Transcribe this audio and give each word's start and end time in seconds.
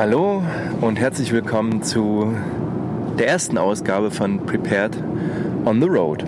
Hallo 0.00 0.42
und 0.80 0.98
herzlich 0.98 1.30
willkommen 1.30 1.82
zu 1.82 2.34
der 3.18 3.28
ersten 3.28 3.58
Ausgabe 3.58 4.10
von 4.10 4.46
Prepared 4.46 4.96
on 5.66 5.82
the 5.82 5.86
Road. 5.86 6.24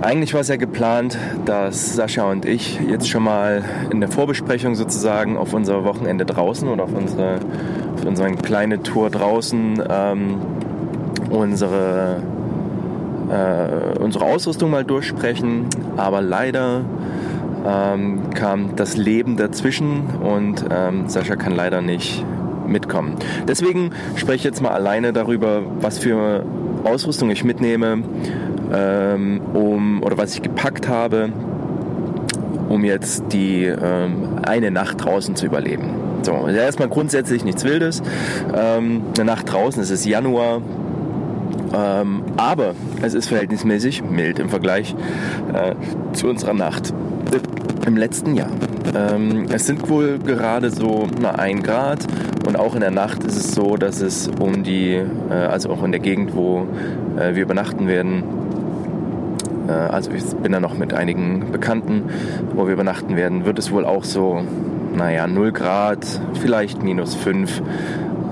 Eigentlich 0.00 0.32
war 0.32 0.40
es 0.40 0.48
ja 0.48 0.56
geplant, 0.56 1.18
dass 1.44 1.94
Sascha 1.94 2.30
und 2.30 2.46
ich 2.46 2.80
jetzt 2.88 3.10
schon 3.10 3.24
mal 3.24 3.62
in 3.90 4.00
der 4.00 4.08
Vorbesprechung 4.08 4.76
sozusagen 4.76 5.36
auf 5.36 5.52
unser 5.52 5.84
Wochenende 5.84 6.24
draußen 6.24 6.66
oder 6.68 6.84
auf 6.84 6.94
unsere, 6.94 7.34
auf 7.96 8.06
unsere 8.06 8.32
kleine 8.36 8.82
Tour 8.82 9.10
draußen 9.10 9.82
ähm, 9.90 10.40
unsere, 11.28 12.22
äh, 13.28 13.98
unsere 13.98 14.24
Ausrüstung 14.24 14.70
mal 14.70 14.86
durchsprechen. 14.86 15.66
Aber 15.98 16.22
leider 16.22 16.80
ähm, 17.66 18.30
kam 18.30 18.76
das 18.76 18.96
Leben 18.96 19.36
dazwischen 19.36 20.06
und 20.22 20.64
ähm, 20.70 21.08
Sascha 21.08 21.36
kann 21.36 21.54
leider 21.54 21.80
nicht 21.82 22.24
mitkommen. 22.66 23.16
Deswegen 23.46 23.90
spreche 24.16 24.36
ich 24.36 24.44
jetzt 24.44 24.62
mal 24.62 24.70
alleine 24.70 25.12
darüber, 25.12 25.62
was 25.80 25.98
für 25.98 26.44
Ausrüstung 26.84 27.30
ich 27.30 27.44
mitnehme, 27.44 28.02
ähm, 28.72 29.40
um, 29.52 30.02
oder 30.02 30.18
was 30.18 30.34
ich 30.34 30.42
gepackt 30.42 30.88
habe, 30.88 31.30
um 32.68 32.84
jetzt 32.84 33.24
die 33.32 33.64
ähm, 33.64 34.38
eine 34.42 34.70
Nacht 34.70 35.04
draußen 35.04 35.36
zu 35.36 35.46
überleben. 35.46 35.90
So, 36.22 36.46
erstmal 36.46 36.88
grundsätzlich 36.88 37.44
nichts 37.44 37.64
Wildes. 37.64 38.02
Ähm, 38.54 39.02
eine 39.16 39.24
Nacht 39.24 39.52
draußen, 39.52 39.82
es 39.82 39.90
ist 39.90 40.06
Januar, 40.06 40.62
ähm, 41.74 42.22
aber 42.36 42.74
es 43.02 43.14
ist 43.14 43.28
verhältnismäßig 43.28 44.02
mild 44.04 44.38
im 44.38 44.48
Vergleich 44.48 44.94
äh, 45.52 45.74
zu 46.12 46.28
unserer 46.28 46.54
Nacht 46.54 46.94
im 47.86 47.96
letzten 47.96 48.34
Jahr. 48.34 48.50
Ähm, 48.94 49.46
es 49.50 49.66
sind 49.66 49.88
wohl 49.88 50.18
gerade 50.18 50.70
so 50.70 51.06
na, 51.20 51.32
ein 51.32 51.62
Grad 51.62 52.06
und 52.46 52.56
auch 52.56 52.74
in 52.74 52.80
der 52.80 52.90
Nacht 52.90 53.24
ist 53.24 53.36
es 53.36 53.52
so, 53.52 53.76
dass 53.76 54.00
es 54.00 54.28
um 54.28 54.62
die, 54.62 54.94
äh, 54.94 55.32
also 55.32 55.70
auch 55.70 55.82
in 55.82 55.92
der 55.92 56.00
Gegend, 56.00 56.34
wo 56.34 56.66
äh, 57.16 57.34
wir 57.34 57.42
übernachten 57.42 57.86
werden, 57.86 58.22
äh, 59.68 59.72
also 59.72 60.10
ich 60.12 60.24
bin 60.36 60.52
da 60.52 60.60
noch 60.60 60.76
mit 60.76 60.94
einigen 60.94 61.50
Bekannten, 61.52 62.04
wo 62.54 62.66
wir 62.66 62.72
übernachten 62.72 63.16
werden, 63.16 63.44
wird 63.44 63.58
es 63.58 63.70
wohl 63.72 63.84
auch 63.84 64.04
so, 64.04 64.42
naja, 64.96 65.26
0 65.26 65.52
Grad, 65.52 66.06
vielleicht 66.40 66.82
minus 66.82 67.14
5. 67.14 67.62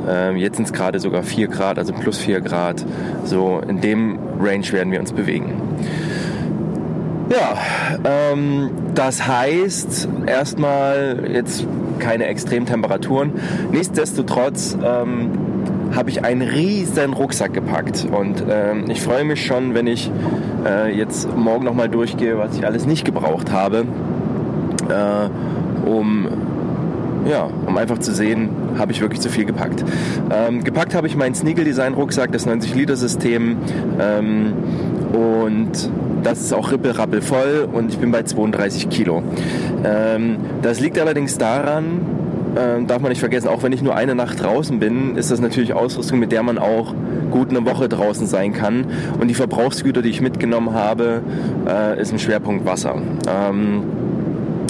Ähm, 0.09 0.37
jetzt 0.37 0.56
sind 0.56 0.67
es 0.67 0.73
gerade 0.73 0.98
sogar 0.98 1.23
4 1.23 1.48
Grad, 1.48 1.78
also 1.78 1.93
plus 1.93 2.19
4 2.19 2.41
Grad. 2.41 2.84
So 3.25 3.61
in 3.67 3.81
dem 3.81 4.19
Range 4.41 4.71
werden 4.73 4.93
wir 4.93 5.01
uns 5.01 5.12
bewegen. 5.12 5.55
Ja, 7.31 7.56
ähm, 8.05 8.70
das 8.95 9.27
heißt 9.27 10.09
erstmal 10.27 11.31
jetzt 11.33 11.64
keine 12.00 12.27
Extremtemperaturen. 12.27 13.34
Nichtsdestotrotz 13.70 14.77
ähm, 14.83 15.31
habe 15.95 16.11
ich 16.11 16.25
einen 16.25 16.42
riesen 16.42 17.12
Rucksack 17.12 17.53
gepackt 17.53 18.05
und 18.11 18.42
ähm, 18.50 18.91
ich 18.91 19.00
freue 19.00 19.25
mich 19.25 19.47
schon, 19.47 19.75
wenn 19.75 19.87
ich 19.87 20.11
äh, 20.67 20.92
jetzt 20.97 21.28
morgen 21.37 21.64
nochmal 21.64 21.89
durchgehe, 21.89 22.37
was 22.37 22.56
ich 22.56 22.67
alles 22.67 22.84
nicht 22.87 23.05
gebraucht 23.05 23.53
habe, 23.53 23.84
äh, 24.89 25.89
um 25.89 26.28
ja, 27.28 27.48
um 27.67 27.77
einfach 27.77 27.98
zu 27.98 28.12
sehen, 28.12 28.48
habe 28.78 28.92
ich 28.92 29.00
wirklich 29.03 29.20
zu 29.20 29.28
viel 29.28 29.44
gepackt. 29.44 29.84
Ähm, 30.33 30.65
gepackt 30.65 30.94
habe 30.94 31.06
ich 31.06 31.17
meinen 31.17 31.34
Sneagle 31.34 31.65
Design 31.65 31.92
Rucksack, 31.92 32.33
das 32.33 32.47
90 32.47 32.75
Liter 32.75 32.97
System 32.97 33.59
ähm, 34.00 34.54
und 35.12 35.91
das 36.22 36.41
ist 36.41 36.53
auch 36.53 36.72
rippelrappel 36.72 37.22
voll 37.22 37.69
und 37.72 37.91
ich 37.91 37.98
bin 37.98 38.10
bei 38.10 38.22
32 38.22 38.88
Kilo. 38.88 39.22
Ähm, 39.84 40.36
das 40.62 40.81
liegt 40.81 40.98
allerdings 40.98 41.38
daran, 41.38 42.00
äh, 42.54 42.84
darf 42.84 43.00
man 43.00 43.10
nicht 43.10 43.20
vergessen, 43.20 43.48
auch 43.48 43.62
wenn 43.62 43.72
ich 43.72 43.82
nur 43.82 43.94
eine 43.94 44.14
Nacht 44.14 44.42
draußen 44.42 44.78
bin, 44.78 45.16
ist 45.16 45.30
das 45.30 45.41
natürlich 45.41 45.72
Ausrüstung, 45.72 46.19
mit 46.19 46.32
der 46.32 46.42
man 46.42 46.59
auch 46.59 46.94
gut 47.30 47.50
eine 47.50 47.64
Woche 47.64 47.88
draußen 47.88 48.26
sein 48.26 48.53
kann. 48.53 48.86
Und 49.20 49.28
die 49.28 49.34
Verbrauchsgüter, 49.34 50.03
die 50.03 50.10
ich 50.10 50.20
mitgenommen 50.20 50.75
habe, 50.75 51.22
äh, 51.66 52.00
ist 52.00 52.12
ein 52.12 52.19
Schwerpunkt 52.19 52.66
Wasser. 52.66 52.97
Ähm, 53.28 53.84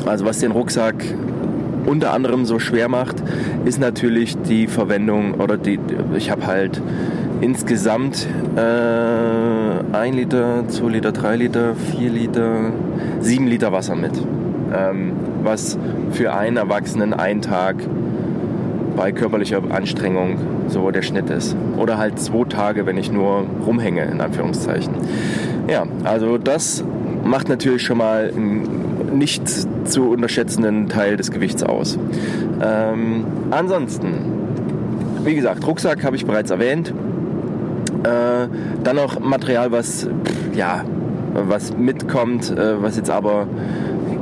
also 0.06 0.25
was 0.25 0.39
den 0.39 0.50
Rucksack 0.53 0.94
unter 1.87 2.12
anderem 2.12 2.44
so 2.44 2.59
schwer 2.59 2.89
macht, 2.89 3.16
ist 3.65 3.81
natürlich 3.81 4.37
die 4.43 4.66
Verwendung 4.66 5.34
oder 5.34 5.56
die, 5.56 5.78
ich 6.16 6.31
habe 6.31 6.47
halt 6.47 6.81
insgesamt 7.41 8.27
äh, 8.56 8.60
1 9.93 10.17
Liter, 10.17 10.69
2 10.69 10.89
Liter, 10.89 11.13
3 11.13 11.37
Liter, 11.37 11.75
4 11.75 12.11
Liter, 12.11 12.73
7 13.21 13.47
Liter 13.47 13.73
Wasser 13.73 13.97
mit. 13.97 14.13
Ähm, 14.75 15.13
was 15.43 15.79
für 16.13 16.33
einen 16.33 16.57
Erwachsenen 16.57 17.13
einen 17.13 17.43
Tag 17.43 17.77
bei 18.97 19.13
körperlicher 19.13 19.63
Anstrengung 19.71 20.37
so 20.69 20.91
der 20.91 21.03
Schnitt 21.03 21.31
ist. 21.31 21.57
Oder 21.77 21.99
halt 21.99 22.19
zwei 22.21 22.45
Tage, 22.45 22.87
wenn 22.87 22.97
ich 22.97 23.11
nur 23.11 23.47
rumhänge, 23.67 24.05
in 24.05 24.21
Anführungszeichen. 24.21 24.95
Ja, 25.69 25.87
also 26.05 26.39
das 26.39 26.85
macht 27.25 27.49
natürlich 27.49 27.83
schon 27.83 27.99
mal 27.99 28.31
einen 28.35 29.19
nicht 29.19 29.43
zu 29.89 30.11
unterschätzenden 30.11 30.89
Teil 30.89 31.17
des 31.17 31.31
Gewichts 31.31 31.63
aus. 31.63 31.99
Ähm, 32.63 33.25
ansonsten, 33.51 34.15
wie 35.25 35.35
gesagt, 35.35 35.67
Rucksack 35.67 36.05
habe 36.05 36.17
ich 36.17 36.27
bereits 36.27 36.51
erwähnt. 36.51 36.93
Äh, 38.03 38.49
dann 38.83 38.97
noch 38.97 39.21
Material, 39.21 39.72
was 39.72 40.09
ja, 40.55 40.84
was 41.34 41.77
mitkommt, 41.77 42.50
äh, 42.50 42.83
was 42.83 42.97
jetzt 42.97 43.11
aber 43.11 43.47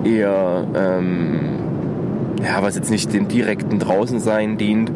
eher 0.05 0.67
ähm, 0.75 1.59
ja, 2.43 2.63
was 2.63 2.77
jetzt 2.77 2.91
nicht 2.91 3.13
dem 3.13 3.29
direkten 3.29 3.79
Draußensein 3.79 4.59
dient. 4.59 4.93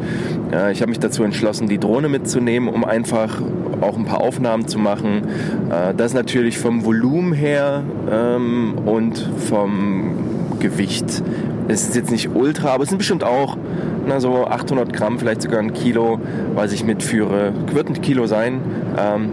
Äh, 0.51 0.71
ich 0.71 0.81
habe 0.81 0.89
mich 0.89 0.99
dazu 0.99 1.23
entschlossen, 1.23 1.67
die 1.67 1.79
Drohne 1.79 2.09
mitzunehmen, 2.09 2.69
um 2.69 2.83
einfach 2.83 3.41
auch 3.81 3.97
ein 3.97 4.05
paar 4.05 4.21
Aufnahmen 4.21 4.67
zu 4.67 4.79
machen. 4.79 5.27
Äh, 5.69 5.93
das 5.95 6.13
natürlich 6.13 6.57
vom 6.57 6.85
Volumen 6.85 7.33
her 7.33 7.83
ähm, 8.11 8.75
und 8.85 9.29
vom 9.49 10.13
Gewicht. 10.59 11.23
Es 11.67 11.83
ist 11.83 11.95
jetzt 11.95 12.11
nicht 12.11 12.29
ultra, 12.33 12.73
aber 12.73 12.83
es 12.83 12.89
sind 12.89 12.97
bestimmt 12.97 13.23
auch 13.23 13.57
na, 14.05 14.19
so 14.19 14.45
800 14.45 14.91
Gramm, 14.91 15.17
vielleicht 15.19 15.41
sogar 15.41 15.59
ein 15.59 15.73
Kilo, 15.73 16.19
was 16.55 16.73
ich 16.73 16.83
mitführe. 16.83 17.53
Wird 17.73 17.89
ein 17.89 18.01
Kilo 18.01 18.27
sein, 18.27 18.59
ähm, 18.97 19.29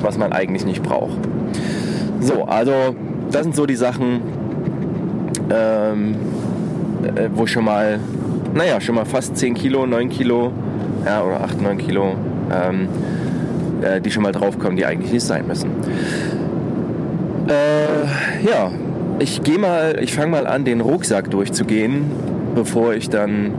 was 0.00 0.18
man 0.18 0.32
eigentlich 0.32 0.64
nicht 0.64 0.82
braucht. 0.82 1.18
So, 2.20 2.44
also 2.44 2.72
das 3.30 3.42
sind 3.42 3.54
so 3.54 3.66
die 3.66 3.76
Sachen, 3.76 4.20
ähm, 5.50 6.14
äh, 7.16 7.28
wo 7.34 7.46
schon 7.46 7.64
mal, 7.64 7.98
naja, 8.54 8.80
schon 8.80 8.94
mal 8.94 9.04
fast 9.04 9.36
10 9.36 9.54
Kilo, 9.54 9.86
9 9.86 10.08
Kilo, 10.08 10.52
ja, 11.04 11.22
oder 11.22 11.40
8, 11.42 11.60
9 11.60 11.78
Kilo, 11.78 12.14
ähm, 12.50 12.88
äh, 13.82 14.00
die 14.00 14.10
schon 14.10 14.22
mal 14.22 14.32
draufkommen, 14.32 14.76
die 14.76 14.86
eigentlich 14.86 15.12
nicht 15.12 15.26
sein 15.26 15.46
müssen. 15.46 15.70
Äh, 17.48 18.48
ja, 18.48 18.70
ich 19.18 19.42
gehe 19.42 19.58
mal, 19.58 19.98
ich 20.00 20.14
fange 20.14 20.30
mal 20.30 20.46
an, 20.46 20.64
den 20.64 20.80
Rucksack 20.80 21.30
durchzugehen, 21.30 22.10
bevor 22.54 22.94
ich 22.94 23.08
dann 23.08 23.52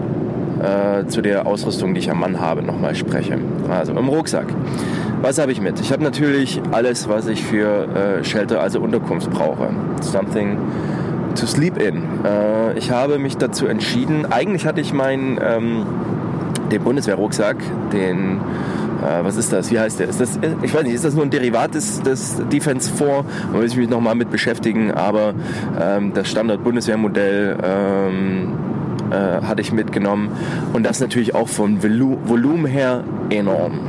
äh, 0.61 1.07
zu 1.07 1.21
der 1.21 1.45
Ausrüstung, 1.45 1.93
die 1.93 1.99
ich 1.99 2.11
am 2.11 2.19
Mann 2.19 2.39
habe, 2.39 2.63
nochmal 2.63 2.95
spreche. 2.95 3.37
Also 3.69 3.93
im 3.93 4.07
Rucksack. 4.07 4.47
Was 5.21 5.39
habe 5.39 5.51
ich 5.51 5.61
mit? 5.61 5.79
Ich 5.79 5.91
habe 5.91 6.03
natürlich 6.03 6.61
alles, 6.71 7.07
was 7.07 7.27
ich 7.27 7.43
für 7.43 7.87
äh, 8.19 8.23
Shelter, 8.23 8.61
also 8.61 8.79
Unterkunft 8.79 9.29
brauche. 9.29 9.69
Something 10.01 10.57
to 11.35 11.45
sleep 11.45 11.77
in. 11.81 12.03
Äh, 12.23 12.77
ich 12.77 12.91
habe 12.91 13.19
mich 13.19 13.37
dazu 13.37 13.67
entschieden, 13.67 14.25
eigentlich 14.31 14.65
hatte 14.65 14.81
ich 14.81 14.93
meinen 14.93 15.39
ähm, 15.41 15.85
den 16.71 16.83
Bundeswehrrucksack, 16.83 17.57
den 17.91 18.41
äh, 19.03 19.23
was 19.23 19.37
ist 19.37 19.51
das? 19.51 19.71
Wie 19.71 19.79
heißt 19.79 19.99
der? 19.99 20.07
Ist 20.07 20.21
das, 20.21 20.39
ich 20.61 20.73
weiß 20.73 20.83
nicht, 20.83 20.93
ist 20.93 21.05
das 21.05 21.13
nur 21.13 21.23
ein 21.23 21.29
Derivat 21.29 21.75
des, 21.75 22.01
des 22.01 22.41
Defense 22.51 22.91
4? 22.93 23.25
Da 23.51 23.57
muss 23.57 23.71
ich 23.71 23.77
mich 23.77 23.89
nochmal 23.89 24.15
mit 24.15 24.31
beschäftigen, 24.31 24.91
aber 24.91 25.33
ähm, 25.79 26.13
das 26.13 26.29
Standard-Bundeswehrmodell 26.29 27.57
ähm, 27.63 28.53
äh, 29.11 29.45
hatte 29.45 29.61
ich 29.61 29.71
mitgenommen 29.71 30.29
und 30.73 30.83
das 30.83 30.99
natürlich 30.99 31.35
auch 31.35 31.49
von 31.49 31.83
Volu 31.83 32.17
Volumen 32.25 32.65
her 32.65 33.03
enorm. 33.29 33.79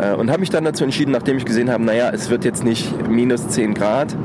Äh, 0.00 0.14
und 0.14 0.30
habe 0.30 0.40
mich 0.40 0.50
dann 0.50 0.64
dazu 0.64 0.84
entschieden, 0.84 1.12
nachdem 1.12 1.36
ich 1.36 1.44
gesehen 1.44 1.70
habe, 1.70 1.84
naja, 1.84 2.10
es 2.12 2.30
wird 2.30 2.44
jetzt 2.44 2.64
nicht 2.64 3.08
minus 3.08 3.48
10 3.48 3.74
Grad, 3.74 4.16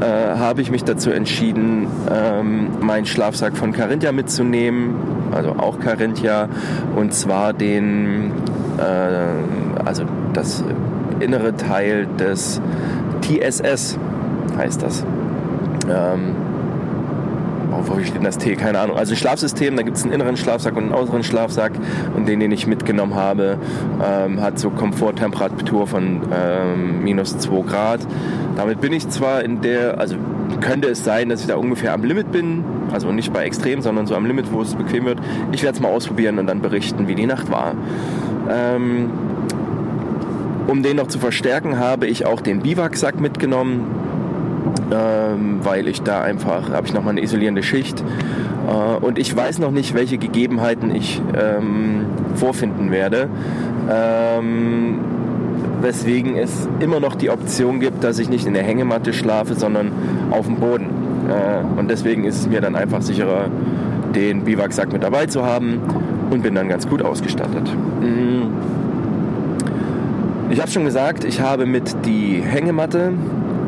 äh, 0.00 0.04
habe 0.04 0.62
ich 0.62 0.70
mich 0.70 0.84
dazu 0.84 1.10
entschieden, 1.10 1.86
ähm, 2.10 2.68
meinen 2.80 3.06
Schlafsack 3.06 3.56
von 3.56 3.72
Carinthia 3.72 4.12
mitzunehmen, 4.12 4.94
also 5.32 5.50
auch 5.50 5.78
Carinthia, 5.80 6.48
und 6.96 7.14
zwar 7.14 7.52
den, 7.52 8.30
äh, 8.30 8.61
also 9.84 10.04
das 10.32 10.64
innere 11.20 11.56
Teil 11.56 12.06
des 12.18 12.60
TSS 13.22 13.98
heißt 14.56 14.82
das. 14.82 15.04
Ähm, 15.88 16.36
wo 17.84 17.98
steht 18.00 18.14
denn 18.14 18.24
das 18.24 18.38
T? 18.38 18.54
Keine 18.56 18.78
Ahnung. 18.78 18.96
Also 18.96 19.14
Schlafsystem, 19.14 19.76
da 19.76 19.82
gibt 19.82 19.96
es 19.96 20.04
einen 20.04 20.12
inneren 20.12 20.36
Schlafsack 20.36 20.76
und 20.76 20.84
einen 20.84 20.94
äußeren 20.94 21.22
Schlafsack 21.22 21.72
und 22.14 22.28
den, 22.28 22.40
den 22.40 22.52
ich 22.52 22.66
mitgenommen 22.66 23.14
habe, 23.14 23.58
ähm, 24.02 24.40
hat 24.40 24.58
so 24.58 24.70
Komforttemperatur 24.70 25.86
von 25.86 26.20
ähm, 26.32 27.02
minus 27.02 27.38
2 27.38 27.62
Grad. 27.62 28.00
Damit 28.56 28.80
bin 28.80 28.92
ich 28.92 29.08
zwar 29.08 29.42
in 29.42 29.62
der, 29.62 29.98
also 29.98 30.16
könnte 30.60 30.88
es 30.88 31.04
sein, 31.04 31.28
dass 31.28 31.40
ich 31.40 31.46
da 31.46 31.56
ungefähr 31.56 31.92
am 31.92 32.04
Limit 32.04 32.30
bin. 32.30 32.64
Also 32.92 33.10
nicht 33.10 33.32
bei 33.32 33.44
extrem, 33.44 33.80
sondern 33.80 34.06
so 34.06 34.14
am 34.14 34.26
Limit, 34.26 34.52
wo 34.52 34.60
es 34.62 34.74
bequem 34.74 35.06
wird. 35.06 35.18
Ich 35.52 35.62
werde 35.62 35.76
es 35.76 35.82
mal 35.82 35.88
ausprobieren 35.88 36.38
und 36.38 36.46
dann 36.46 36.60
berichten, 36.60 37.08
wie 37.08 37.14
die 37.14 37.26
Nacht 37.26 37.50
war. 37.50 37.74
Ähm, 38.50 39.10
um 40.66 40.82
den 40.82 40.96
noch 40.96 41.08
zu 41.08 41.18
verstärken, 41.18 41.78
habe 41.78 42.06
ich 42.06 42.24
auch 42.26 42.40
den 42.40 42.60
Biwaksack 42.60 43.20
mitgenommen, 43.20 43.84
ähm, 44.92 45.60
weil 45.62 45.88
ich 45.88 46.02
da 46.02 46.22
einfach, 46.22 46.70
habe 46.70 46.86
ich 46.86 46.94
nochmal 46.94 47.12
eine 47.12 47.22
isolierende 47.22 47.62
Schicht. 47.62 48.02
Äh, 48.68 49.04
und 49.04 49.18
ich 49.18 49.34
weiß 49.34 49.58
noch 49.58 49.70
nicht, 49.70 49.94
welche 49.94 50.18
Gegebenheiten 50.18 50.94
ich 50.94 51.20
ähm, 51.38 52.06
vorfinden 52.36 52.90
werde. 52.90 53.28
Ähm, 53.90 55.00
weswegen 55.80 56.36
es 56.36 56.68
immer 56.78 57.00
noch 57.00 57.16
die 57.16 57.30
Option 57.30 57.80
gibt, 57.80 58.04
dass 58.04 58.18
ich 58.18 58.28
nicht 58.28 58.46
in 58.46 58.54
der 58.54 58.62
Hängematte 58.62 59.12
schlafe, 59.12 59.54
sondern 59.54 59.90
auf 60.30 60.46
dem 60.46 60.56
Boden. 60.56 60.86
Äh, 61.28 61.78
und 61.78 61.90
deswegen 61.90 62.24
ist 62.24 62.40
es 62.40 62.48
mir 62.48 62.60
dann 62.60 62.76
einfach 62.76 63.02
sicherer, 63.02 63.46
den 64.14 64.44
Biwaksack 64.44 64.92
mit 64.92 65.02
dabei 65.02 65.26
zu 65.26 65.44
haben 65.44 65.80
und 66.32 66.42
bin 66.42 66.54
dann 66.54 66.68
ganz 66.68 66.88
gut 66.88 67.02
ausgestattet. 67.02 67.70
Ich 70.50 70.60
habe 70.60 70.70
schon 70.70 70.84
gesagt, 70.84 71.24
ich 71.24 71.40
habe 71.40 71.66
mit 71.66 71.94
die 72.04 72.42
Hängematte, 72.42 73.12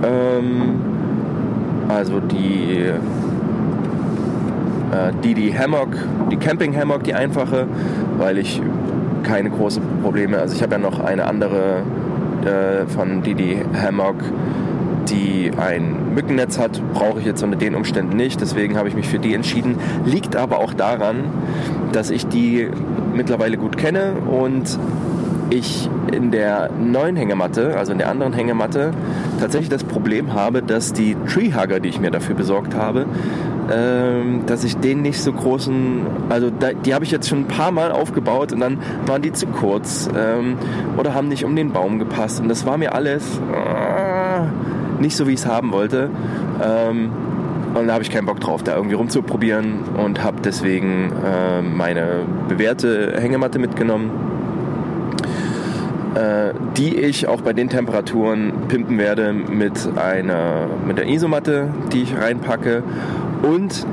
ähm, 0.02 0.80
also 1.88 2.20
die, 2.20 2.82
äh, 4.92 5.12
die, 5.22 5.34
die 5.34 5.58
Hammock, 5.58 5.88
die 6.30 6.36
Camping 6.36 6.76
Hammock, 6.76 7.04
die 7.04 7.14
einfache, 7.14 7.66
weil 8.18 8.38
ich 8.38 8.60
keine 9.22 9.50
großen 9.50 9.82
Probleme, 10.02 10.38
also 10.38 10.54
ich 10.54 10.62
habe 10.62 10.72
ja 10.72 10.78
noch 10.78 11.00
eine 11.00 11.26
andere 11.26 11.82
äh, 12.44 12.86
von 12.86 13.22
Didi 13.22 13.62
Hammock, 13.80 14.16
die 15.08 15.50
ein 15.56 16.14
Mückennetz 16.14 16.58
hat, 16.58 16.80
brauche 16.92 17.20
ich 17.20 17.26
jetzt 17.26 17.42
unter 17.42 17.56
den 17.56 17.74
Umständen 17.74 18.16
nicht. 18.16 18.40
Deswegen 18.40 18.76
habe 18.76 18.88
ich 18.88 18.94
mich 18.94 19.08
für 19.08 19.18
die 19.18 19.34
entschieden. 19.34 19.76
Liegt 20.04 20.36
aber 20.36 20.58
auch 20.58 20.74
daran, 20.74 21.24
dass 21.94 22.10
ich 22.10 22.26
die 22.26 22.68
mittlerweile 23.14 23.56
gut 23.56 23.76
kenne 23.76 24.14
und 24.30 24.78
ich 25.50 25.88
in 26.12 26.30
der 26.30 26.70
neuen 26.70 27.16
Hängematte, 27.16 27.76
also 27.76 27.92
in 27.92 27.98
der 27.98 28.08
anderen 28.08 28.32
Hängematte, 28.32 28.92
tatsächlich 29.40 29.68
das 29.68 29.84
Problem 29.84 30.32
habe, 30.32 30.62
dass 30.62 30.92
die 30.92 31.16
Treehugger, 31.26 31.80
die 31.80 31.88
ich 31.88 32.00
mir 32.00 32.10
dafür 32.10 32.34
besorgt 32.34 32.74
habe, 32.74 33.06
ähm, 33.72 34.42
dass 34.46 34.64
ich 34.64 34.76
den 34.76 35.02
nicht 35.02 35.20
so 35.20 35.32
großen, 35.32 36.06
also 36.28 36.50
die 36.84 36.94
habe 36.94 37.04
ich 37.04 37.10
jetzt 37.10 37.28
schon 37.28 37.40
ein 37.40 37.48
paar 37.48 37.72
Mal 37.72 37.92
aufgebaut 37.92 38.52
und 38.52 38.60
dann 38.60 38.78
waren 39.06 39.22
die 39.22 39.32
zu 39.32 39.46
kurz 39.46 40.08
ähm, 40.16 40.56
oder 40.96 41.14
haben 41.14 41.28
nicht 41.28 41.44
um 41.44 41.56
den 41.56 41.72
Baum 41.72 41.98
gepasst 41.98 42.40
und 42.40 42.48
das 42.48 42.66
war 42.66 42.76
mir 42.76 42.94
alles 42.94 43.40
äh, 43.52 45.00
nicht 45.00 45.16
so, 45.16 45.26
wie 45.26 45.32
ich 45.32 45.40
es 45.40 45.46
haben 45.46 45.72
wollte. 45.72 46.10
Und 47.74 47.88
da 47.88 47.94
habe 47.94 48.04
ich 48.04 48.10
keinen 48.10 48.26
Bock 48.26 48.40
drauf, 48.40 48.62
da 48.62 48.76
irgendwie 48.76 48.94
rumzuprobieren 48.94 49.80
und 49.96 50.22
habe 50.22 50.40
deswegen 50.42 51.12
äh, 51.24 51.60
meine 51.60 52.20
bewährte 52.48 53.14
Hängematte 53.18 53.58
mitgenommen 53.58 54.10
äh, 56.14 56.54
die 56.76 56.94
ich 56.96 57.26
auch 57.26 57.40
bei 57.40 57.52
den 57.52 57.68
Temperaturen 57.68 58.52
pimpen 58.68 58.98
werde 58.98 59.32
mit 59.32 59.88
einer 59.96 60.68
mit 60.86 60.96
der 60.96 61.08
Isomatte, 61.08 61.68
die 61.92 62.02
ich 62.02 62.16
reinpacke 62.16 62.84
und 63.42 63.84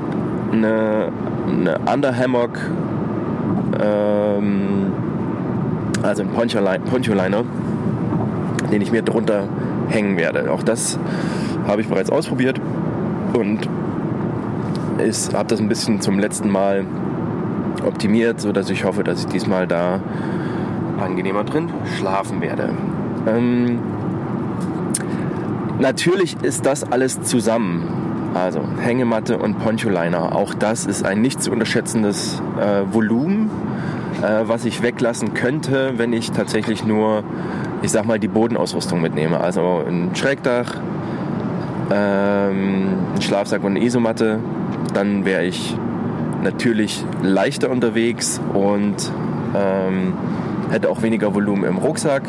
eine, 0.52 1.08
eine 1.48 1.78
Underhammock, 1.92 2.58
ähm, 3.82 4.92
also 6.02 6.22
ein 6.22 6.28
Poncho-Liner, 6.28 7.44
den 8.70 8.82
ich 8.82 8.92
mir 8.92 9.02
drunter 9.02 9.48
hängen 9.88 10.16
werde. 10.16 10.52
Auch 10.52 10.62
das 10.62 11.00
habe 11.66 11.80
ich 11.80 11.88
bereits 11.88 12.10
ausprobiert 12.10 12.60
und 13.34 13.68
habe 15.34 15.48
das 15.48 15.60
ein 15.60 15.68
bisschen 15.68 16.00
zum 16.00 16.18
letzten 16.18 16.48
Mal 16.48 16.84
optimiert, 17.84 18.40
sodass 18.40 18.70
ich 18.70 18.84
hoffe, 18.84 19.02
dass 19.02 19.20
ich 19.20 19.26
diesmal 19.26 19.66
da 19.66 20.00
angenehmer 21.00 21.44
drin 21.44 21.68
schlafen 21.98 22.40
werde. 22.40 22.70
Ähm, 23.26 23.80
natürlich 25.80 26.36
ist 26.42 26.66
das 26.66 26.84
alles 26.84 27.22
zusammen. 27.22 27.82
Also 28.34 28.60
Hängematte 28.80 29.36
und 29.36 29.58
Poncholiner. 29.58 30.34
Auch 30.34 30.54
das 30.54 30.86
ist 30.86 31.04
ein 31.04 31.20
nicht 31.20 31.42
zu 31.42 31.50
unterschätzendes 31.50 32.40
äh, 32.58 32.94
Volumen, 32.94 33.50
äh, 34.22 34.44
was 34.44 34.64
ich 34.64 34.82
weglassen 34.82 35.34
könnte, 35.34 35.94
wenn 35.96 36.14
ich 36.14 36.30
tatsächlich 36.30 36.84
nur, 36.84 37.24
ich 37.82 37.90
sag 37.90 38.06
mal, 38.06 38.18
die 38.18 38.28
Bodenausrüstung 38.28 39.02
mitnehme. 39.02 39.38
Also 39.40 39.82
ein 39.86 40.14
Schrägdach, 40.14 40.76
ähm, 41.92 42.98
ein 43.14 43.22
Schlafsack 43.22 43.62
und 43.64 43.76
eine 43.76 43.84
Isomatte. 43.84 44.38
Dann 44.94 45.24
wäre 45.24 45.44
ich 45.44 45.76
natürlich 46.42 47.04
leichter 47.22 47.70
unterwegs 47.70 48.40
und 48.52 48.96
ähm, 49.54 50.14
hätte 50.70 50.90
auch 50.90 51.02
weniger 51.02 51.34
Volumen 51.34 51.64
im 51.64 51.78
Rucksack. 51.78 52.22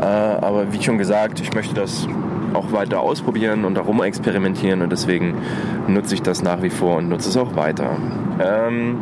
Äh, 0.00 0.04
aber 0.04 0.72
wie 0.72 0.82
schon 0.82 0.98
gesagt, 0.98 1.40
ich 1.40 1.52
möchte 1.54 1.74
das 1.74 2.06
auch 2.54 2.72
weiter 2.72 3.00
ausprobieren 3.00 3.64
und 3.64 3.74
darum 3.74 4.02
experimentieren 4.02 4.82
und 4.82 4.90
deswegen 4.90 5.34
nutze 5.88 6.14
ich 6.14 6.22
das 6.22 6.42
nach 6.42 6.62
wie 6.62 6.70
vor 6.70 6.98
und 6.98 7.08
nutze 7.08 7.28
es 7.28 7.36
auch 7.36 7.56
weiter. 7.56 7.96
Ähm 8.40 8.96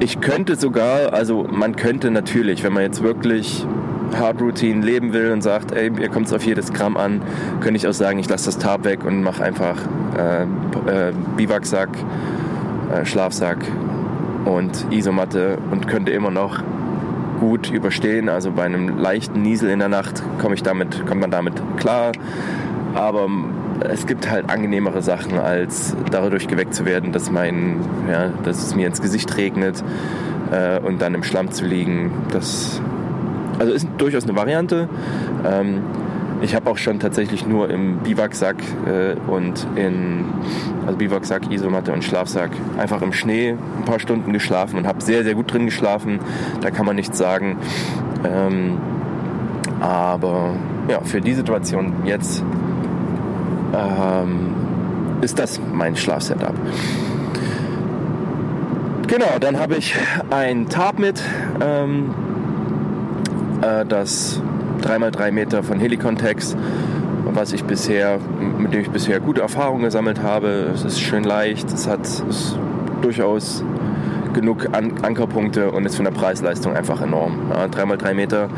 ich 0.00 0.20
könnte 0.20 0.56
sogar, 0.56 1.12
also 1.12 1.46
man 1.50 1.76
könnte 1.76 2.10
natürlich, 2.10 2.64
wenn 2.64 2.72
man 2.72 2.82
jetzt 2.82 3.02
wirklich 3.02 3.66
Hard 4.18 4.40
Routine 4.40 4.84
leben 4.84 5.12
will 5.12 5.32
und 5.32 5.42
sagt, 5.42 5.72
ey, 5.72 5.90
mir 5.90 6.08
kommt 6.08 6.26
es 6.26 6.32
auf 6.32 6.44
jedes 6.44 6.72
Gramm 6.72 6.96
an, 6.96 7.22
könnte 7.60 7.76
ich 7.76 7.86
auch 7.86 7.92
sagen, 7.92 8.18
ich 8.18 8.28
lasse 8.28 8.46
das 8.46 8.58
Tarp 8.58 8.84
weg 8.84 9.04
und 9.04 9.22
mache 9.22 9.42
einfach 9.42 9.76
äh, 10.16 10.42
äh, 10.42 11.12
Biwaksack, 11.36 11.90
äh, 12.92 13.04
Schlafsack 13.04 13.58
und 14.44 14.86
Isomatte 14.90 15.58
und 15.70 15.88
könnte 15.88 16.12
immer 16.12 16.30
noch 16.30 16.62
gut 17.40 17.70
überstehen. 17.70 18.28
Also 18.28 18.52
bei 18.52 18.64
einem 18.64 18.98
leichten 18.98 19.42
Niesel 19.42 19.70
in 19.70 19.78
der 19.78 19.88
Nacht 19.88 20.22
komme 20.38 20.54
ich 20.54 20.62
damit, 20.62 21.06
kommt 21.06 21.20
man 21.20 21.30
damit 21.30 21.54
klar. 21.78 22.12
Aber 22.94 23.28
es 23.88 24.06
gibt 24.06 24.30
halt 24.30 24.50
angenehmere 24.50 25.02
Sachen, 25.02 25.38
als 25.38 25.96
dadurch 26.10 26.48
geweckt 26.48 26.74
zu 26.74 26.84
werden, 26.84 27.12
dass 27.12 27.30
mein, 27.30 27.80
ja, 28.10 28.28
dass 28.44 28.62
es 28.62 28.74
mir 28.74 28.86
ins 28.86 29.00
Gesicht 29.00 29.36
regnet 29.36 29.82
äh, 30.50 30.80
und 30.80 31.00
dann 31.00 31.14
im 31.14 31.22
Schlamm 31.22 31.50
zu 31.50 31.64
liegen. 31.64 32.12
Das 32.32 32.80
also 33.60 33.74
ist 33.74 33.86
durchaus 33.98 34.24
eine 34.24 34.34
Variante. 34.34 34.88
Ähm, 35.44 35.82
ich 36.42 36.54
habe 36.54 36.70
auch 36.70 36.78
schon 36.78 36.98
tatsächlich 36.98 37.46
nur 37.46 37.68
im 37.68 37.98
Biwaksack 37.98 38.56
äh, 38.86 39.14
und 39.30 39.66
in 39.76 40.24
also 40.86 40.96
Biwaksack, 40.96 41.52
Isomatte 41.52 41.92
und 41.92 42.02
Schlafsack 42.02 42.50
einfach 42.78 43.02
im 43.02 43.12
Schnee 43.12 43.50
ein 43.50 43.84
paar 43.84 44.00
Stunden 44.00 44.32
geschlafen 44.32 44.78
und 44.78 44.86
habe 44.86 45.02
sehr, 45.02 45.22
sehr 45.24 45.34
gut 45.34 45.52
drin 45.52 45.66
geschlafen. 45.66 46.20
Da 46.62 46.70
kann 46.70 46.86
man 46.86 46.96
nichts 46.96 47.18
sagen. 47.18 47.58
Ähm, 48.24 48.78
aber 49.80 50.54
ja, 50.88 51.02
für 51.02 51.20
die 51.20 51.34
Situation 51.34 51.92
jetzt 52.06 52.42
ähm, 53.74 54.54
ist 55.20 55.38
das 55.38 55.60
mein 55.72 55.96
Schlafsetup. 55.96 56.54
Genau, 59.06 59.38
dann 59.40 59.58
habe 59.58 59.74
ich 59.74 59.96
ein 60.30 60.68
Tarp 60.68 60.98
mit, 60.98 61.20
ähm, 61.60 62.14
äh, 63.62 63.84
das 63.84 64.40
3x3 64.82 65.30
Meter 65.30 65.62
von 65.62 65.78
Helicontex, 65.78 66.56
was 67.26 67.52
ich 67.52 67.64
bisher, 67.64 68.18
mit 68.58 68.72
dem 68.72 68.80
ich 68.80 68.90
bisher 68.90 69.20
gute 69.20 69.40
Erfahrungen 69.40 69.84
gesammelt 69.84 70.22
habe. 70.22 70.70
Es 70.74 70.84
ist 70.84 71.00
schön 71.00 71.24
leicht, 71.24 71.72
es 71.72 71.86
hat 71.86 72.04
es 72.04 72.58
durchaus 73.02 73.64
genug 74.32 74.68
An 74.72 74.92
Ankerpunkte 75.02 75.70
und 75.70 75.84
ist 75.86 75.96
von 75.96 76.04
der 76.04 76.12
Preisleistung 76.12 76.74
einfach 76.74 77.00
enorm. 77.00 77.50
Ja, 77.50 77.64
3x3 77.64 78.14
Meter, 78.14 78.48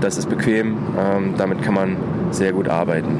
das 0.00 0.18
ist 0.18 0.28
bequem, 0.28 0.76
ähm, 0.98 1.34
damit 1.36 1.62
kann 1.62 1.74
man 1.74 1.96
sehr 2.30 2.52
gut 2.52 2.68
arbeiten. 2.68 3.18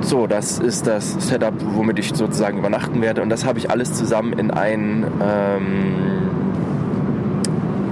So, 0.00 0.26
das 0.26 0.58
ist 0.58 0.86
das 0.86 1.28
Setup, 1.28 1.54
womit 1.74 1.98
ich 1.98 2.12
sozusagen 2.14 2.58
übernachten 2.58 3.00
werde 3.02 3.22
und 3.22 3.28
das 3.28 3.44
habe 3.44 3.58
ich 3.58 3.70
alles 3.70 3.92
zusammen 3.94 4.32
in 4.32 4.50
einen 4.50 5.06
ähm, 5.22 6.31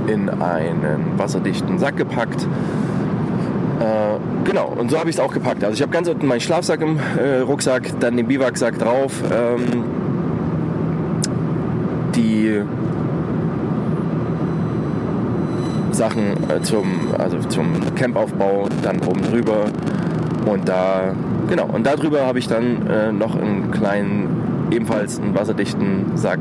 in 0.06 0.28
einen 0.28 1.18
wasserdichten 1.18 1.78
Sack 1.78 1.96
gepackt. 1.96 2.46
Äh, 3.80 4.18
genau, 4.44 4.68
und 4.68 4.90
so 4.90 4.98
habe 4.98 5.08
ich 5.08 5.16
es 5.16 5.20
auch 5.20 5.32
gepackt. 5.32 5.64
Also 5.64 5.74
ich 5.74 5.82
habe 5.82 5.92
ganz 5.92 6.08
unten 6.08 6.26
meinen 6.26 6.40
Schlafsack 6.40 6.80
im 6.82 6.98
äh, 7.18 7.38
Rucksack, 7.38 7.98
dann 8.00 8.16
den 8.16 8.26
Biwaksack 8.26 8.78
drauf, 8.78 9.22
ähm, 9.32 9.84
die 12.14 12.60
Sachen 15.92 16.50
äh, 16.50 16.62
zum, 16.62 17.14
also 17.18 17.38
zum 17.40 17.94
Campaufbau 17.94 18.68
dann 18.82 19.00
oben 19.00 19.22
drüber 19.22 19.64
und 20.46 20.68
da, 20.68 21.14
genau, 21.48 21.66
und 21.66 21.86
darüber 21.86 22.26
habe 22.26 22.38
ich 22.38 22.48
dann 22.48 22.86
äh, 22.86 23.12
noch 23.12 23.36
einen 23.36 23.70
kleinen, 23.70 24.68
ebenfalls 24.70 25.20
einen 25.20 25.34
wasserdichten 25.34 26.16
Sack 26.16 26.40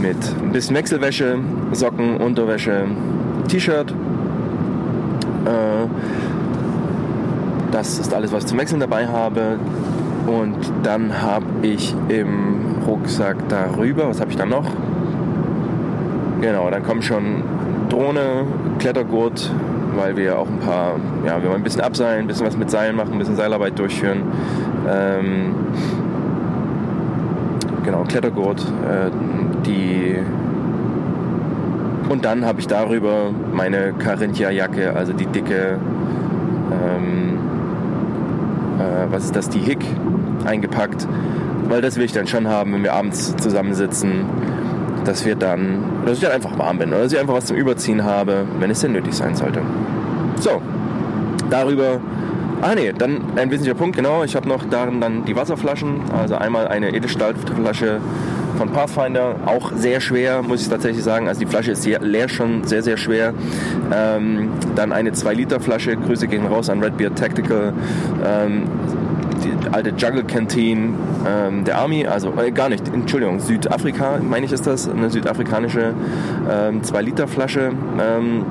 mit 0.00 0.16
ein 0.42 0.52
bisschen 0.52 0.76
Wechselwäsche, 0.76 1.38
Socken, 1.72 2.16
Unterwäsche, 2.16 2.86
T-Shirt. 3.48 3.90
Äh, 3.90 5.86
das 7.70 7.98
ist 7.98 8.12
alles, 8.12 8.32
was 8.32 8.44
ich 8.44 8.48
zum 8.48 8.58
Wechseln 8.58 8.80
dabei 8.80 9.06
habe. 9.06 9.58
Und 10.26 10.56
dann 10.82 11.22
habe 11.22 11.46
ich 11.62 11.94
im 12.08 12.76
Rucksack 12.86 13.36
darüber, 13.48 14.08
was 14.08 14.20
habe 14.20 14.30
ich 14.30 14.36
dann 14.36 14.50
noch? 14.50 14.66
Genau, 16.40 16.70
dann 16.70 16.82
kommen 16.82 17.02
schon 17.02 17.42
Drohne, 17.88 18.46
Klettergurt, 18.78 19.50
weil 19.96 20.16
wir 20.16 20.38
auch 20.38 20.48
ein 20.48 20.58
paar, 20.58 20.96
ja, 21.26 21.42
wir 21.42 21.48
wollen 21.48 21.60
ein 21.60 21.64
bisschen 21.64 21.82
abseilen, 21.82 22.22
ein 22.22 22.26
bisschen 22.26 22.46
was 22.46 22.56
mit 22.56 22.70
Seilen 22.70 22.96
machen, 22.96 23.12
ein 23.12 23.18
bisschen 23.18 23.36
Seilarbeit 23.36 23.78
durchführen. 23.78 24.22
Ähm, 24.88 25.54
genau, 27.82 28.04
Klettergurt, 28.04 28.60
äh, 28.60 29.10
die 29.66 30.16
und 32.10 32.24
dann 32.24 32.44
habe 32.44 32.58
ich 32.58 32.66
darüber 32.66 33.30
meine 33.52 33.92
Carinthia-Jacke, 33.92 34.96
also 34.96 35.12
die 35.12 35.26
dicke, 35.26 35.78
ähm, 36.72 37.38
äh, 38.80 39.12
was 39.12 39.26
ist 39.26 39.36
das, 39.36 39.48
die 39.48 39.60
Hick, 39.60 39.84
eingepackt. 40.44 41.06
Weil 41.68 41.80
das 41.82 41.96
will 41.96 42.04
ich 42.04 42.12
dann 42.12 42.26
schon 42.26 42.48
haben, 42.48 42.72
wenn 42.74 42.82
wir 42.82 42.94
abends 42.94 43.36
zusammensitzen, 43.36 44.24
dass 45.04 45.24
wir 45.24 45.36
dann, 45.36 45.84
dass 46.04 46.14
ich 46.14 46.24
dann 46.24 46.32
einfach 46.32 46.58
warm 46.58 46.78
bin 46.78 46.88
oder 46.88 47.04
dass 47.04 47.12
ich 47.12 47.20
einfach 47.20 47.34
was 47.34 47.46
zum 47.46 47.56
Überziehen 47.56 48.02
habe, 48.02 48.44
wenn 48.58 48.70
es 48.70 48.80
denn 48.80 48.90
nötig 48.90 49.14
sein 49.14 49.36
sollte. 49.36 49.60
So, 50.40 50.60
darüber 51.48 52.00
Ah 52.62 52.74
nee, 52.74 52.92
dann 52.92 53.22
ein 53.36 53.50
wesentlicher 53.50 53.74
Punkt, 53.74 53.96
genau. 53.96 54.22
Ich 54.22 54.36
habe 54.36 54.46
noch 54.46 54.64
darin 54.68 55.00
dann 55.00 55.24
die 55.24 55.34
Wasserflaschen. 55.34 56.02
Also 56.12 56.34
einmal 56.34 56.68
eine 56.68 56.94
Edelstahlflasche 56.94 58.00
von 58.58 58.70
Pathfinder, 58.70 59.36
auch 59.46 59.72
sehr 59.74 60.02
schwer, 60.02 60.42
muss 60.42 60.60
ich 60.60 60.68
tatsächlich 60.68 61.02
sagen. 61.02 61.28
Also 61.28 61.40
die 61.40 61.46
Flasche 61.46 61.72
ist 61.72 61.86
leer 61.86 62.28
schon 62.28 62.64
sehr, 62.64 62.82
sehr 62.82 62.98
schwer. 62.98 63.32
Ähm, 63.90 64.50
dann 64.76 64.92
eine 64.92 65.12
2-Liter-Flasche, 65.12 65.96
Grüße 65.96 66.28
gehen 66.28 66.44
raus 66.44 66.68
an 66.68 66.82
Redbeard 66.82 67.16
Tactical. 67.16 67.72
Ähm, 68.22 68.64
die 69.42 69.68
alte 69.72 69.94
Jungle 69.96 70.24
Canteen 70.24 70.94
ähm, 71.26 71.64
der 71.64 71.78
Army, 71.78 72.06
also 72.06 72.34
äh, 72.38 72.50
gar 72.50 72.68
nicht, 72.68 72.86
Entschuldigung, 72.88 73.40
Südafrika, 73.40 74.18
meine 74.18 74.44
ich 74.44 74.52
ist 74.52 74.66
das, 74.66 74.86
eine 74.86 75.08
südafrikanische 75.08 75.94
2-Liter-Flasche. 76.46 77.72
Ähm, 77.98 78.44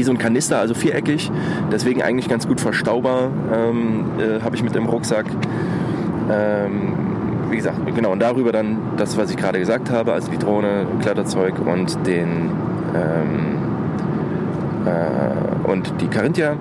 wie 0.00 0.04
so 0.04 0.12
ein 0.12 0.18
Kanister, 0.18 0.58
also 0.58 0.72
viereckig, 0.72 1.30
deswegen 1.70 2.00
eigentlich 2.00 2.26
ganz 2.26 2.48
gut 2.48 2.58
verstaubar, 2.58 3.28
ähm, 3.54 4.06
äh, 4.18 4.40
habe 4.42 4.56
ich 4.56 4.62
mit 4.62 4.74
im 4.74 4.86
Rucksack. 4.86 5.26
Ähm, 6.32 6.94
wie 7.50 7.56
gesagt, 7.56 7.76
genau, 7.94 8.12
und 8.12 8.20
darüber 8.20 8.50
dann 8.50 8.78
das, 8.96 9.18
was 9.18 9.30
ich 9.30 9.36
gerade 9.36 9.58
gesagt 9.58 9.90
habe, 9.90 10.14
also 10.14 10.30
die 10.30 10.38
Drohne, 10.38 10.86
Kletterzeug 11.02 11.58
und 11.58 12.06
den 12.06 12.50
ähm, 12.94 13.58
äh, 14.86 15.68
und 15.70 15.92
die 16.00 16.06
Carinthia. 16.06 16.56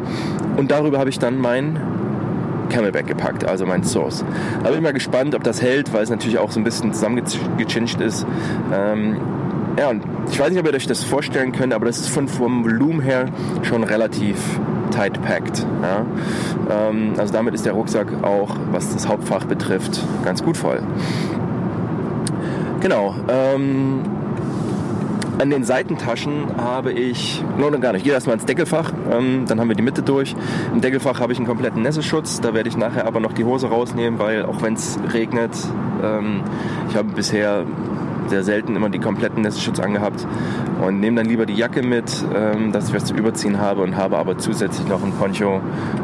Und 0.57 0.69
darüber 0.71 0.99
habe 0.99 1.09
ich 1.09 1.17
dann 1.17 1.37
mein 1.37 1.79
Camelback 2.69 3.07
gepackt, 3.07 3.47
also 3.47 3.65
mein 3.65 3.85
Source. 3.85 4.25
Da 4.63 4.69
bin 4.69 4.79
ich 4.79 4.83
mal 4.83 4.91
gespannt, 4.91 5.33
ob 5.33 5.43
das 5.43 5.61
hält, 5.61 5.93
weil 5.93 6.03
es 6.03 6.09
natürlich 6.09 6.39
auch 6.39 6.51
so 6.51 6.59
ein 6.59 6.65
bisschen 6.65 6.91
zusammengechinscht 6.91 8.01
ist. 8.01 8.27
Ähm, 8.73 9.15
ja, 9.79 9.89
und 9.89 10.03
ich 10.29 10.37
weiß 10.37 10.49
nicht, 10.49 10.59
ob 10.59 10.67
ihr 10.67 10.73
euch 10.73 10.87
das 10.87 11.05
vorstellen 11.05 11.53
könnt, 11.53 11.73
aber 11.73 11.85
das 11.85 11.99
ist 11.99 12.09
von, 12.09 12.27
vom 12.27 12.65
Volumen 12.65 12.99
her 12.99 13.27
schon 13.63 13.85
relativ 13.85 14.37
tight 14.91 15.21
packed. 15.21 15.65
Ja? 15.81 16.05
Ähm, 16.69 17.13
also 17.17 17.31
damit 17.31 17.53
ist 17.53 17.65
der 17.65 17.73
Rucksack 17.73 18.07
auch, 18.23 18.57
was 18.71 18.93
das 18.93 19.07
Hauptfach 19.07 19.45
betrifft, 19.45 20.03
ganz 20.25 20.43
gut 20.43 20.57
voll. 20.57 20.81
Genau. 22.81 23.15
Ähm, 23.29 24.01
an 25.39 25.49
den 25.49 25.63
Seitentaschen 25.63 26.57
habe 26.57 26.91
ich, 26.91 27.41
nur 27.57 27.71
gar 27.71 27.93
nicht, 27.93 27.99
ich 27.99 28.03
gehe 28.03 28.11
erstmal 28.11 28.33
ins 28.33 28.45
Deckelfach, 28.45 28.91
ähm, 29.09 29.45
dann 29.47 29.61
haben 29.61 29.69
wir 29.69 29.75
die 29.77 29.81
Mitte 29.81 30.01
durch. 30.01 30.35
Im 30.73 30.81
Deckelfach 30.81 31.21
habe 31.21 31.31
ich 31.31 31.39
einen 31.39 31.47
kompletten 31.47 31.81
Nässeschutz, 31.81 32.41
da 32.41 32.53
werde 32.53 32.67
ich 32.67 32.75
nachher 32.75 33.07
aber 33.07 33.21
noch 33.21 33.31
die 33.31 33.45
Hose 33.45 33.69
rausnehmen, 33.69 34.19
weil 34.19 34.43
auch 34.43 34.61
wenn 34.61 34.73
es 34.73 34.99
regnet, 35.13 35.51
ähm, 36.03 36.41
ich 36.89 36.97
habe 36.97 37.13
bisher 37.13 37.65
sehr 38.29 38.43
selten 38.43 38.75
immer 38.75 38.89
die 38.89 38.99
kompletten 38.99 39.41
Nässeschutz 39.43 39.79
angehabt 39.79 40.25
und 40.81 40.99
nehme 40.99 41.17
dann 41.17 41.25
lieber 41.25 41.45
die 41.45 41.55
Jacke 41.55 41.81
mit, 41.81 42.23
ähm, 42.35 42.71
dass 42.71 42.89
ich 42.89 42.95
was 42.95 43.05
zu 43.05 43.13
überziehen 43.13 43.59
habe 43.59 43.81
und 43.81 43.97
habe 43.97 44.17
aber 44.17 44.37
zusätzlich 44.37 44.87
noch 44.87 45.03
ein 45.03 45.11
Poncho 45.13 45.61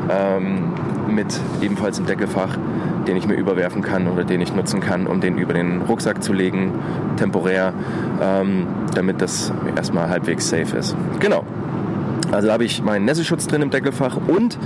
ähm, 0.10 0.74
mit 1.08 1.40
ebenfalls 1.62 2.00
im 2.00 2.06
Deckelfach, 2.06 2.58
den 3.08 3.18
ich 3.18 3.28
mir 3.28 3.36
überwerfen 3.36 3.82
kann 3.82 4.08
oder 4.08 4.24
den 4.24 4.42
ich 4.42 4.54
nutzen 4.54 4.80
kann, 4.80 5.08
um 5.08 5.22
den 5.22 5.38
über 5.38 5.54
den 5.54 5.82
Rucksack 5.82 6.24
zu 6.24 6.34
legen, 6.34 6.74
temporär, 7.18 7.74
ähm, 8.22 8.68
damit 8.94 9.22
das 9.22 9.54
erstmal 9.76 10.10
halbwegs 10.10 10.50
safe 10.50 10.76
ist. 10.78 10.96
Genau. 11.20 11.44
Also 12.32 12.52
habe 12.52 12.66
ich 12.66 12.82
meinen 12.84 13.06
Nässeschutz 13.06 13.48
drin 13.48 13.62
im 13.62 13.70
Deckelfach 13.70 14.18
und 14.28 14.58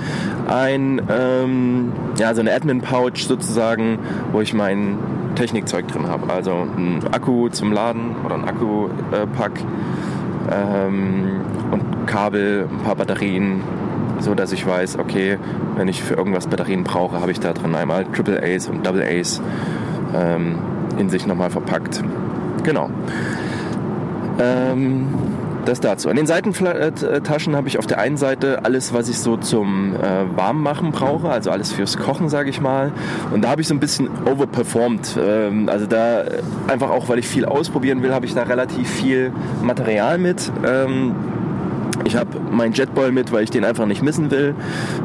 ein, 0.47 1.01
ähm, 1.09 1.91
ja, 2.17 2.33
so 2.33 2.41
eine 2.41 2.53
Admin-Pouch 2.53 3.17
sozusagen, 3.17 3.99
wo 4.31 4.41
ich 4.41 4.53
meinen 4.53 4.97
Technikzeug 5.39 5.87
drin 5.87 6.07
habe. 6.07 6.31
Also 6.33 6.51
ein 6.51 6.99
Akku 7.13 7.47
zum 7.47 7.71
Laden 7.71 8.17
oder 8.25 8.35
ein 8.35 8.43
Akkupack 8.43 9.53
ähm, 10.51 11.39
und 11.71 12.07
Kabel, 12.07 12.67
ein 12.69 12.83
paar 12.83 12.95
Batterien, 12.95 13.61
so 14.19 14.35
dass 14.35 14.51
ich 14.51 14.67
weiß, 14.67 14.99
okay, 14.99 15.37
wenn 15.77 15.87
ich 15.87 16.03
für 16.03 16.15
irgendwas 16.15 16.47
Batterien 16.47 16.83
brauche, 16.83 17.21
habe 17.21 17.31
ich 17.31 17.39
da 17.39 17.53
drin 17.53 17.73
einmal 17.73 18.03
Triple 18.07 18.43
A's 18.43 18.67
und 18.67 18.85
Double 18.85 19.01
A's 19.01 19.41
ähm, 20.13 20.59
in 20.97 21.09
sich 21.09 21.25
nochmal 21.25 21.49
verpackt. 21.49 22.03
Genau. 22.63 22.89
Ähm, 24.39 25.07
das 25.69 25.79
dazu. 25.79 26.09
An 26.09 26.15
den 26.15 26.27
Seitentaschen 26.27 27.55
habe 27.55 27.67
ich 27.67 27.79
auf 27.79 27.87
der 27.87 27.99
einen 27.99 28.17
Seite 28.17 28.65
alles, 28.65 28.93
was 28.93 29.07
ich 29.07 29.19
so 29.19 29.37
zum 29.37 29.95
äh, 29.95 30.35
Warmmachen 30.35 30.91
brauche, 30.91 31.29
also 31.29 31.51
alles 31.51 31.71
fürs 31.71 31.97
Kochen, 31.97 32.29
sage 32.29 32.49
ich 32.49 32.59
mal. 32.59 32.91
Und 33.31 33.43
da 33.43 33.49
habe 33.49 33.61
ich 33.61 33.67
so 33.67 33.73
ein 33.73 33.79
bisschen 33.79 34.09
overperformed. 34.25 35.17
Ähm, 35.21 35.69
also 35.69 35.85
da 35.85 36.23
einfach 36.67 36.89
auch, 36.89 37.07
weil 37.09 37.19
ich 37.19 37.27
viel 37.27 37.45
ausprobieren 37.45 38.01
will, 38.01 38.13
habe 38.13 38.25
ich 38.25 38.33
da 38.33 38.43
relativ 38.43 38.89
viel 38.89 39.31
Material 39.61 40.17
mit. 40.17 40.51
Ähm, 40.65 41.15
ich 42.05 42.15
habe 42.15 42.39
meinen 42.51 42.73
Jetboil 42.73 43.11
mit, 43.11 43.31
weil 43.31 43.43
ich 43.43 43.51
den 43.51 43.63
einfach 43.63 43.85
nicht 43.85 44.01
missen 44.01 44.31
will. 44.31 44.55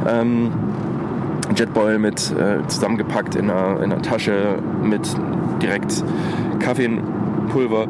Ähm, 0.08 0.52
Jetboil 1.54 1.98
mit 1.98 2.32
äh, 2.32 2.66
zusammengepackt 2.66 3.34
in 3.34 3.50
einer, 3.50 3.82
in 3.82 3.92
einer 3.92 4.02
Tasche 4.02 4.58
mit 4.82 5.02
direkt 5.60 6.02
Kaffeepulver, 6.60 7.86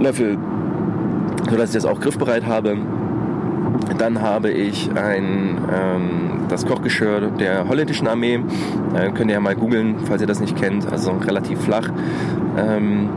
Löffel, 0.00 0.38
sodass 1.48 1.70
ich 1.70 1.74
das 1.74 1.84
auch 1.84 2.00
griffbereit 2.00 2.46
habe. 2.46 2.76
Dann 3.98 4.20
habe 4.20 4.50
ich 4.50 4.90
ein, 4.94 5.58
ähm, 5.72 6.10
das 6.48 6.66
Kochgeschirr 6.66 7.30
der 7.38 7.68
holländischen 7.68 8.06
Armee. 8.06 8.40
Äh, 8.94 9.10
könnt 9.12 9.30
ihr 9.30 9.34
ja 9.34 9.40
mal 9.40 9.56
googeln, 9.56 9.96
falls 10.04 10.20
ihr 10.20 10.26
das 10.26 10.40
nicht 10.40 10.56
kennt. 10.56 10.90
Also 10.90 11.12
relativ 11.12 11.60
flach. 11.60 11.90
Ähm, 12.56 13.08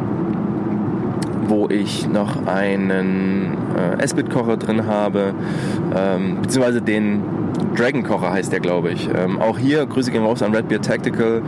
wo 1.47 1.67
ich 1.67 2.07
noch 2.07 2.47
einen 2.47 3.57
äh, 3.77 4.01
Esbit-Kocher 4.01 4.55
drin 4.55 4.87
habe, 4.87 5.33
ähm, 5.93 6.37
beziehungsweise 6.41 6.81
den 6.81 7.21
Dragon-Kocher 7.75 8.31
heißt 8.31 8.53
der, 8.53 8.61
glaube 8.61 8.91
ich. 8.91 9.09
Ähm, 9.13 9.39
auch 9.41 9.57
hier 9.57 9.85
Grüße 9.85 10.11
gehen 10.11 10.23
raus 10.23 10.41
an 10.41 10.55
Redbeard 10.55 10.85
Tactical. 10.85 11.41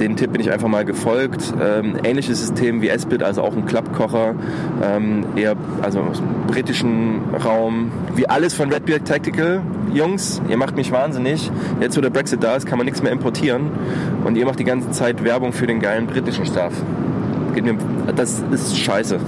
Den 0.00 0.16
Tipp 0.16 0.32
bin 0.32 0.40
ich 0.40 0.50
einfach 0.50 0.68
mal 0.68 0.84
gefolgt. 0.84 1.52
Ähm, 1.60 1.96
ähnliches 2.02 2.40
System 2.40 2.82
wie 2.82 2.88
Esbit, 2.88 3.22
also 3.22 3.42
auch 3.42 3.54
ein 3.54 3.66
Klappkocher, 3.66 4.34
ähm, 4.82 5.24
eher 5.36 5.54
also 5.82 6.00
aus 6.00 6.18
dem 6.18 6.46
britischen 6.46 7.20
Raum, 7.44 7.92
wie 8.14 8.28
alles 8.28 8.54
von 8.54 8.72
Redbeard 8.72 9.06
Tactical. 9.06 9.62
Jungs, 9.92 10.40
ihr 10.48 10.56
macht 10.56 10.76
mich 10.76 10.90
wahnsinnig. 10.90 11.50
Jetzt, 11.80 11.96
wo 11.96 12.00
der 12.00 12.10
Brexit 12.10 12.42
da 12.42 12.56
ist, 12.56 12.66
kann 12.66 12.78
man 12.78 12.86
nichts 12.86 13.02
mehr 13.02 13.12
importieren 13.12 13.70
und 14.24 14.36
ihr 14.36 14.46
macht 14.46 14.58
die 14.58 14.64
ganze 14.64 14.90
Zeit 14.90 15.22
Werbung 15.22 15.52
für 15.52 15.66
den 15.66 15.80
geilen 15.80 16.06
britischen 16.06 16.46
Stuff. 16.46 16.72
Das 18.16 18.42
ist 18.50 18.78
scheiße. 18.78 19.18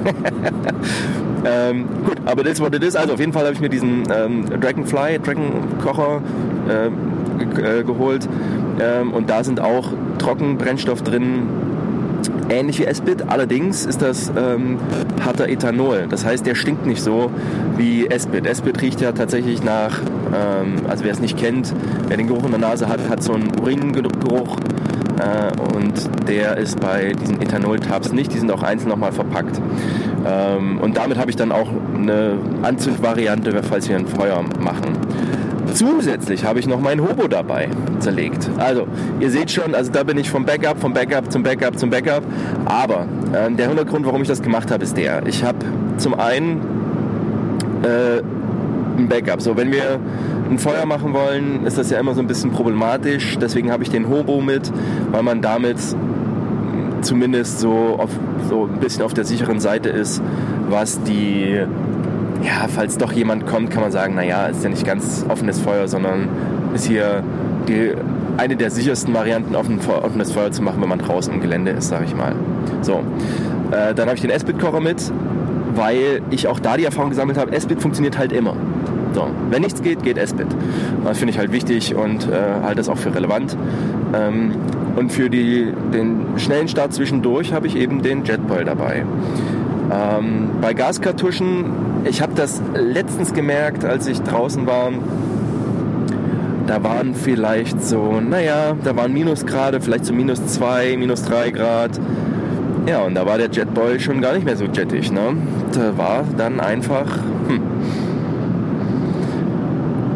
ähm, 1.45 1.87
gut, 2.05 2.17
aber 2.25 2.43
das 2.43 2.61
what 2.61 2.75
it 2.75 2.83
is. 2.83 2.97
Also 2.97 3.15
auf 3.15 3.21
jeden 3.21 3.33
Fall 3.33 3.45
habe 3.45 3.55
ich 3.55 3.61
mir 3.61 3.69
diesen 3.69 4.05
ähm, 4.11 4.47
Dragonfly, 4.61 5.19
Dragon-Kocher 5.19 6.23
äh, 6.69 7.81
äh, 7.81 7.85
geholt. 7.85 8.29
Ähm, 8.81 9.13
und 9.13 9.31
da 9.31 9.45
sind 9.45 9.61
auch 9.61 9.89
Trockenbrennstoff 10.19 11.03
drin, 11.03 11.49
ähnlich 12.49 12.79
wie 12.79 12.85
Esbit. 12.85 13.29
Allerdings 13.29 13.87
ist 13.87 14.03
das 14.03 14.33
ähm, 14.37 14.79
harter 15.25 15.49
Ethanol. 15.49 16.07
Das 16.09 16.25
heißt, 16.25 16.47
der 16.47 16.55
stinkt 16.55 16.87
nicht 16.87 17.03
so 17.03 17.31
wie 17.77 18.07
Esbit. 18.07 18.47
Esbit 18.47 18.81
riecht 18.81 19.01
ja 19.01 19.13
tatsächlich 19.13 19.63
nach, 19.63 20.01
ähm, 20.35 20.77
also 20.89 21.05
wer 21.05 21.13
es 21.13 21.21
nicht 21.21 21.39
kennt, 21.39 21.73
wer 22.09 22.17
den 22.17 22.27
Geruch 22.27 22.45
in 22.45 22.51
der 22.51 22.61
Nase 22.61 22.89
hat, 22.89 23.01
hat 23.09 23.23
so 23.23 23.33
einen 23.33 23.51
Uringeruch. 23.61 24.59
Äh, 25.19 25.77
und 25.77 26.29
der 26.29 26.57
ist 26.57 26.81
bei 26.81 27.13
diesen 27.13 27.41
Ethanol-Tabs 27.41 28.13
nicht. 28.13 28.35
Die 28.35 28.39
sind 28.39 28.51
auch 28.51 28.63
einzeln 28.63 28.89
nochmal 28.89 29.13
verpackt. 29.13 29.61
Ähm, 30.27 30.79
und 30.79 30.97
damit 30.97 31.19
habe 31.19 31.31
ich 31.31 31.37
dann 31.37 31.53
auch 31.53 31.69
eine 31.95 32.39
Anzündvariante, 32.63 33.63
falls 33.63 33.89
wir 33.89 33.97
ein 33.97 34.07
Feuer 34.07 34.43
machen. 34.61 34.99
Zusätzlich 35.73 36.45
habe 36.45 36.61
ich 36.61 36.67
noch 36.67 36.81
meinen 36.81 37.01
Hobo 37.01 37.27
dabei 37.27 37.69
zerlegt. 37.99 38.49
Also, 38.59 38.87
ihr 39.21 39.31
seht 39.31 39.51
schon, 39.51 39.75
also 39.75 39.91
da 39.91 40.03
bin 40.03 40.19
ich 40.19 40.31
vom 40.31 40.45
Backup, 40.45 40.81
vom 40.81 40.93
Backup 40.93 41.33
zum 41.33 41.43
Backup 41.43 41.79
zum 41.79 41.91
Backup. 41.91 42.23
Aber 42.65 43.07
äh, 43.33 43.51
der 43.53 43.69
Hintergrund, 43.69 44.07
warum 44.07 44.23
ich 44.23 44.29
das 44.29 44.43
gemacht 44.43 44.71
habe, 44.71 44.85
ist 44.85 44.97
der. 44.97 45.27
Ich 45.27 45.43
habe 45.43 45.59
zum 45.97 46.15
einen 46.15 46.61
äh, 47.83 48.23
ein 48.99 49.09
Backup. 49.09 49.41
So, 49.41 49.57
wenn 49.57 49.73
wir 49.73 49.99
ein 50.51 50.59
Feuer 50.59 50.87
machen 50.87 51.13
wollen, 51.15 51.67
ist 51.67 51.79
das 51.79 51.91
ja 51.91 51.99
immer 51.99 52.15
so 52.15 52.21
ein 52.21 52.27
bisschen 52.27 52.51
problematisch. 52.51 53.39
Deswegen 53.41 53.73
habe 53.73 53.83
ich 53.83 53.91
den 53.91 54.09
Hobo 54.09 54.41
mit, 54.41 54.71
weil 55.11 55.23
man 55.23 55.41
damit 55.41 55.79
zumindest 57.01 57.61
so, 57.61 57.97
auf, 57.99 58.11
so 58.49 58.65
ein 58.65 58.81
bisschen 58.81 59.03
auf 59.03 59.15
der 59.15 59.25
sicheren 59.25 59.61
Seite 59.61 59.89
ist, 59.89 60.23
was 60.69 61.03
die, 61.03 61.61
ja, 62.45 62.69
falls 62.69 62.99
doch 62.99 63.13
jemand 63.13 63.47
kommt, 63.47 63.71
kann 63.71 63.83
man 63.83 63.91
sagen, 63.91 64.15
naja, 64.15 64.47
ist 64.47 64.63
ja 64.63 64.71
nicht 64.71 64.85
ganz 64.85 65.25
offenes 65.29 65.61
Feuer, 65.61 65.89
sondern 65.89 66.29
ist 66.75 66.87
hier 66.87 67.23
die, 67.69 67.93
eine 68.37 68.57
der 68.57 68.71
sichersten 68.71 69.15
Varianten, 69.15 69.55
offen, 69.55 69.79
offenes 70.03 70.33
Feuer 70.33 70.53
zu 70.53 70.63
machen, 70.63 70.83
wenn 70.83 70.89
man 70.89 70.99
draußen 70.99 71.33
im 71.33 71.41
Gelände 71.41 71.71
ist, 71.71 71.89
sage 71.89 72.05
ich 72.05 72.15
mal. 72.15 72.35
So, 72.83 73.03
äh, 73.71 73.95
dann 73.95 74.07
habe 74.07 74.17
ich 74.17 74.21
den 74.21 74.31
S-Bit-Kocher 74.31 74.81
mit, 74.81 75.11
weil 75.75 76.21
ich 76.31 76.47
auch 76.49 76.61
da 76.61 76.77
die 76.77 76.85
Erfahrung 76.85 77.11
gesammelt 77.11 77.39
habe, 77.39 77.53
S-Bit 77.53 77.81
funktioniert 77.81 78.19
halt 78.19 78.33
immer. 78.33 78.55
So, 79.15 79.29
wenn 79.51 79.63
nichts 79.63 79.81
geht, 79.81 80.03
geht 80.03 80.19
S-Bit. 80.19 80.49
Das 81.05 81.19
finde 81.19 81.33
ich 81.33 81.39
halt 81.39 81.53
wichtig 81.53 81.95
und 81.95 82.29
äh, 82.29 82.63
halte 82.63 82.77
das 82.77 82.89
auch 82.89 82.99
für 82.99 83.15
relevant. 83.15 83.57
Ähm, 84.13 84.53
und 84.97 85.13
für 85.13 85.31
die, 85.31 85.73
den 85.93 86.27
schnellen 86.37 86.69
Start 86.69 86.93
zwischendurch 86.93 87.53
habe 87.53 87.67
ich 87.67 87.77
eben 87.77 88.03
den 88.03 88.25
Jetboil 88.25 88.65
dabei. 88.65 89.05
Ähm, 89.93 90.51
bei 90.61 90.75
Gaskartuschen, 90.75 91.65
ich 92.05 92.21
habe 92.21 92.35
das 92.35 92.61
letztens 92.75 93.33
gemerkt, 93.33 93.85
als 93.85 94.07
ich 94.07 94.21
draußen 94.21 94.67
war, 94.67 94.93
da 96.67 96.83
waren 96.83 97.15
vielleicht 97.15 97.83
so, 97.83 98.21
naja, 98.21 98.75
da 98.83 98.97
waren 98.97 99.13
Minusgrade, 99.13 99.81
vielleicht 99.81 100.07
so 100.07 100.15
minus 100.15 100.45
2, 100.47 100.97
minus 100.97 101.23
3 101.25 101.51
Grad. 101.51 102.01
Ja, 102.87 103.03
und 103.03 103.15
da 103.15 103.27
war 103.27 103.39
der 103.39 103.51
Jetboy 103.51 103.99
schon 104.01 104.21
gar 104.21 104.35
nicht 104.35 104.45
mehr 104.45 104.57
so 104.57 104.65
jettig. 104.65 105.11
Ne? 105.11 105.37
Da 105.73 105.97
war 105.97 106.25
dann 106.37 106.61
einfach, 106.61 107.19
hm. 107.49 107.61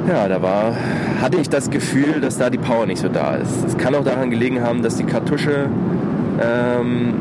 ja, 0.09 0.29
da 0.29 0.43
war, 0.43 0.75
hatte 1.21 1.39
ich 1.39 1.49
das 1.49 1.71
Gefühl, 1.71 2.21
dass 2.21 2.39
da 2.39 2.51
die 2.51 2.59
Power 2.59 2.87
nicht 2.87 3.01
so 3.01 3.09
da 3.09 3.37
ist. 3.37 3.65
Es 3.67 3.77
kann 3.77 3.95
auch 3.95 4.05
daran 4.05 4.31
gelegen 4.31 4.63
haben, 4.63 4.83
dass 4.83 4.97
die 4.97 5.05
Kartusche 5.05 5.67
ähm, 6.43 7.15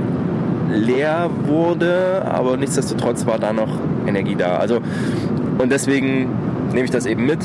leer 0.73 1.29
wurde, 1.45 2.23
aber 2.29 2.57
nichtsdestotrotz 2.57 3.25
war 3.25 3.39
da 3.39 3.53
noch 3.53 3.79
Energie 4.07 4.35
da. 4.35 4.57
Also, 4.57 4.79
und 5.57 5.71
deswegen 5.71 6.29
nehme 6.73 6.85
ich 6.85 6.91
das 6.91 7.05
eben 7.05 7.25
mit 7.25 7.39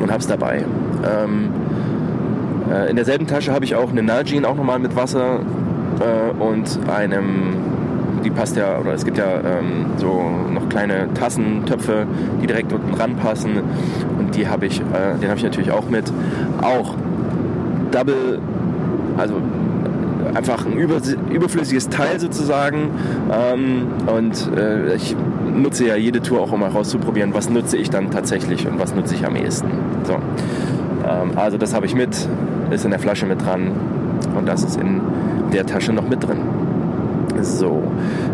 und 0.00 0.10
habe 0.10 0.20
es 0.20 0.26
dabei. 0.26 0.64
Ähm, 1.04 1.50
äh, 2.70 2.90
in 2.90 2.96
derselben 2.96 3.26
Tasche 3.26 3.52
habe 3.52 3.64
ich 3.64 3.74
auch 3.74 3.90
eine 3.90 4.02
Nalgene, 4.02 4.46
auch 4.46 4.56
nochmal 4.56 4.78
mit 4.78 4.94
Wasser 4.96 5.40
äh, 6.00 6.42
und 6.42 6.78
einem, 6.88 7.56
die 8.24 8.30
passt 8.30 8.56
ja, 8.56 8.78
oder 8.78 8.92
es 8.92 9.04
gibt 9.04 9.18
ja 9.18 9.36
ähm, 9.36 9.86
so 9.96 10.22
noch 10.52 10.68
kleine 10.68 11.12
Tassen, 11.14 11.64
Töpfe, 11.66 12.06
die 12.42 12.46
direkt 12.46 12.72
unten 12.72 12.94
ranpassen 12.94 13.62
und 14.18 14.34
die 14.36 14.48
habe 14.48 14.66
ich, 14.66 14.80
äh, 14.80 15.18
den 15.20 15.28
habe 15.28 15.38
ich 15.38 15.44
natürlich 15.44 15.70
auch 15.70 15.88
mit. 15.88 16.12
Auch 16.60 16.94
Double, 17.90 18.38
also 19.16 19.36
einfach 20.34 20.66
ein 20.66 20.72
über, 20.72 21.00
überflüssiges 21.30 21.88
Teil 21.88 22.20
sozusagen. 22.20 22.90
Ähm, 23.32 23.86
und 24.06 24.56
äh, 24.56 24.94
ich 24.94 25.16
nutze 25.54 25.86
ja 25.86 25.96
jede 25.96 26.20
Tour 26.20 26.40
auch, 26.40 26.52
um 26.52 26.60
mal 26.60 26.70
rauszuprobieren, 26.70 27.34
was 27.34 27.50
nutze 27.50 27.76
ich 27.76 27.90
dann 27.90 28.10
tatsächlich 28.10 28.66
und 28.66 28.78
was 28.78 28.94
nutze 28.94 29.14
ich 29.14 29.26
am 29.26 29.36
ehesten. 29.36 29.70
So. 30.04 30.14
Ähm, 30.14 31.32
also 31.36 31.58
das 31.58 31.74
habe 31.74 31.86
ich 31.86 31.94
mit, 31.94 32.28
ist 32.70 32.84
in 32.84 32.90
der 32.90 33.00
Flasche 33.00 33.26
mit 33.26 33.44
dran 33.44 33.72
und 34.36 34.46
das 34.48 34.62
ist 34.62 34.76
in 34.76 35.00
der 35.52 35.66
Tasche 35.66 35.92
noch 35.92 36.08
mit 36.08 36.26
drin. 36.26 36.38
So, 37.40 37.84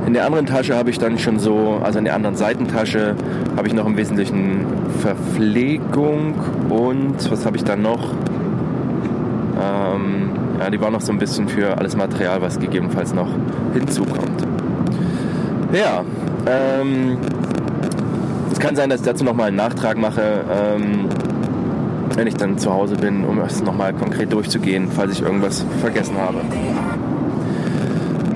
in 0.07 0.15
der 0.15 0.25
anderen 0.25 0.47
Tasche 0.47 0.77
habe 0.77 0.89
ich 0.89 0.99
dann 0.99 1.19
schon 1.19 1.39
so, 1.39 1.79
also 1.83 1.99
in 1.99 2.07
der 2.07 2.15
anderen 2.15 2.37
Seitentasche 2.37 3.17
habe 3.55 3.69
ich 3.69 3.75
noch 3.75 3.87
im 3.87 3.99
Wesentlichen 3.99 4.65
Verpflegung 5.01 6.35
und 6.71 7.31
was 7.31 7.45
habe 7.45 7.57
ich 7.57 7.65
dann 7.65 7.83
noch? 7.83 8.15
Ähm, 9.61 10.31
ja, 10.59 10.71
die 10.71 10.81
war 10.81 10.91
noch 10.91 11.01
so 11.01 11.13
ein 11.13 11.19
bisschen 11.19 11.49
für 11.49 11.77
alles 11.79 11.97
Material, 11.97 12.41
was 12.43 12.59
gegebenenfalls 12.59 13.15
noch 13.15 13.29
hinzukommt. 13.73 14.47
Ja, 15.73 16.05
ähm, 16.47 17.19
es 18.53 18.59
kann 18.61 18.77
sein, 18.77 18.91
dass 18.91 19.01
ich 19.01 19.07
dazu 19.07 19.25
nochmal 19.25 19.49
einen 19.49 19.57
Nachtrag 19.57 19.99
mache, 19.99 20.45
ähm, 20.51 21.09
wenn 22.15 22.27
ich 22.27 22.37
dann 22.37 22.59
zu 22.59 22.73
Hause 22.73 22.97
bin, 22.97 23.25
um 23.25 23.41
es 23.41 23.63
nochmal 23.63 23.93
konkret 23.93 24.33
durchzugehen, 24.33 24.89
falls 24.91 25.13
ich 25.13 25.23
irgendwas 25.23 25.65
vergessen 25.81 26.17
habe. 26.17 26.39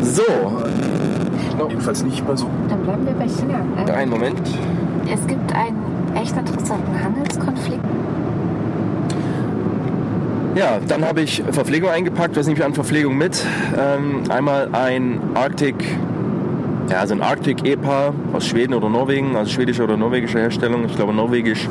So. 0.03 0.23
No. 1.59 1.69
Jedenfalls 1.69 2.03
nicht 2.03 2.27
mal 2.27 2.37
so. 2.37 2.49
Dann 2.69 2.83
bleiben 2.83 3.07
wir 3.07 3.13
bei 3.13 3.29
China. 3.29 3.61
Ähm, 3.79 3.95
Einen 3.95 4.11
Moment. 4.11 4.41
Es 5.13 5.27
gibt 5.27 5.53
einen 5.55 5.77
echt 6.17 6.37
interessanten 6.37 7.05
Handelskonflikt. 7.05 7.58
Ja, 10.59 10.81
dann 10.81 11.05
habe 11.05 11.21
ich 11.21 11.41
Verpflegung 11.53 11.89
eingepackt. 11.89 12.35
Was 12.37 12.47
nehme 12.49 12.59
ich 12.59 12.65
an 12.65 12.75
Verpflegung 12.75 13.17
mit? 13.17 13.47
Ähm, 13.79 14.25
einmal 14.29 14.69
ein 14.73 15.21
Arctic, 15.35 15.77
ja, 16.91 16.99
also 16.99 17.15
ein 17.15 17.23
Arctic 17.23 17.65
EPA 17.65 18.13
aus 18.33 18.45
Schweden 18.45 18.75
oder 18.75 18.89
Norwegen, 18.89 19.37
also 19.37 19.53
schwedische 19.53 19.85
oder 19.85 19.97
norwegische 19.97 20.41
Herstellung. 20.41 20.85
Ich 20.87 20.97
glaube 20.97 21.15
norwegisch. 21.15 21.69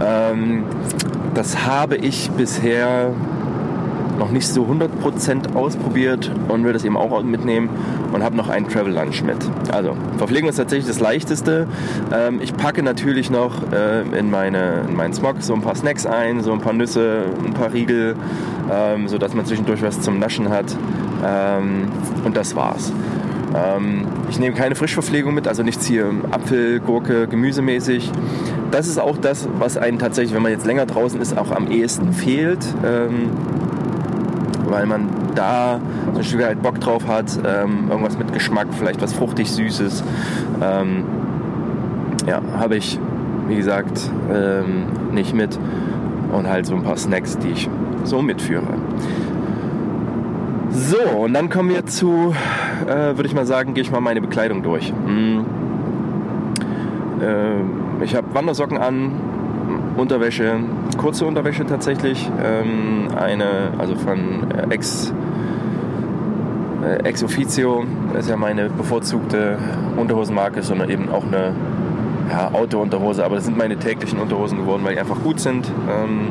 Ähm, 0.00 0.62
das 1.34 1.66
habe 1.66 1.96
ich 1.96 2.30
bisher 2.30 3.12
noch 4.22 4.30
nicht 4.30 4.46
so 4.46 4.64
100% 4.64 5.56
ausprobiert 5.56 6.30
und 6.46 6.64
will 6.64 6.72
das 6.72 6.84
eben 6.84 6.96
auch 6.96 7.22
mitnehmen 7.24 7.68
und 8.12 8.22
habe 8.22 8.36
noch 8.36 8.48
einen 8.48 8.68
Travel 8.68 8.92
Lunch 8.92 9.24
mit. 9.24 9.36
Also 9.72 9.96
Verpflegung 10.16 10.48
ist 10.48 10.56
tatsächlich 10.56 10.86
das 10.86 11.00
leichteste. 11.00 11.66
Ähm, 12.14 12.40
ich 12.40 12.56
packe 12.56 12.84
natürlich 12.84 13.30
noch 13.30 13.72
äh, 13.72 14.02
in, 14.16 14.30
meine, 14.30 14.82
in 14.88 14.94
meinen 14.94 15.12
Smog 15.12 15.36
so 15.40 15.54
ein 15.54 15.60
paar 15.60 15.74
Snacks 15.74 16.06
ein, 16.06 16.40
so 16.40 16.52
ein 16.52 16.60
paar 16.60 16.72
Nüsse, 16.72 17.24
ein 17.44 17.52
paar 17.52 17.72
Riegel, 17.72 18.14
ähm, 18.72 19.08
sodass 19.08 19.34
man 19.34 19.44
zwischendurch 19.44 19.82
was 19.82 20.00
zum 20.00 20.20
Naschen 20.20 20.50
hat. 20.50 20.66
Ähm, 21.26 21.88
und 22.24 22.36
das 22.36 22.54
war's. 22.54 22.92
Ähm, 23.56 24.06
ich 24.30 24.38
nehme 24.38 24.54
keine 24.54 24.76
Frischverpflegung 24.76 25.34
mit, 25.34 25.48
also 25.48 25.64
nichts 25.64 25.84
hier 25.84 26.12
Apfel, 26.30 26.78
Gurke, 26.78 27.26
Gemüsemäßig. 27.26 28.08
Das 28.70 28.86
ist 28.86 29.00
auch 29.00 29.18
das, 29.18 29.48
was 29.58 29.76
einen 29.76 29.98
tatsächlich, 29.98 30.32
wenn 30.32 30.42
man 30.42 30.52
jetzt 30.52 30.64
länger 30.64 30.86
draußen 30.86 31.20
ist, 31.20 31.36
auch 31.36 31.50
am 31.50 31.70
ehesten 31.72 32.12
fehlt. 32.12 32.64
Ähm, 34.72 34.78
weil 34.82 34.86
man 34.86 35.08
da 35.34 35.80
so 36.12 36.18
ein 36.18 36.24
Stück 36.24 36.42
weit 36.42 36.62
Bock 36.62 36.80
drauf 36.80 37.06
hat, 37.06 37.38
ähm, 37.46 37.88
irgendwas 37.90 38.18
mit 38.18 38.32
Geschmack, 38.32 38.68
vielleicht 38.76 39.00
was 39.02 39.12
fruchtig 39.12 39.50
Süßes. 39.50 40.02
Ähm, 40.62 41.04
ja, 42.26 42.40
habe 42.58 42.76
ich, 42.76 42.98
wie 43.48 43.56
gesagt, 43.56 44.10
ähm, 44.32 44.86
nicht 45.12 45.34
mit 45.34 45.58
und 46.32 46.48
halt 46.48 46.66
so 46.66 46.74
ein 46.74 46.82
paar 46.82 46.96
Snacks, 46.96 47.38
die 47.38 47.50
ich 47.50 47.68
so 48.04 48.22
mitführe. 48.22 48.66
So, 50.70 51.18
und 51.18 51.34
dann 51.34 51.50
kommen 51.50 51.68
wir 51.68 51.84
zu, 51.84 52.34
äh, 52.86 53.16
würde 53.16 53.26
ich 53.26 53.34
mal 53.34 53.44
sagen, 53.44 53.74
gehe 53.74 53.82
ich 53.82 53.90
mal 53.90 54.00
meine 54.00 54.22
Bekleidung 54.22 54.62
durch. 54.62 54.92
Hm. 55.06 55.44
Äh, 57.20 58.04
ich 58.04 58.16
habe 58.16 58.26
Wandersocken 58.32 58.78
an, 58.78 59.12
Unterwäsche, 59.96 60.60
kurze 60.96 61.26
Unterwäsche 61.26 61.66
tatsächlich, 61.66 62.30
ähm, 62.42 63.08
eine, 63.16 63.72
also 63.78 63.94
von 63.96 64.50
äh, 64.50 64.74
Ex, 64.74 65.12
äh, 66.82 67.04
Ex 67.04 67.22
Officio, 67.22 67.84
ist 68.18 68.28
ja 68.28 68.36
meine 68.36 68.70
bevorzugte 68.70 69.58
Unterhosenmarke, 69.96 70.62
sondern 70.62 70.90
eben 70.90 71.08
auch 71.10 71.24
eine 71.24 71.54
ja, 72.30 72.50
Auto-Unterhose, 72.52 73.24
aber 73.24 73.36
das 73.36 73.44
sind 73.44 73.58
meine 73.58 73.76
täglichen 73.76 74.18
Unterhosen 74.18 74.58
geworden, 74.58 74.82
weil 74.84 74.94
die 74.94 75.00
einfach 75.00 75.20
gut 75.22 75.40
sind. 75.40 75.70
Ähm, 75.90 76.28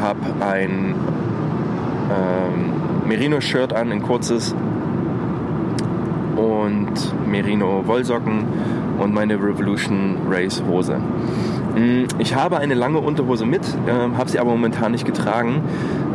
habe 0.00 0.20
ein 0.40 0.94
ähm, 2.10 3.08
Merino-Shirt 3.08 3.72
an, 3.72 3.92
ein 3.92 4.02
kurzes 4.02 4.54
und 6.36 7.26
Merino-Wollsocken 7.26 8.44
und 8.98 9.14
meine 9.14 9.34
Revolution 9.34 10.16
Race 10.28 10.62
Hose. 10.68 11.00
Mm, 11.74 12.04
ich 12.18 12.34
habe 12.34 12.58
eine 12.58 12.74
lange 12.74 12.98
Unterhose 12.98 13.46
mit, 13.46 13.62
äh, 13.86 14.16
habe 14.16 14.30
sie 14.30 14.38
aber 14.38 14.50
momentan 14.50 14.92
nicht 14.92 15.06
getragen. 15.06 15.62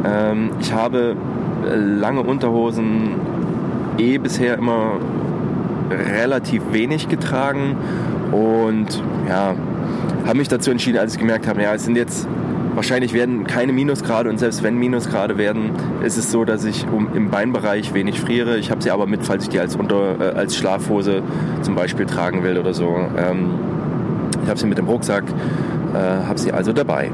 Ähm, 0.05 0.51
ich 0.59 0.73
habe 0.73 1.15
äh, 1.65 1.75
lange 1.75 2.21
Unterhosen 2.21 3.15
eh 3.97 4.17
bisher 4.17 4.57
immer 4.57 4.93
relativ 5.89 6.61
wenig 6.71 7.07
getragen 7.07 7.77
und 8.31 9.01
ja, 9.27 9.55
habe 10.25 10.37
mich 10.37 10.49
dazu 10.49 10.69
entschieden, 10.69 10.97
als 10.97 11.13
ich 11.13 11.19
gemerkt 11.19 11.47
habe, 11.47 11.61
ja, 11.61 11.73
es 11.73 11.85
sind 11.85 11.95
jetzt 11.95 12.27
wahrscheinlich 12.75 13.13
werden 13.13 13.47
keine 13.47 13.73
Minusgrade 13.73 14.29
und 14.29 14.37
selbst 14.37 14.61
wenn 14.61 14.77
Minusgrade 14.77 15.39
werden, 15.39 15.71
ist 16.03 16.15
es 16.15 16.31
so, 16.31 16.45
dass 16.45 16.63
ich 16.63 16.85
um, 16.87 17.09
im 17.15 17.31
Beinbereich 17.31 17.95
wenig 17.95 18.19
friere. 18.19 18.57
Ich 18.57 18.69
habe 18.69 18.83
sie 18.83 18.91
aber 18.91 19.07
mit, 19.07 19.25
falls 19.25 19.43
ich 19.43 19.49
die 19.49 19.59
als, 19.59 19.75
unter, 19.75 20.19
äh, 20.19 20.35
als 20.35 20.55
Schlafhose 20.55 21.23
zum 21.63 21.73
Beispiel 21.73 22.05
tragen 22.05 22.43
will 22.43 22.57
oder 22.59 22.75
so. 22.75 22.95
Ähm, 23.17 23.49
ich 24.47 24.49
habe 24.49 24.61
sie 24.61 24.67
mit 24.67 24.77
dem 24.77 24.87
Rucksack, 24.87 25.25
äh, 25.93 26.25
habe 26.25 26.39
sie 26.39 26.53
also 26.53 26.71
dabei. 26.71 27.11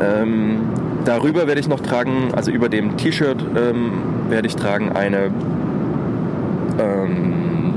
Ähm, 0.00 0.60
darüber 1.04 1.46
werde 1.46 1.60
ich 1.60 1.68
noch 1.68 1.80
tragen, 1.80 2.32
also 2.34 2.50
über 2.50 2.70
dem 2.70 2.96
T-Shirt 2.96 3.44
ähm, 3.54 3.92
werde 4.30 4.46
ich 4.48 4.56
tragen 4.56 4.90
eine 4.90 5.30
ähm, 6.80 7.74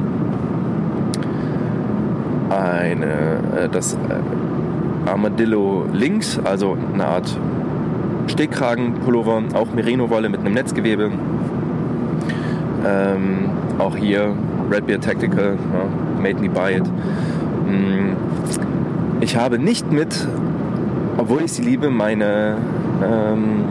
eine 2.50 3.66
äh, 3.66 3.70
das 3.70 3.96
äh, 3.96 5.10
Armadillo 5.10 5.88
links, 5.92 6.40
also 6.46 6.78
eine 6.94 7.06
Art 7.06 7.38
Stegkragenpullover, 8.28 9.44
auch 9.56 9.74
Merino-Wolle 9.76 10.30
mit 10.30 10.40
einem 10.40 10.54
Netzgewebe. 10.54 11.12
Ähm, 12.88 13.50
auch 13.78 13.98
hier 13.98 14.34
Red 14.72 14.88
Beer 14.88 15.02
Tactical, 15.02 15.58
ja, 15.74 16.22
Made 16.22 16.40
Me 16.40 16.48
Buy 16.48 16.78
It. 16.78 16.86
Mm, 16.86 18.14
ich 19.22 19.36
habe 19.36 19.60
nicht 19.60 19.92
mit, 19.92 20.28
obwohl 21.18 21.44
ich 21.44 21.54
sie 21.54 21.64
liebe, 21.64 21.90
meine, 21.90 22.58
ähm, 23.04 23.64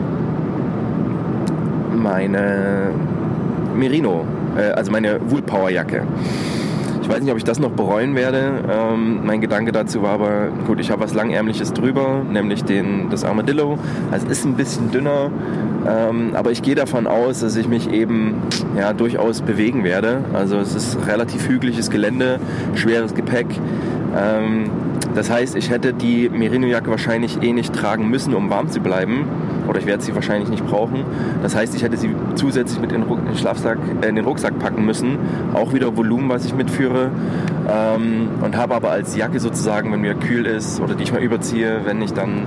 meine 1.95 2.91
Merino, 3.75 4.25
äh, 4.57 4.71
also 4.71 4.91
meine 4.91 5.19
Woolpower 5.29 5.69
Jacke. 5.69 6.03
Ich 7.01 7.09
weiß 7.11 7.21
nicht, 7.21 7.31
ob 7.31 7.37
ich 7.37 7.43
das 7.43 7.59
noch 7.59 7.69
bereuen 7.69 8.15
werde. 8.15 8.63
Ähm, 8.67 9.19
mein 9.23 9.39
Gedanke 9.39 9.71
dazu 9.71 10.01
war 10.01 10.13
aber, 10.13 10.47
gut, 10.65 10.79
ich 10.79 10.89
habe 10.89 11.03
was 11.03 11.13
Langärmliches 11.13 11.71
drüber, 11.71 12.23
nämlich 12.27 12.63
den, 12.63 13.11
das 13.11 13.23
Armadillo. 13.23 13.77
Also 14.11 14.25
es 14.25 14.39
ist 14.39 14.45
ein 14.45 14.55
bisschen 14.55 14.89
dünner, 14.89 15.29
ähm, 15.87 16.31
aber 16.33 16.49
ich 16.49 16.63
gehe 16.63 16.73
davon 16.73 17.05
aus, 17.05 17.41
dass 17.41 17.55
ich 17.57 17.67
mich 17.67 17.91
eben 17.91 18.41
ja, 18.75 18.91
durchaus 18.93 19.41
bewegen 19.41 19.83
werde. 19.83 20.21
Also 20.33 20.57
es 20.57 20.73
ist 20.73 20.97
relativ 21.05 21.47
hügeliges 21.47 21.91
Gelände, 21.91 22.39
schweres 22.73 23.13
Gepäck. 23.13 23.47
Ähm, 24.17 24.71
das 25.15 25.29
heißt, 25.29 25.55
ich 25.55 25.69
hätte 25.69 25.93
die 25.93 26.29
Merino-Jacke 26.29 26.89
wahrscheinlich 26.89 27.41
eh 27.41 27.53
nicht 27.53 27.73
tragen 27.73 28.09
müssen, 28.09 28.33
um 28.33 28.49
warm 28.49 28.69
zu 28.69 28.81
bleiben. 28.81 29.25
Oder 29.67 29.79
ich 29.79 29.85
werde 29.85 30.03
sie 30.03 30.13
wahrscheinlich 30.13 30.49
nicht 30.49 30.65
brauchen. 30.67 31.05
Das 31.41 31.55
heißt, 31.55 31.73
ich 31.73 31.83
hätte 31.83 31.97
sie 31.97 32.11
zusätzlich 32.35 32.79
mit 32.79 32.91
in 32.91 33.01
den, 33.01 33.35
Schlafsack, 33.35 33.77
äh, 34.01 34.09
in 34.09 34.15
den 34.15 34.25
Rucksack 34.25 34.59
packen 34.59 34.85
müssen. 34.85 35.17
Auch 35.53 35.73
wieder 35.73 35.95
Volumen, 35.95 36.29
was 36.29 36.45
ich 36.45 36.53
mitführe. 36.53 37.09
Ähm, 37.67 38.27
und 38.43 38.57
habe 38.57 38.75
aber 38.75 38.91
als 38.91 39.15
Jacke 39.15 39.39
sozusagen, 39.39 39.91
wenn 39.91 40.01
mir 40.01 40.15
kühl 40.15 40.45
ist 40.45 40.81
oder 40.81 40.93
die 40.93 41.03
ich 41.03 41.13
mal 41.13 41.23
überziehe, 41.23 41.81
wenn 41.85 42.01
ich 42.01 42.13
dann, 42.13 42.43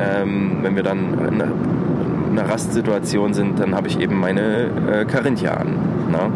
ähm, 0.00 0.58
wenn 0.62 0.76
wir 0.76 0.82
dann 0.82 1.14
in 1.32 1.42
einer 2.38 2.50
Rastsituation 2.50 3.34
sind, 3.34 3.60
dann 3.60 3.74
habe 3.74 3.88
ich 3.88 4.00
eben 4.00 4.18
meine 4.18 4.66
äh, 4.90 5.04
Carinthia 5.04 5.54
an. 5.54 5.68
Ne? 6.10 6.30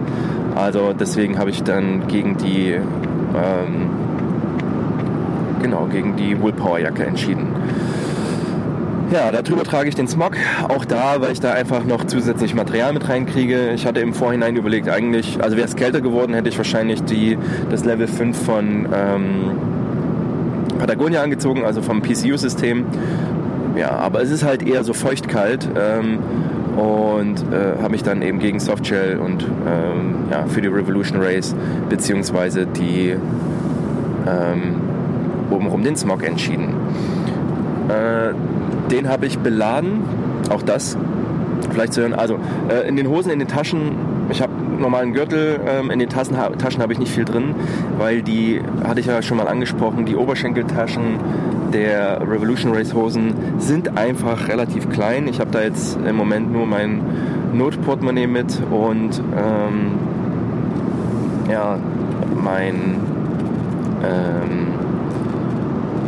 Also 0.54 0.92
deswegen 0.92 1.38
habe 1.38 1.50
ich 1.50 1.62
dann 1.64 2.06
gegen 2.06 2.36
die 2.36 2.72
ähm, 2.72 3.90
genau 5.64 5.86
gegen 5.86 6.14
die 6.16 6.38
Woolpower 6.40 6.78
Jacke 6.78 7.04
entschieden. 7.04 7.46
Ja, 9.10 9.30
darüber 9.32 9.64
trage 9.64 9.88
ich 9.88 9.94
den 9.94 10.08
Smog. 10.08 10.36
Auch 10.68 10.84
da, 10.84 11.20
weil 11.20 11.32
ich 11.32 11.40
da 11.40 11.52
einfach 11.52 11.84
noch 11.84 12.04
zusätzlich 12.04 12.54
Material 12.54 12.92
mit 12.92 13.08
reinkriege. 13.08 13.70
Ich 13.74 13.86
hatte 13.86 14.00
im 14.00 14.12
Vorhinein 14.12 14.56
überlegt, 14.56 14.90
eigentlich, 14.90 15.42
also 15.42 15.56
wäre 15.56 15.66
es 15.66 15.74
kälter 15.76 16.02
geworden, 16.02 16.34
hätte 16.34 16.50
ich 16.50 16.58
wahrscheinlich 16.58 17.02
die, 17.04 17.38
das 17.70 17.84
Level 17.84 18.08
5 18.08 18.44
von 18.44 18.88
ähm, 18.94 19.50
Patagonia 20.78 21.22
angezogen, 21.22 21.64
also 21.64 21.80
vom 21.80 22.02
PCU-System. 22.02 22.84
Ja, 23.76 23.92
aber 23.92 24.22
es 24.22 24.30
ist 24.30 24.44
halt 24.44 24.66
eher 24.66 24.84
so 24.84 24.92
feuchtkalt. 24.92 25.66
Ähm, 25.76 26.18
und 26.76 27.36
äh, 27.52 27.80
habe 27.80 27.92
mich 27.92 28.02
dann 28.02 28.20
eben 28.20 28.40
gegen 28.40 28.58
Softshell 28.58 29.18
und 29.18 29.44
ähm, 29.44 30.24
ja, 30.30 30.44
für 30.46 30.60
die 30.60 30.66
Revolution 30.66 31.22
Race 31.22 31.54
beziehungsweise 31.88 32.66
die 32.66 33.14
ähm, 34.26 34.83
obenrum 35.50 35.82
den 35.82 35.96
Smog 35.96 36.24
entschieden. 36.24 36.74
Äh, 37.88 38.34
den 38.90 39.08
habe 39.08 39.26
ich 39.26 39.38
beladen. 39.38 40.00
Auch 40.50 40.62
das 40.62 40.96
vielleicht 41.70 41.92
zu 41.92 42.02
hören. 42.02 42.14
Also 42.14 42.38
äh, 42.68 42.86
in 42.88 42.96
den 42.96 43.08
Hosen, 43.08 43.30
in 43.30 43.38
den 43.38 43.48
Taschen, 43.48 43.96
ich 44.30 44.42
habe 44.42 44.52
normalen 44.78 45.12
Gürtel, 45.12 45.60
ähm, 45.66 45.90
in 45.90 45.98
den 45.98 46.08
Taschen, 46.08 46.36
Taschen 46.58 46.82
habe 46.82 46.92
ich 46.92 46.98
nicht 46.98 47.12
viel 47.12 47.24
drin, 47.24 47.54
weil 47.98 48.22
die, 48.22 48.60
hatte 48.86 49.00
ich 49.00 49.06
ja 49.06 49.22
schon 49.22 49.36
mal 49.36 49.48
angesprochen, 49.48 50.04
die 50.04 50.16
Oberschenkeltaschen 50.16 51.18
der 51.72 52.20
Revolution 52.20 52.72
Race 52.72 52.94
Hosen 52.94 53.34
sind 53.58 53.98
einfach 53.98 54.48
relativ 54.48 54.88
klein. 54.90 55.26
Ich 55.26 55.40
habe 55.40 55.50
da 55.50 55.62
jetzt 55.62 55.98
im 56.06 56.16
Moment 56.16 56.52
nur 56.52 56.66
mein 56.66 57.00
Notportemonnaie 57.52 58.26
mit 58.26 58.60
und 58.70 59.20
ähm, 59.36 59.92
ja, 61.50 61.78
mein 62.42 63.00
ähm, 64.04 64.83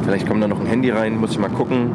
vielleicht 0.07 0.27
kommt 0.29 0.43
da 0.43 0.49
noch 0.49 0.61
ein 0.61 0.67
Handy 0.67 0.91
rein, 0.91 1.19
muss 1.19 1.33
ich 1.33 1.39
mal 1.39 1.51
gucken. 1.51 1.91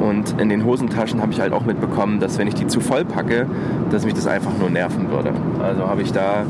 Und 0.00 0.40
in 0.40 0.48
den 0.48 0.64
Hosentaschen 0.64 1.22
habe 1.22 1.32
ich 1.32 1.40
halt 1.40 1.52
auch 1.52 1.64
mitbekommen, 1.64 2.20
dass 2.20 2.38
wenn 2.38 2.46
ich 2.46 2.54
die 2.54 2.66
zu 2.66 2.80
voll 2.80 3.04
packe, 3.04 3.46
dass 3.90 4.04
mich 4.04 4.14
das 4.14 4.26
einfach 4.26 4.52
nur 4.58 4.68
nerven 4.68 5.10
würde. 5.10 5.32
Also 5.62 5.86
habe 5.86 6.02
ich 6.02 6.12
da 6.12 6.44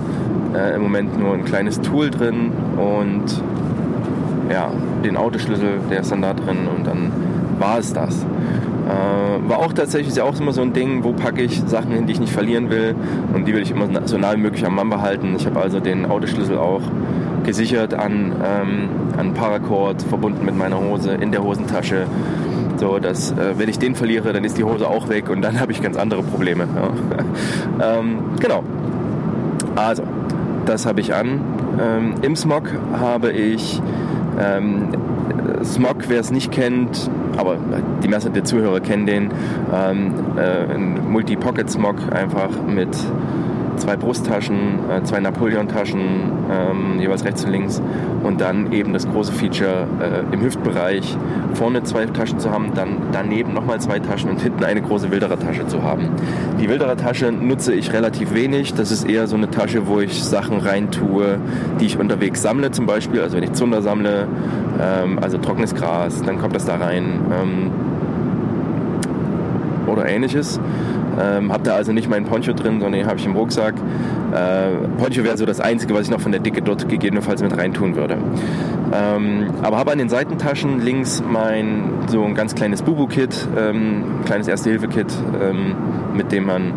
äh, 0.54 0.74
im 0.74 0.82
Moment 0.82 1.18
nur 1.18 1.34
ein 1.34 1.44
kleines 1.44 1.80
Tool 1.80 2.10
drin 2.10 2.50
und 2.76 3.42
ja, 4.50 4.70
den 5.04 5.16
Autoschlüssel, 5.16 5.80
der 5.90 6.00
ist 6.00 6.10
dann 6.10 6.22
da 6.22 6.34
drin 6.34 6.66
und 6.74 6.86
dann 6.86 7.12
war 7.58 7.78
es 7.78 7.92
das. 7.92 8.22
Äh, 8.22 9.48
war 9.48 9.58
auch 9.58 9.72
tatsächlich 9.72 10.20
auch 10.20 10.38
immer 10.40 10.52
so 10.52 10.62
ein 10.62 10.72
Ding, 10.72 11.04
wo 11.04 11.12
packe 11.12 11.42
ich 11.42 11.62
Sachen 11.66 11.92
hin, 11.92 12.06
die 12.06 12.14
ich 12.14 12.20
nicht 12.20 12.32
verlieren 12.32 12.70
will 12.70 12.94
und 13.34 13.46
die 13.46 13.54
will 13.54 13.62
ich 13.62 13.70
immer 13.70 13.86
so 14.06 14.18
nah 14.18 14.32
wie 14.32 14.40
möglich 14.40 14.66
am 14.66 14.74
Mann 14.74 14.90
behalten. 14.90 15.34
Ich 15.36 15.46
habe 15.46 15.60
also 15.60 15.78
den 15.78 16.06
Autoschlüssel 16.06 16.58
auch 16.58 16.82
gesichert 17.44 17.94
an, 17.94 18.32
ähm, 18.44 18.88
an 19.16 19.34
Paracord, 19.34 20.02
verbunden 20.02 20.44
mit 20.44 20.56
meiner 20.56 20.80
Hose 20.80 21.12
in 21.12 21.32
der 21.32 21.42
Hosentasche 21.42 22.06
so, 22.82 22.98
dass 22.98 23.30
äh, 23.32 23.58
wenn 23.58 23.68
ich 23.68 23.78
den 23.78 23.94
verliere, 23.94 24.32
dann 24.32 24.44
ist 24.44 24.58
die 24.58 24.64
Hose 24.64 24.88
auch 24.88 25.08
weg 25.08 25.30
und 25.30 25.42
dann 25.42 25.60
habe 25.60 25.72
ich 25.72 25.82
ganz 25.82 25.96
andere 25.96 26.22
Probleme. 26.22 26.66
Ja. 27.80 27.98
ähm, 27.98 28.18
genau. 28.40 28.64
Also, 29.76 30.02
das 30.66 30.84
habe 30.84 31.00
ich 31.00 31.14
an. 31.14 31.40
Ähm, 31.80 32.14
Im 32.22 32.36
Smog 32.36 32.70
habe 32.98 33.30
ich 33.30 33.80
ähm, 34.38 34.88
Smog, 35.64 36.08
wer 36.08 36.20
es 36.20 36.30
nicht 36.30 36.50
kennt, 36.50 37.10
aber 37.36 37.56
die 38.02 38.08
meisten 38.08 38.32
der 38.32 38.44
Zuhörer 38.44 38.80
kennen 38.80 39.06
den, 39.06 39.30
ähm, 39.72 40.12
äh, 40.36 40.74
ein 40.74 41.10
Multi-Pocket-Smog 41.10 41.96
einfach 42.12 42.50
mit 42.66 42.96
zwei 43.76 43.96
Brusttaschen, 43.96 44.78
äh, 44.90 45.02
zwei 45.04 45.20
Napoleon-Taschen, 45.20 46.00
ähm, 46.50 47.00
jeweils 47.00 47.24
rechts 47.24 47.44
und 47.44 47.50
links 47.52 47.82
und 48.22 48.40
dann 48.40 48.72
eben 48.72 48.92
das 48.92 49.08
große 49.08 49.32
Feature 49.32 49.86
äh, 50.00 50.34
im 50.34 50.42
Hüftbereich 50.42 51.16
vorne 51.54 51.82
zwei 51.82 52.06
Taschen 52.06 52.38
zu 52.38 52.50
haben, 52.50 52.72
dann 52.74 52.96
daneben 53.12 53.52
nochmal 53.54 53.80
zwei 53.80 53.98
Taschen 53.98 54.30
und 54.30 54.40
hinten 54.40 54.64
eine 54.64 54.82
große 54.82 55.10
Wilderer-Tasche 55.10 55.66
zu 55.66 55.82
haben. 55.82 56.08
Die 56.60 56.68
Wilderer-Tasche 56.68 57.32
nutze 57.32 57.72
ich 57.74 57.92
relativ 57.92 58.34
wenig. 58.34 58.74
Das 58.74 58.90
ist 58.90 59.08
eher 59.08 59.26
so 59.26 59.36
eine 59.36 59.50
Tasche, 59.50 59.86
wo 59.86 60.00
ich 60.00 60.22
Sachen 60.22 60.58
reintue, 60.58 61.38
die 61.80 61.86
ich 61.86 61.98
unterwegs 61.98 62.42
sammle 62.42 62.70
zum 62.70 62.86
Beispiel. 62.86 63.20
Also 63.20 63.36
wenn 63.36 63.44
ich 63.44 63.52
Zunder 63.52 63.82
sammle, 63.82 64.26
ähm, 64.80 65.18
also 65.20 65.38
trockenes 65.38 65.74
Gras, 65.74 66.22
dann 66.22 66.38
kommt 66.38 66.54
das 66.54 66.64
da 66.64 66.76
rein. 66.76 67.20
Ähm, 67.30 67.70
oder 69.86 70.08
ähnliches. 70.08 70.58
Ähm, 71.22 71.52
habe 71.52 71.62
da 71.62 71.74
also 71.74 71.92
nicht 71.92 72.08
meinen 72.08 72.26
Poncho 72.26 72.52
drin, 72.52 72.80
sondern 72.80 72.92
den 73.00 73.06
habe 73.06 73.18
ich 73.18 73.26
im 73.26 73.36
Rucksack. 73.36 73.74
Äh, 74.32 74.86
Poncho 74.98 75.24
wäre 75.24 75.36
so 75.36 75.46
das 75.46 75.60
Einzige, 75.60 75.94
was 75.94 76.02
ich 76.02 76.10
noch 76.10 76.20
von 76.20 76.32
der 76.32 76.40
Dicke 76.40 76.62
dort 76.62 76.88
gegebenenfalls 76.88 77.42
mit 77.42 77.56
reintun 77.56 77.96
würde. 77.96 78.16
Ähm, 78.92 79.50
aber 79.62 79.78
habe 79.78 79.92
an 79.92 79.98
den 79.98 80.08
Seitentaschen 80.08 80.80
links 80.80 81.22
mein 81.26 81.90
so 82.08 82.24
ein 82.24 82.34
ganz 82.34 82.54
kleines 82.54 82.82
Bubu-Kit, 82.82 83.48
ähm, 83.56 84.04
kleines 84.24 84.48
Erste-Hilfe-Kit, 84.48 85.12
ähm, 85.40 85.74
mit 86.14 86.32
dem 86.32 86.46
man 86.46 86.72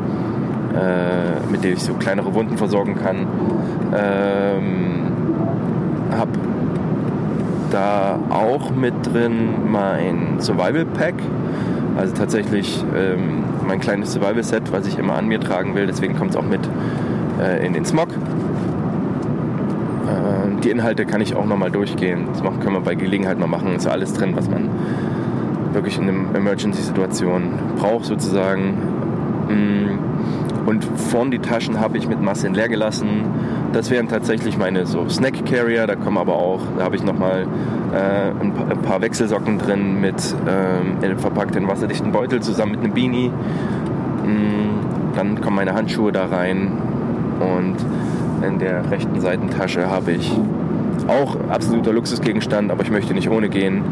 äh, 0.76 1.50
mit 1.52 1.64
dem 1.64 1.74
ich 1.74 1.84
so 1.84 1.94
kleinere 1.94 2.34
Wunden 2.34 2.58
versorgen 2.58 2.96
kann. 2.96 3.28
Ähm, 3.96 5.06
habe 6.12 6.32
da 7.72 8.20
auch 8.30 8.72
mit 8.72 8.94
drin 9.04 9.72
mein 9.72 10.40
Survival 10.40 10.86
Pack, 10.86 11.16
also 11.98 12.14
tatsächlich 12.14 12.84
ähm, 12.96 13.44
mein 13.66 13.80
kleines 13.80 14.14
Survival-Set, 14.14 14.72
was 14.72 14.86
ich 14.88 14.98
immer 14.98 15.16
an 15.16 15.28
mir 15.28 15.40
tragen 15.40 15.76
will. 15.76 15.86
Deswegen 15.88 16.16
kommt 16.16 16.32
es 16.32 16.38
auch 16.38 16.44
mit 16.44 16.62
äh, 17.42 17.66
in 17.66 17.74
den 17.74 17.86
Smog. 17.86 18.10
Äh, 18.10 18.14
die 20.64 20.70
Inhalte 20.70 21.06
kann 21.06 21.22
ich 21.22 21.36
auch 21.36 21.46
nochmal 21.46 21.72
durchgehen. 21.72 22.28
Das 22.32 22.42
können 22.42 22.74
wir 22.74 22.82
bei 22.82 22.96
Gelegenheit 22.96 23.40
mal 23.40 23.48
machen. 23.48 23.76
Ist 23.76 23.86
ja 23.86 23.92
alles 23.92 24.14
drin, 24.14 24.36
was 24.36 24.50
man 24.50 24.70
wirklich 25.74 25.98
in 25.98 26.10
einer 26.10 26.36
Emergency-Situation 26.36 27.54
braucht 27.78 28.06
sozusagen. 28.06 28.74
Mm. 29.48 30.00
Und 30.66 30.84
vorn 30.84 31.32
die 31.32 31.40
Taschen 31.40 31.80
habe 31.80 31.98
ich 31.98 32.08
mit 32.08 32.22
Masse 32.22 32.48
leer 32.48 32.70
gelassen. 32.70 33.08
Das 33.74 33.92
wären 33.92 34.08
tatsächlich 34.08 34.58
meine 34.58 34.86
so 34.86 35.08
Snack 35.10 35.46
Carrier. 35.46 35.86
Da 35.86 35.96
kommen 35.96 36.18
aber 36.18 36.36
auch, 36.36 36.62
da 36.78 36.86
habe 36.86 36.96
ich 36.96 37.04
nochmal 37.04 37.46
äh, 37.94 38.42
ein, 38.42 38.54
paar, 38.54 38.72
ein, 38.72 38.82
paar 38.82 39.02
Wechselsocken 39.02 39.60
drin 39.60 40.02
mit 40.02 40.36
ähm, 40.48 41.18
verpackt 41.18 41.56
in 41.56 41.68
wasserdichten 41.68 42.12
Beutel 42.12 42.42
zusammen 42.42 42.72
mit 42.72 42.82
einem 42.82 42.94
Beanie. 42.94 43.30
Mm, 43.30 45.16
dann 45.16 45.40
kommen 45.40 45.56
meine 45.56 45.74
Handschuhe 45.74 46.12
da 46.12 46.26
rein 46.26 46.72
und 47.40 47.76
in 48.46 48.60
der 48.60 48.90
rechten 48.92 49.22
Seitentasche 49.22 49.90
habe 49.90 50.14
ich 50.14 50.32
auch 51.08 51.38
absoluter 51.50 51.94
Luxusgegenstand, 51.94 52.72
aber 52.72 52.84
ich 52.84 52.92
möchte 52.92 53.14
nicht 53.14 53.30
ohne 53.30 53.50
gehen, 53.50 53.84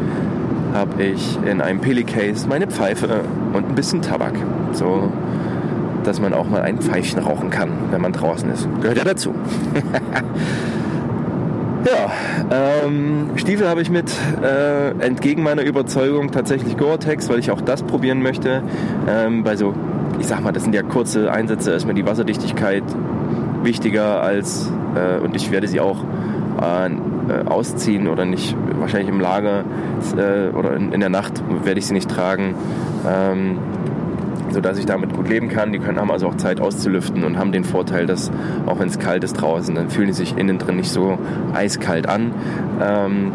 habe 0.74 1.04
ich 1.04 1.38
in 1.46 1.62
einem 1.62 1.80
Pelicase 1.80 2.48
meine 2.48 2.68
Pfeife 2.68 3.22
und 3.54 3.70
ein 3.70 3.76
bisschen 3.76 4.02
Tabak. 4.02 4.34
So, 4.72 5.12
dass 6.04 6.20
man 6.20 6.34
auch 6.34 6.50
mal 6.50 6.62
ein 6.62 6.80
Pfeifchen 6.80 7.20
rauchen 7.20 7.50
kann, 7.50 7.70
wenn 7.92 8.02
man 8.02 8.14
draußen 8.14 8.50
ist. 8.52 8.68
Gehört 8.82 8.98
ja 8.98 9.04
dazu. 9.04 9.34
Ja, 11.86 12.86
ähm, 12.86 13.32
Stiefel 13.36 13.68
habe 13.68 13.82
ich 13.82 13.90
mit, 13.90 14.10
äh, 14.42 14.92
entgegen 15.06 15.44
meiner 15.44 15.64
Überzeugung 15.64 16.32
tatsächlich 16.32 16.78
Gore-Tex, 16.78 17.28
weil 17.28 17.40
ich 17.40 17.52
auch 17.52 17.60
das 17.60 17.84
probieren 17.84 18.22
möchte. 18.22 18.64
Ähm, 19.06 19.44
bei 19.44 19.58
so, 19.58 19.74
ich 20.18 20.28
sag 20.28 20.42
mal, 20.42 20.54
das 20.54 20.64
sind 20.64 20.74
ja 20.74 20.82
kurze 20.82 21.30
Einsätze, 21.30 21.72
ist 21.72 21.86
mir 21.86 21.94
die 21.94 22.06
Wasserdichtigkeit 22.06 22.84
wichtiger 23.64 24.22
als, 24.22 24.72
äh, 24.96 25.20
und 25.20 25.36
ich 25.36 25.52
werde 25.52 25.68
sie 25.68 25.82
auch 25.82 26.06
äh, 26.62 26.90
ausziehen 27.46 28.08
oder 28.08 28.24
nicht, 28.24 28.56
wahrscheinlich 28.80 29.10
im 29.10 29.20
Lager 29.20 29.66
äh, 30.16 30.56
oder 30.56 30.76
in, 30.76 30.94
in, 30.94 31.00
der 31.02 31.10
Nacht 31.10 31.44
werde 31.64 31.80
ich 31.80 31.88
sie 31.88 31.94
nicht 31.94 32.10
tragen. 32.10 32.56
Ähm, 33.06 33.58
sodass 34.54 34.78
ich 34.78 34.86
damit 34.86 35.14
gut 35.14 35.28
leben 35.28 35.50
kann. 35.50 35.74
Die 35.74 35.80
können, 35.80 36.00
haben 36.00 36.12
also 36.12 36.28
auch 36.28 36.38
Zeit 36.38 36.62
auszulüften 36.62 37.24
und 37.24 37.38
haben 37.38 37.52
den 37.52 37.64
Vorteil, 37.64 38.06
dass 38.06 38.32
auch 38.66 38.80
wenn 38.80 38.88
es 38.88 39.00
kalt 39.00 39.24
ist 39.24 39.34
draußen, 39.34 39.76
dann 39.76 39.90
fühlen 39.90 40.08
die 40.08 40.14
sich 40.14 40.38
innen 40.38 40.60
drin 40.60 40.78
nicht 40.78 40.92
so 40.92 41.18
eiskalt 41.54 42.08
an. 42.08 42.32
Ähm, 42.82 43.32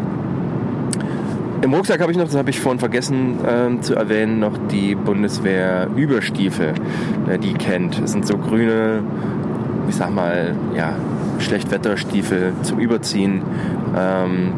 Im 1.61 1.73
Rucksack 1.73 2.01
habe 2.01 2.11
ich 2.11 2.17
noch, 2.17 2.25
das 2.25 2.37
habe 2.37 2.49
ich 2.49 2.59
vorhin 2.59 2.79
vergessen 2.79 3.37
ähm, 3.47 3.81
zu 3.81 3.95
erwähnen, 3.95 4.39
noch 4.39 4.57
die 4.71 4.95
Bundeswehr-Überstiefel, 4.95 6.73
äh, 7.29 7.37
die 7.37 7.53
kennt. 7.53 8.01
Das 8.01 8.11
sind 8.13 8.25
so 8.25 8.37
grüne, 8.37 9.03
ich 9.87 9.95
sag 9.95 10.13
mal, 10.13 10.55
ja, 10.75 10.95
Schlechtwetterstiefel 11.39 12.53
zum 12.63 12.79
Überziehen, 12.79 13.41
ähm, 13.97 14.53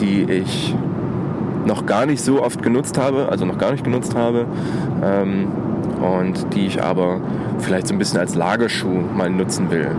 die 0.00 0.22
ich 0.24 0.74
noch 1.66 1.86
gar 1.86 2.06
nicht 2.06 2.22
so 2.22 2.42
oft 2.42 2.62
genutzt 2.62 2.98
habe, 2.98 3.28
also 3.30 3.44
noch 3.44 3.58
gar 3.58 3.72
nicht 3.72 3.84
genutzt 3.84 4.14
habe 4.14 4.46
ähm, 5.02 5.48
und 6.00 6.54
die 6.54 6.66
ich 6.66 6.82
aber 6.82 7.20
vielleicht 7.58 7.88
so 7.88 7.94
ein 7.94 7.98
bisschen 7.98 8.18
als 8.18 8.34
Lagerschuh 8.34 9.02
mal 9.14 9.30
nutzen 9.30 9.70
will. 9.70 9.90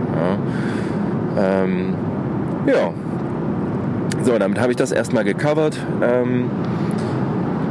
Ja. 1.36 1.62
Ähm, 1.64 1.94
ja. 2.66 2.92
So, 4.22 4.38
damit 4.38 4.60
habe 4.60 4.70
ich 4.70 4.76
das 4.76 4.92
erstmal 4.92 5.24
gecovert. 5.24 5.78
Ähm, 6.02 6.50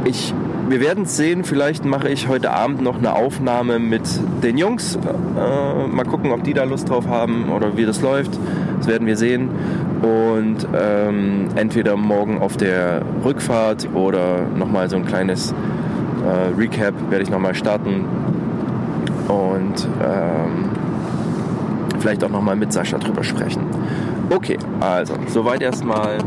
ich, 0.05 0.33
wir 0.69 0.81
werden 0.81 1.03
es 1.03 1.17
sehen, 1.17 1.43
vielleicht 1.43 1.85
mache 1.85 2.09
ich 2.09 2.27
heute 2.27 2.51
Abend 2.51 2.81
noch 2.81 2.97
eine 2.97 3.15
Aufnahme 3.15 3.79
mit 3.79 4.03
den 4.43 4.57
Jungs. 4.57 4.95
Äh, 4.95 5.87
mal 5.87 6.05
gucken, 6.05 6.31
ob 6.31 6.43
die 6.43 6.53
da 6.53 6.63
Lust 6.63 6.89
drauf 6.89 7.07
haben 7.07 7.49
oder 7.49 7.77
wie 7.77 7.85
das 7.85 8.01
läuft. 8.01 8.31
Das 8.77 8.87
werden 8.87 9.07
wir 9.07 9.15
sehen 9.15 9.49
und 10.03 10.67
ähm, 10.75 11.47
entweder 11.55 11.95
morgen 11.95 12.39
auf 12.39 12.57
der 12.57 13.01
Rückfahrt 13.23 13.87
oder 13.93 14.41
nochmal 14.41 14.89
so 14.89 14.97
ein 14.97 15.05
kleines 15.05 15.53
äh, 16.23 16.57
Recap 16.57 16.93
werde 17.09 17.23
ich 17.23 17.29
nochmal 17.29 17.55
starten 17.55 18.05
und 19.29 19.87
ähm, 20.03 20.69
vielleicht 21.99 22.21
auch 22.23 22.29
nochmal 22.29 22.57
mit 22.57 22.73
Sascha 22.73 22.97
drüber 22.97 23.23
sprechen. 23.23 23.65
Okay, 24.29 24.57
also 24.81 25.13
soweit 25.27 25.61
erstmal 25.61 26.17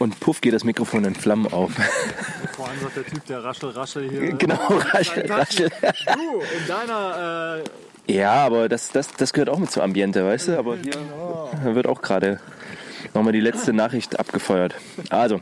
Und 0.00 0.18
puff 0.30 0.40
geht 0.40 0.52
das 0.52 0.62
Mikrofon 0.62 1.04
in 1.04 1.16
Flammen 1.16 1.52
auf. 1.52 1.72
Vor 2.52 2.68
allem 2.68 2.78
sagt 2.80 2.96
der 2.98 3.04
Typ, 3.04 3.26
der 3.26 3.42
raschel, 3.42 3.70
raschel 3.70 4.08
hier. 4.08 4.32
Genau, 4.34 4.60
raschel, 4.92 5.26
raschel. 5.26 5.70
Du, 6.14 6.40
in 6.40 6.68
deiner. 6.68 7.64
Äh 8.06 8.12
ja, 8.14 8.34
aber 8.34 8.68
das, 8.68 8.92
das, 8.92 9.08
das 9.08 9.32
gehört 9.32 9.48
auch 9.48 9.58
mit 9.58 9.72
zum 9.72 9.82
Ambiente, 9.82 10.24
weißt 10.24 10.48
du? 10.48 10.58
Aber 10.58 10.76
hier 10.76 10.94
wird 11.74 11.88
auch 11.88 12.00
gerade 12.00 12.38
nochmal 13.12 13.32
die 13.32 13.40
letzte 13.40 13.72
Nachricht 13.72 14.20
abgefeuert. 14.20 14.76
Also, 15.08 15.40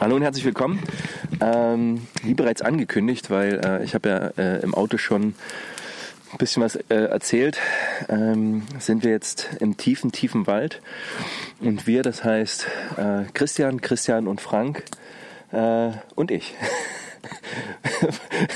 hallo 0.00 0.16
und 0.16 0.22
herzlich 0.22 0.44
willkommen. 0.44 0.82
Ähm, 1.40 2.04
wie 2.24 2.34
bereits 2.34 2.62
angekündigt, 2.62 3.30
weil 3.30 3.60
äh, 3.64 3.84
ich 3.84 3.94
habe 3.94 4.08
ja 4.08 4.16
äh, 4.42 4.60
im 4.62 4.74
Auto 4.74 4.98
schon 4.98 5.36
ein 6.34 6.38
bisschen 6.38 6.62
was 6.62 6.76
äh, 6.76 6.94
erzählt, 6.94 7.58
ähm, 8.08 8.62
sind 8.78 9.04
wir 9.04 9.12
jetzt 9.12 9.48
im 9.60 9.76
tiefen, 9.76 10.10
tiefen 10.10 10.46
Wald. 10.46 10.82
Und 11.60 11.86
wir, 11.86 12.02
das 12.02 12.24
heißt 12.24 12.66
äh, 12.96 13.22
Christian, 13.32 13.80
Christian 13.80 14.26
und 14.26 14.40
Frank 14.40 14.82
äh, 15.52 15.90
und 16.16 16.30
ich. 16.30 16.54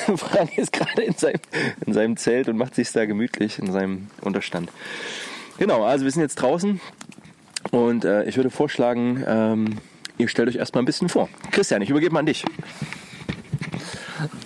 Frank 0.16 0.58
ist 0.58 0.72
gerade 0.72 1.02
in 1.02 1.14
seinem, 1.14 1.40
in 1.86 1.92
seinem 1.92 2.16
Zelt 2.16 2.48
und 2.48 2.56
macht 2.56 2.74
sich 2.74 2.90
da 2.90 3.06
gemütlich 3.06 3.58
in 3.58 3.72
seinem 3.72 4.08
Unterstand. 4.20 4.70
Genau, 5.58 5.84
also 5.84 6.04
wir 6.04 6.10
sind 6.10 6.22
jetzt 6.22 6.36
draußen 6.36 6.80
und 7.70 8.04
ich 8.04 8.36
würde 8.36 8.50
vorschlagen, 8.50 9.24
ähm, 9.26 9.78
ihr 10.18 10.28
stellt 10.28 10.48
euch 10.48 10.56
erstmal 10.56 10.82
ein 10.82 10.86
bisschen 10.86 11.08
vor. 11.08 11.28
Christian, 11.50 11.82
ich 11.82 11.90
übergebe 11.90 12.12
mal 12.12 12.20
an 12.20 12.26
dich. 12.26 12.44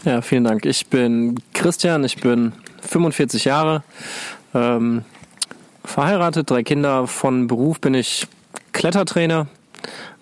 Ja, 0.04 0.22
vielen 0.22 0.44
Dank. 0.44 0.64
Ich 0.66 0.86
bin 0.86 1.40
Christian, 1.52 2.04
ich 2.04 2.16
bin 2.16 2.52
45 2.92 3.44
Jahre, 3.44 3.82
ähm, 4.54 5.04
verheiratet, 5.84 6.50
drei 6.50 6.62
Kinder. 6.62 7.06
Von 7.06 7.46
Beruf 7.46 7.80
bin 7.80 7.94
ich 7.94 8.26
Klettertrainer, 8.72 9.46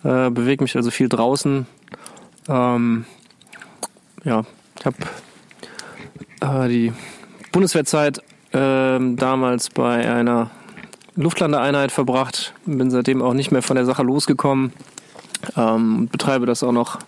äh, 0.05 0.31
bewege 0.31 0.65
mich 0.65 0.77
also 0.77 0.91
viel 0.91 1.09
draußen. 1.09 1.67
Ähm, 2.49 3.05
ja, 4.25 4.45
ich 4.79 4.87
habe 4.87 6.65
äh, 6.65 6.69
die 6.69 6.93
Bundeswehrzeit 7.53 8.19
äh, 8.53 8.99
damals 9.17 9.71
bei 9.71 10.11
einer 10.11 10.51
Luftlandeeinheit 11.17 11.93
verbracht, 11.93 12.55
bin 12.65 12.91
seitdem 12.91 13.21
auch 13.21 13.35
nicht 13.35 13.51
mehr 13.51 13.63
von 13.63 13.77
der 13.77 13.85
Sache 13.85 14.03
losgekommen 14.03 14.73
ähm, 15.57 16.09
betreibe 16.09 16.47
das 16.47 16.63
auch 16.63 16.73
noch 16.73 16.99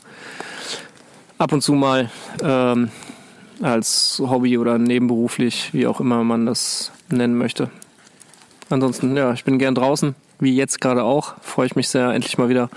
ab 1.39 1.53
und 1.53 1.63
zu 1.63 1.73
mal 1.73 2.11
ähm, 2.43 2.91
als 3.63 4.21
Hobby 4.25 4.59
oder 4.59 4.79
nebenberuflich, 4.79 5.73
wie 5.73 5.87
auch 5.87 6.01
immer 6.01 6.25
man 6.25 6.47
das 6.47 6.93
nennen 7.09 7.37
möchte. 7.37 7.71
Ansonsten, 8.71 9.17
ja, 9.17 9.33
ich 9.33 9.45
bin 9.45 9.59
gern 9.59 9.75
draußen, 9.75 10.15
wie 10.41 10.55
jetzt 10.55 10.81
gerade 10.81 11.05
auch. 11.05 11.35
Freue 11.43 11.67
ich 11.67 11.77
mich 11.77 11.89
sehr, 11.89 12.11
endlich 12.11 12.39
mal 12.39 12.49
wieder 12.49 12.71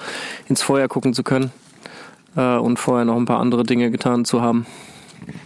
ins 0.48 0.62
Feuer 0.62 0.88
gucken 0.88 1.14
zu 1.14 1.24
können 1.24 1.52
äh, 2.36 2.58
und 2.58 2.78
vorher 2.78 3.06
noch 3.06 3.16
ein 3.16 3.26
paar 3.26 3.40
andere 3.40 3.64
Dinge 3.64 3.92
getan 3.92 4.26
zu 4.26 4.42
haben. 4.42 4.66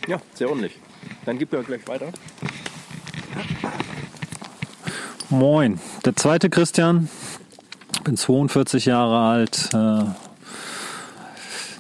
Ja, 0.08 0.20
sehr 0.34 0.50
ordentlich. 0.50 0.78
Dann 1.26 1.38
gib 1.38 1.52
mir 1.52 1.64
gleich 1.64 1.88
weiter. 1.88 2.08
Moin, 5.30 5.80
der 6.06 6.16
zweite 6.16 6.50
Christian, 6.50 7.08
bin 8.04 8.18
42 8.18 8.86
Jahre 8.86 9.20
alt, 9.20 9.70
äh, 9.74 10.29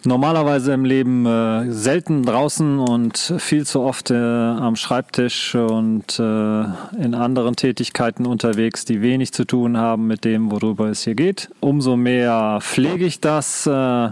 normalerweise 0.06 0.74
im 0.74 0.86
Leben 0.86 1.26
äh, 1.26 1.72
selten 1.72 2.24
draußen 2.24 2.80
und 2.80 3.18
viel 3.38 3.66
zu 3.66 3.82
oft 3.82 4.12
äh, 4.12 4.16
am 4.16 4.76
Schreibtisch 4.76 5.56
und 5.56 6.20
äh, 6.20 6.64
in 7.02 7.14
anderen 7.14 7.56
Tätigkeiten 7.56 8.26
unterwegs, 8.26 8.86
die 8.86 9.02
wenig 9.02 9.34
zu 9.34 9.46
tun 9.46 9.78
haben 9.78 10.08
mit 10.08 10.26
dem, 10.26 10.52
worüber 10.52 10.88
es 10.90 11.04
hier 11.04 11.16
geht. 11.16 11.50
Umso 11.60 11.96
mehr 11.96 12.60
pflege 12.62 13.06
ich 13.06 13.20
das, 13.20 13.68
äh, 13.68 14.10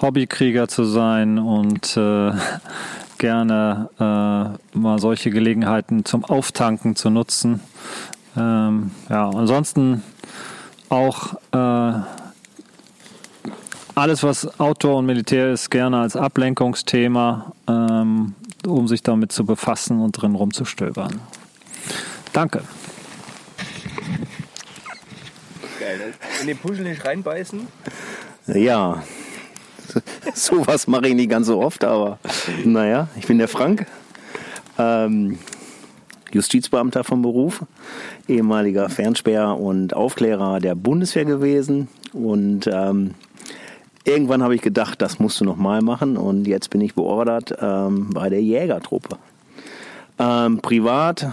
Hobbykrieger 0.00 0.68
zu 0.68 0.84
sein 0.84 1.38
und 1.38 1.96
äh, 1.96 2.32
gerne 3.18 3.90
äh, 3.98 4.78
mal 4.78 4.98
solche 4.98 5.30
Gelegenheiten 5.30 6.04
zum 6.04 6.24
Auftanken 6.24 6.96
zu 6.96 7.10
nutzen. 7.10 7.60
Ähm, 8.36 8.92
ja, 9.08 9.28
ansonsten 9.28 10.02
auch 10.88 11.34
alles, 14.00 14.22
was 14.22 14.58
Outdoor 14.58 14.98
und 14.98 15.06
Militär 15.06 15.52
ist, 15.52 15.70
gerne 15.70 15.98
als 15.98 16.16
Ablenkungsthema, 16.16 17.52
ähm, 17.68 18.34
um 18.66 18.88
sich 18.88 19.02
damit 19.02 19.30
zu 19.30 19.44
befassen 19.44 20.00
und 20.00 20.12
drin 20.12 20.34
rumzustöbern. 20.34 21.20
Danke. 22.32 22.62
Geil. 25.78 26.14
In 26.40 26.46
den 26.46 26.56
Puschel 26.56 26.84
nicht 26.84 27.04
reinbeißen? 27.04 27.66
Ja, 28.46 29.02
sowas 30.34 30.86
mache 30.86 31.08
ich 31.08 31.14
nicht 31.14 31.28
ganz 31.28 31.46
so 31.46 31.60
oft, 31.60 31.84
aber 31.84 32.18
naja, 32.64 33.08
ich 33.18 33.26
bin 33.26 33.36
der 33.36 33.48
Frank, 33.48 33.86
ähm, 34.78 35.38
Justizbeamter 36.32 37.04
vom 37.04 37.20
Beruf, 37.20 37.64
ehemaliger 38.28 38.88
Fernsperr 38.88 39.58
und 39.58 39.94
Aufklärer 39.94 40.58
der 40.58 40.74
Bundeswehr 40.74 41.26
gewesen 41.26 41.88
und 42.14 42.66
ähm, 42.72 43.14
irgendwann 44.04 44.42
habe 44.42 44.54
ich 44.54 44.62
gedacht, 44.62 45.02
das 45.02 45.18
musst 45.18 45.40
du 45.40 45.44
nochmal 45.44 45.82
machen 45.82 46.16
und 46.16 46.46
jetzt 46.46 46.70
bin 46.70 46.80
ich 46.80 46.94
beordert 46.94 47.54
ähm, 47.60 48.10
bei 48.12 48.28
der 48.28 48.42
Jägertruppe. 48.42 49.18
Ähm, 50.18 50.60
privat, 50.60 51.28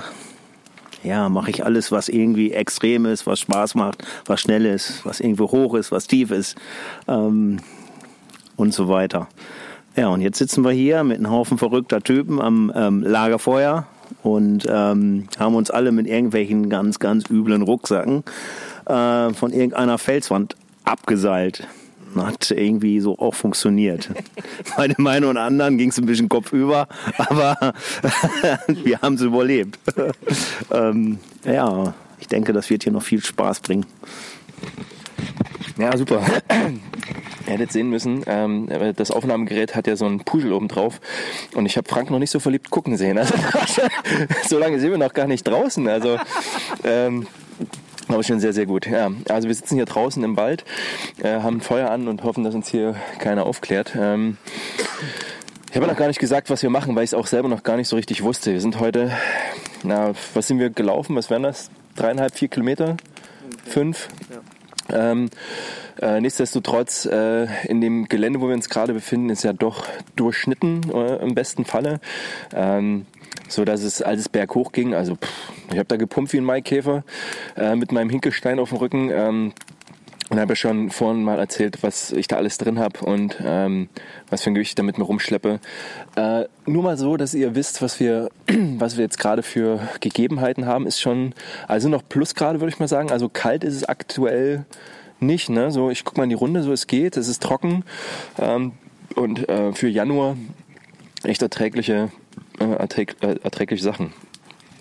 ja, 1.04 1.30
mache 1.30 1.50
ich 1.50 1.66
alles, 1.66 1.92
was 1.92 2.10
irgendwie 2.10 2.52
extrem 2.52 3.06
ist, 3.06 3.28
was 3.28 3.40
Spaß 3.40 3.76
macht, 3.76 4.04
was 4.26 4.42
schnell 4.42 4.66
ist, 4.66 5.06
was 5.06 5.20
irgendwo 5.20 5.52
hoch 5.52 5.76
ist, 5.76 5.92
was 5.92 6.08
tief 6.08 6.32
ist 6.32 6.58
ähm, 7.08 7.58
und 8.56 8.74
so 8.74 8.90
weiter. 8.90 9.28
Ja, 9.96 10.10
und 10.10 10.22
jetzt 10.22 10.38
sitzen 10.38 10.64
wir 10.64 10.72
hier 10.72 11.04
mit 11.04 11.18
einem 11.18 11.32
Haufen 11.32 11.58
verrückter 11.58 12.02
Typen 12.02 12.40
am 12.40 12.72
ähm, 12.76 13.02
Lagerfeuer 13.02 13.88
und 14.22 14.66
ähm, 14.70 15.28
haben 15.40 15.56
uns 15.56 15.72
alle 15.72 15.92
mit 15.92 16.08
irgendwelchen 16.08 16.70
ganz, 16.70 17.00
ganz 17.00 17.30
üblen 17.30 17.62
Rucksacken 17.62 18.24
äh, 18.86 19.34
von 19.34 19.52
irgendeiner 19.52 19.98
Felswand 19.98 20.56
abgeseilt. 20.86 21.68
Hat 22.26 22.52
irgendwie 22.52 23.00
so 23.00 23.18
auch 23.20 23.36
funktioniert. 23.36 24.10
Bei 24.78 24.88
dem 24.88 25.06
einen 25.08 25.26
oder 25.26 25.42
anderen 25.42 25.78
ging 25.78 25.90
es 25.90 25.98
ein 25.98 26.06
bisschen 26.06 26.30
kopfüber, 26.30 26.88
aber 27.18 27.74
wir 28.68 29.02
haben 29.02 29.16
es 29.16 29.22
überlebt. 29.22 29.80
ähm, 30.72 31.20
ja, 31.44 31.94
ich 32.20 32.28
denke, 32.28 32.54
das 32.54 32.70
wird 32.70 32.84
hier 32.84 32.92
noch 32.92 33.04
viel 33.04 33.24
Spaß 33.24 33.62
bringen. 33.62 33.86
Ja, 35.78 35.96
super. 35.96 36.22
Ihr 37.46 37.54
hättet 37.54 37.72
sehen 37.72 37.90
müssen, 37.90 38.24
ähm, 38.26 38.68
das 38.96 39.12
Aufnahmegerät 39.12 39.76
hat 39.76 39.88
ja 39.88 39.96
so 39.96 40.06
einen 40.06 40.20
Puschel 40.20 40.52
oben 40.52 40.68
drauf 40.68 41.00
und 41.54 41.66
ich 41.66 41.78
habe 41.78 41.88
Frank 41.88 42.10
noch 42.10 42.20
nicht 42.20 42.32
so 42.32 42.40
verliebt 42.40 42.70
gucken 42.72 42.98
sehen. 42.98 43.18
Also, 43.18 43.36
so 44.48 44.58
lange 44.58 44.80
sind 44.80 44.92
wir 44.92 44.98
noch 44.98 45.14
gar 45.14 45.28
nicht 45.28 45.48
draußen. 45.48 45.88
Also 45.88 46.18
ähm, 46.84 47.28
aber 48.14 48.24
schon 48.24 48.40
sehr, 48.40 48.54
sehr 48.54 48.66
gut. 48.66 48.86
Ja, 48.88 49.12
also 49.30 49.48
wir 49.48 49.56
sitzen 49.56 49.76
hier 49.76 49.86
draußen 49.86 50.24
im 50.24 50.38
Wald, 50.38 50.66
äh, 51.22 51.40
haben 51.42 51.62
Feuer 51.62 51.90
an 51.90 52.08
und 52.08 52.24
hoffen, 52.24 52.44
dass 52.44 52.56
uns 52.56 52.70
hier 52.70 52.96
keiner 53.20 53.46
aufklärt. 53.46 53.94
Ähm, 54.00 54.38
ich 55.70 55.76
habe 55.76 55.88
noch 55.88 55.98
gar 55.98 56.08
nicht 56.08 56.20
gesagt, 56.20 56.50
was 56.50 56.64
wir 56.64 56.70
machen, 56.70 56.96
weil 56.96 57.04
ich 57.04 57.10
es 57.10 57.14
auch 57.14 57.28
selber 57.28 57.50
noch 57.50 57.64
gar 57.64 57.78
nicht 57.78 57.88
so 57.88 57.96
richtig 57.98 58.24
wusste. 58.24 58.54
Wir 58.54 58.62
sind 58.62 58.80
heute, 58.80 59.12
na, 59.84 60.14
was 60.34 60.48
sind 60.48 60.60
wir 60.60 60.70
gelaufen? 60.70 61.16
Was 61.16 61.30
wären 61.30 61.44
das? 61.44 61.70
Dreieinhalb, 61.96 62.34
vier 62.36 62.48
Kilometer? 62.48 62.98
Fünf? 63.66 64.08
Ähm, 64.90 65.30
äh, 66.02 66.22
nichtsdestotrotz, 66.22 67.06
äh, 67.06 67.48
in 67.68 67.82
dem 67.82 68.08
Gelände, 68.08 68.40
wo 68.40 68.48
wir 68.48 68.56
uns 68.56 68.70
gerade 68.70 68.94
befinden, 68.94 69.30
ist 69.30 69.44
ja 69.44 69.54
doch 69.54 69.86
durchschnitten 70.16 70.90
äh, 70.94 71.18
im 71.18 71.36
besten 71.36 71.66
Falle. 71.66 72.00
Ähm, 72.54 73.06
so 73.48 73.66
dass 73.66 73.84
es, 73.84 74.02
als 74.02 74.22
es 74.22 74.30
berghoch 74.30 74.72
ging, 74.72 74.94
also 74.94 75.16
pff, 75.16 75.52
ich 75.72 75.78
habe 75.78 75.88
da 75.88 75.98
gepumpt 75.98 76.34
wie 76.34 76.38
ein 76.38 76.44
Maikäfer 76.44 77.04
äh, 77.56 77.76
mit 77.76 77.92
meinem 77.92 78.10
Hinkelstein 78.10 78.60
auf 78.60 78.70
dem 78.70 78.78
Rücken. 78.78 79.10
Ähm, 79.12 79.54
und 80.30 80.40
habe 80.40 80.52
ja 80.52 80.56
schon 80.56 80.90
vorhin 80.90 81.24
mal 81.24 81.40
erzählt, 81.40 81.84
was 81.84 82.12
ich 82.12 82.28
da 82.28 82.36
alles 82.36 82.58
drin 82.58 82.80
habe 82.80 83.00
und 83.06 83.38
ähm, 83.44 83.88
was 84.30 84.42
für 84.42 84.52
ein 84.52 84.56
Gewicht 84.56 84.72
ich 84.72 84.76
damit 84.76 84.98
mir 84.98 85.06
rumschleppe. 85.06 85.60
Äh, 86.16 86.46
nur 86.66 86.84
mal 86.84 86.98
so, 86.98 87.16
dass 87.16 87.34
ihr 87.34 87.56
wisst, 87.56 87.82
was 87.82 88.00
wir, 88.00 88.30
was 88.78 88.98
wir 88.98 89.04
jetzt 89.04 89.20
gerade 89.20 89.42
für 89.42 89.80
Gegebenheiten 90.02 90.66
haben, 90.66 90.86
ist 90.86 91.00
schon, 91.00 91.34
also 91.68 91.88
noch 91.88 92.04
plus 92.08 92.36
gerade, 92.36 92.60
würde 92.60 92.74
ich 92.74 92.80
mal 92.80 92.88
sagen. 92.88 93.12
Also 93.12 93.30
kalt 93.30 93.64
ist 93.64 93.76
es 93.76 93.86
aktuell 93.86 94.66
nicht. 95.20 95.50
Ne? 95.50 95.72
So, 95.72 95.90
ich 95.90 96.04
gucke 96.04 96.20
mal 96.20 96.26
in 96.26 96.30
die 96.30 96.36
Runde, 96.36 96.62
so 96.64 96.74
es 96.74 96.88
geht, 96.88 97.16
es 97.16 97.30
ist 97.30 97.42
trocken. 97.42 97.86
Ähm, 98.38 98.74
und 99.16 99.48
äh, 99.48 99.72
für 99.72 99.88
Januar 99.88 100.36
echt 101.24 101.42
erträgliche, 101.42 102.12
äh, 102.60 102.66
erträg, 102.66 103.16
äh, 103.22 103.36
erträgliche 103.44 103.84
Sachen. 103.84 104.14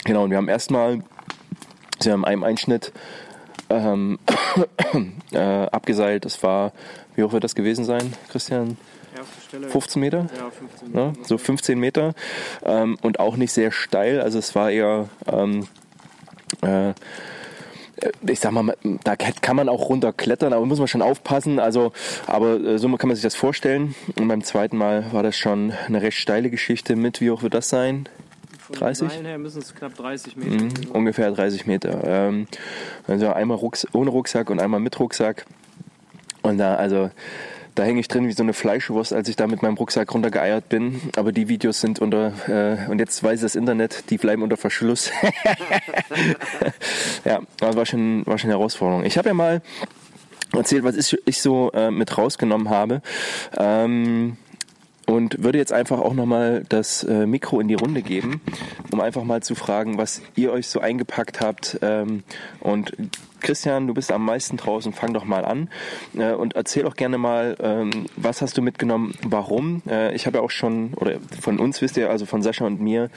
Genau, 0.04 0.24
und 0.24 0.30
wir 0.30 0.36
haben 0.36 0.48
erstmal, 0.48 1.00
wir 2.02 2.12
haben 2.12 2.24
einem 2.24 2.44
Einschnitt 2.44 2.92
ähm, 3.70 4.18
äh, 5.32 5.38
abgeseilt. 5.38 6.24
Das 6.24 6.42
war, 6.42 6.72
wie 7.14 7.22
hoch 7.22 7.32
wird 7.32 7.44
das 7.44 7.54
gewesen 7.54 7.84
sein, 7.84 8.12
Christian? 8.30 8.76
15 9.68 10.00
Meter? 10.00 10.26
Ja, 10.36 10.50
15 10.50 10.88
Meter. 10.88 11.00
Ja, 11.00 11.12
so 11.24 11.38
15 11.38 11.78
Meter. 11.78 12.14
Ähm, 12.64 12.98
und 13.02 13.20
auch 13.20 13.36
nicht 13.36 13.52
sehr 13.52 13.72
steil. 13.72 14.20
Also 14.20 14.38
es 14.38 14.54
war 14.54 14.70
eher, 14.70 15.08
ähm, 15.26 15.66
äh, 16.62 16.92
ich 18.26 18.40
sag 18.40 18.52
mal, 18.52 18.76
da 19.04 19.16
kann 19.16 19.56
man 19.56 19.68
auch 19.68 19.88
runterklettern, 19.88 20.52
aber 20.52 20.66
muss 20.66 20.78
man 20.78 20.88
schon 20.88 21.02
aufpassen. 21.02 21.58
Also, 21.58 21.92
aber 22.26 22.60
äh, 22.60 22.78
so 22.78 22.88
kann 22.96 23.08
man 23.08 23.16
sich 23.16 23.22
das 23.22 23.34
vorstellen. 23.34 23.94
Und 24.18 24.28
beim 24.28 24.42
zweiten 24.44 24.76
Mal 24.76 25.12
war 25.12 25.22
das 25.22 25.36
schon 25.36 25.72
eine 25.86 26.02
recht 26.02 26.18
steile 26.18 26.50
Geschichte 26.50 26.96
mit, 26.96 27.20
wie 27.20 27.30
hoch 27.30 27.42
wird 27.42 27.54
das 27.54 27.68
sein? 27.68 28.08
30? 28.72 29.08
Nein, 29.08 29.24
her 29.24 29.38
müssen 29.38 29.62
es 29.62 29.74
knapp 29.74 29.94
30 29.94 30.36
Meter. 30.36 30.64
Mhm, 30.64 30.90
ungefähr 30.92 31.30
30 31.30 31.66
Meter. 31.66 32.02
Ähm, 32.04 32.48
also 33.06 33.32
einmal 33.32 33.56
Rucks 33.56 33.86
ohne 33.92 34.10
Rucksack 34.10 34.50
und 34.50 34.60
einmal 34.60 34.80
mit 34.80 34.98
Rucksack. 34.98 35.46
Und 36.42 36.58
da, 36.58 36.74
also, 36.74 37.10
da 37.76 37.84
hänge 37.84 38.00
ich 38.00 38.08
drin 38.08 38.26
wie 38.26 38.32
so 38.32 38.42
eine 38.42 38.54
Fleischwurst, 38.54 39.12
als 39.12 39.28
ich 39.28 39.36
da 39.36 39.46
mit 39.46 39.62
meinem 39.62 39.76
Rucksack 39.76 40.12
runtergeeiert 40.12 40.68
bin. 40.68 41.00
Aber 41.16 41.30
die 41.30 41.48
Videos 41.48 41.80
sind 41.80 42.00
unter, 42.00 42.32
äh, 42.48 42.90
und 42.90 42.98
jetzt 42.98 43.22
weiß 43.22 43.42
das 43.42 43.54
Internet, 43.54 44.10
die 44.10 44.18
bleiben 44.18 44.42
unter 44.42 44.56
Verschluss. 44.56 45.10
ja, 47.24 47.40
das 47.60 47.76
war 47.76 47.86
schon, 47.86 48.26
war 48.26 48.38
schon 48.38 48.50
eine 48.50 48.58
Herausforderung. 48.58 49.04
Ich 49.04 49.18
habe 49.18 49.28
ja 49.28 49.34
mal 49.34 49.62
erzählt, 50.52 50.84
was 50.84 50.96
ich, 50.96 51.18
ich 51.26 51.40
so 51.42 51.70
äh, 51.72 51.90
mit 51.90 52.16
rausgenommen 52.16 52.70
habe. 52.70 53.02
Ähm, 53.56 54.38
und 55.06 55.42
würde 55.42 55.58
jetzt 55.58 55.72
einfach 55.72 56.00
auch 56.00 56.14
nochmal 56.14 56.64
das 56.68 57.04
äh, 57.04 57.26
Mikro 57.26 57.60
in 57.60 57.68
die 57.68 57.74
Runde 57.74 58.02
geben, 58.02 58.40
um 58.92 59.00
einfach 59.00 59.24
mal 59.24 59.42
zu 59.42 59.54
fragen, 59.54 59.98
was 59.98 60.20
ihr 60.34 60.52
euch 60.52 60.66
so 60.66 60.80
eingepackt 60.80 61.40
habt. 61.40 61.78
Ähm, 61.82 62.24
und 62.60 62.92
Christian, 63.40 63.86
du 63.86 63.94
bist 63.94 64.10
am 64.10 64.24
meisten 64.24 64.56
draußen, 64.56 64.92
fang 64.92 65.14
doch 65.14 65.24
mal 65.24 65.44
an 65.44 65.70
äh, 66.16 66.32
und 66.32 66.56
erzähl 66.56 66.82
doch 66.82 66.96
gerne 66.96 67.18
mal, 67.18 67.56
ähm, 67.60 68.06
was 68.16 68.42
hast 68.42 68.58
du 68.58 68.62
mitgenommen, 68.62 69.14
warum? 69.24 69.82
Äh, 69.88 70.14
ich 70.14 70.26
habe 70.26 70.38
ja 70.38 70.44
auch 70.44 70.50
schon, 70.50 70.94
oder 70.94 71.18
von 71.40 71.60
uns 71.60 71.80
wisst 71.80 71.96
ihr, 71.96 72.10
also 72.10 72.26
von 72.26 72.42
Sascha 72.42 72.66
und 72.66 72.80
mir, 72.80 73.08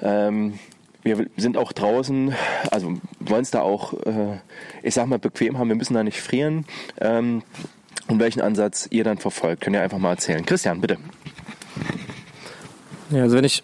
ähm, 0.00 0.58
wir 1.02 1.26
sind 1.36 1.56
auch 1.56 1.72
draußen, 1.72 2.32
also 2.70 2.94
wollen 3.18 3.42
es 3.42 3.50
da 3.50 3.62
auch, 3.62 3.94
äh, 4.06 4.38
ich 4.84 4.94
sag 4.94 5.06
mal, 5.06 5.18
bequem 5.18 5.58
haben, 5.58 5.68
wir 5.68 5.74
müssen 5.74 5.94
da 5.94 6.04
nicht 6.04 6.20
frieren. 6.20 6.64
Und 8.08 8.18
welchen 8.18 8.40
Ansatz 8.40 8.88
ihr 8.90 9.04
dann 9.04 9.18
verfolgt, 9.18 9.62
könnt 9.62 9.76
ihr 9.76 9.82
einfach 9.82 9.98
mal 9.98 10.10
erzählen. 10.10 10.44
Christian, 10.44 10.80
bitte. 10.80 10.98
Ja, 13.10 13.22
also 13.22 13.36
wenn 13.36 13.44
ich 13.44 13.62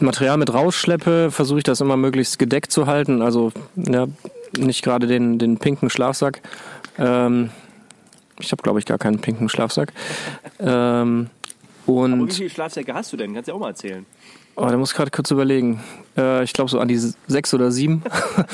Material 0.00 0.36
mit 0.36 0.52
rausschleppe, 0.52 1.30
versuche 1.30 1.58
ich 1.58 1.64
das 1.64 1.80
immer 1.80 1.96
möglichst 1.96 2.38
gedeckt 2.38 2.72
zu 2.72 2.86
halten. 2.86 3.22
Also 3.22 3.52
ja, 3.76 4.06
nicht 4.58 4.82
gerade 4.82 5.06
den, 5.06 5.38
den 5.38 5.58
pinken 5.58 5.90
Schlafsack. 5.90 6.40
Ähm, 6.98 7.50
ich 8.40 8.50
habe, 8.52 8.62
glaube 8.62 8.78
ich, 8.78 8.86
gar 8.86 8.98
keinen 8.98 9.20
pinken 9.20 9.48
Schlafsack. 9.48 9.92
Ähm, 10.58 11.30
und 11.86 12.12
Aber 12.12 12.26
wie 12.26 12.32
viele 12.32 12.50
Schlafsäcke 12.50 12.94
hast 12.94 13.12
du 13.12 13.16
denn? 13.16 13.34
Kannst 13.34 13.48
du 13.48 13.54
auch 13.54 13.60
mal 13.60 13.68
erzählen. 13.68 14.06
Oh, 14.56 14.66
da 14.66 14.76
muss 14.76 14.92
ich 14.92 14.96
gerade 14.96 15.10
kurz 15.10 15.30
überlegen. 15.30 15.82
Äh, 16.16 16.44
ich 16.44 16.52
glaube 16.52 16.70
so 16.70 16.78
an 16.78 16.88
die 16.88 16.98
sechs 17.26 17.52
oder 17.54 17.70
sieben. 17.70 18.02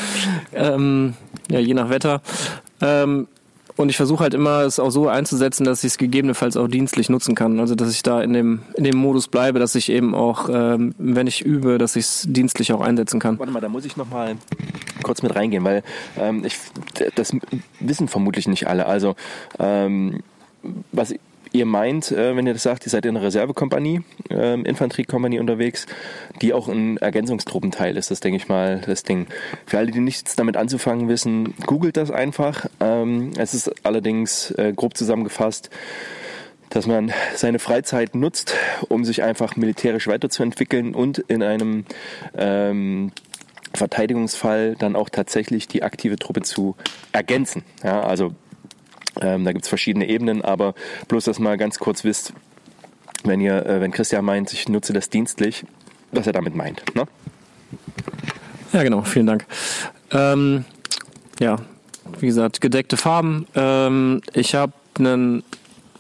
ähm, 0.53 1.15
ja, 1.51 1.59
je 1.59 1.75
nach 1.75 1.91
Wetter. 1.91 2.23
Ähm, 2.81 3.29
und 3.81 3.89
ich 3.89 3.97
versuche 3.97 4.23
halt 4.23 4.35
immer, 4.35 4.61
es 4.63 4.79
auch 4.79 4.91
so 4.91 5.09
einzusetzen, 5.09 5.65
dass 5.65 5.83
ich 5.85 5.93
es 5.93 5.99
gegebenenfalls 5.99 6.57
auch 6.57 6.69
dienstlich 6.69 7.09
nutzen 7.09 7.35
kann. 7.35 7.59
Also 7.61 7.75
dass 7.75 7.91
ich 7.91 8.03
da 8.03 8.21
in 8.23 8.33
dem, 8.33 8.61
in 8.75 8.85
dem 8.85 8.97
Modus 8.97 9.29
bleibe, 9.29 9.59
dass 9.59 9.75
ich 9.75 9.91
eben 9.91 10.15
auch, 10.15 10.49
ähm, 10.53 10.95
wenn 10.99 11.27
ich 11.27 11.45
übe, 11.45 11.79
dass 11.79 11.97
ich 11.97 12.05
es 12.05 12.27
dienstlich 12.29 12.73
auch 12.73 12.81
einsetzen 12.81 13.21
kann. 13.21 13.39
Warte 13.39 13.53
mal, 13.53 13.61
da 13.61 13.69
muss 13.69 13.85
ich 13.85 13.97
noch 13.97 14.11
mal 14.11 14.37
kurz 15.03 15.23
mit 15.23 15.35
reingehen, 15.35 15.65
weil 15.65 15.83
ähm, 16.19 16.45
ich, 16.45 16.59
das 17.15 17.33
wissen 17.81 18.09
vermutlich 18.09 18.49
nicht 18.49 18.69
alle. 18.69 18.87
Also 18.87 19.17
ähm, 19.59 20.23
was 20.93 21.15
ihr 21.53 21.67
meint, 21.67 22.13
äh, 22.13 22.37
wenn 22.37 22.47
ihr 22.47 22.53
das 22.53 22.63
sagt, 22.63 22.87
ihr 22.87 22.91
seid 22.91 23.05
in 23.05 23.17
einer 23.17 23.25
Reservekompanie, 23.25 24.03
äh, 24.31 24.61
Infanteriekompanie 24.61 25.39
unterwegs, 25.39 25.87
die 26.41 26.53
auch 26.53 26.69
ein 26.69 26.97
Ergänzungstruppenteil 26.99 27.97
ist, 27.97 28.11
das 28.11 28.21
denke 28.21 28.37
ich 28.37 28.49
mal 28.49 28.81
das 28.87 29.03
Ding. 29.03 29.27
Für 29.67 29.79
alle, 29.79 29.91
die 29.91 30.01
nichts 30.01 30.37
damit 30.37 30.57
anzufangen 30.57 31.09
wissen, 31.09 31.55
googelt 31.67 31.97
das 31.97 32.11
einfach. 32.11 32.67
Ähm, 32.81 33.33
es 33.37 33.55
ist 33.55 33.85
allerdings 33.85 34.51
äh, 34.53 34.73
grob 34.75 34.97
zusammengefasst, 34.97 35.71
dass 36.71 36.87
man 36.87 37.13
seine 37.35 37.59
Freizeit 37.59 38.15
nutzt, 38.15 38.55
um 38.89 39.05
sich 39.05 39.23
einfach 39.23 39.57
militärisch 39.57 40.07
weiterzuentwickeln 40.07 40.95
und 40.95 41.19
in 41.19 41.43
einem 41.43 41.85
ähm, 42.37 43.11
Verteidigungsfall 43.75 44.77
dann 44.77 44.97
auch 44.97 45.09
tatsächlich 45.09 45.69
die 45.69 45.83
aktive 45.83 46.17
Truppe 46.17 46.43
zu 46.43 46.77
ergänzen. 47.13 47.65
Ja, 47.83 48.03
also 48.03 48.35
ähm, 49.21 49.45
da 49.45 49.53
gibt 49.53 49.65
es 49.65 49.69
verschiedene 49.69 50.09
Ebenen, 50.09 50.43
aber 50.43 50.75
bloß, 51.09 51.25
dass 51.25 51.39
mal 51.39 51.57
ganz 51.57 51.79
kurz 51.79 52.05
wisst, 52.05 52.33
wenn 53.25 53.41
ihr, 53.41 53.67
äh, 53.67 53.81
wenn 53.81 53.91
Christian 53.91 54.25
meint, 54.25 54.53
ich 54.53 54.69
nutze 54.69 54.93
das 54.93 55.11
dienstlich, 55.11 55.65
was 56.13 56.27
er 56.27 56.33
damit 56.33 56.55
meint. 56.55 56.83
Ne? 56.95 57.05
Ja, 58.73 58.83
genau, 58.83 59.03
vielen 59.03 59.27
Dank. 59.27 59.47
Ähm, 60.13 60.65
ja, 61.41 61.57
wie 62.19 62.27
gesagt, 62.27 62.61
gedeckte 62.61 62.97
Farben. 62.97 63.47
Ähm, 63.55 64.23
ich 64.33 64.55
habe 64.55 64.73
einen 64.99 65.43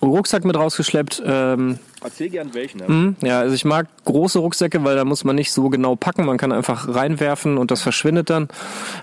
Rucksack 0.02 0.44
mit 0.44 0.56
rausgeschleppt. 0.56 1.22
Ähm, 1.24 1.78
Erzähl 2.03 2.30
gern 2.30 2.55
welchen. 2.55 2.78
Ne? 2.78 3.14
Ja, 3.22 3.40
also 3.40 3.55
ich 3.55 3.64
mag 3.64 3.86
große 4.05 4.38
Rucksäcke, 4.38 4.82
weil 4.84 4.96
da 4.96 5.05
muss 5.05 5.24
man 5.24 5.36
nicht 5.36 5.53
so 5.53 5.68
genau 5.68 5.96
packen. 5.96 6.24
Man 6.24 6.38
kann 6.38 6.51
einfach 6.51 6.94
reinwerfen 6.94 7.59
und 7.59 7.70
das 7.70 7.82
verschwindet 7.82 8.30
dann. 8.30 8.48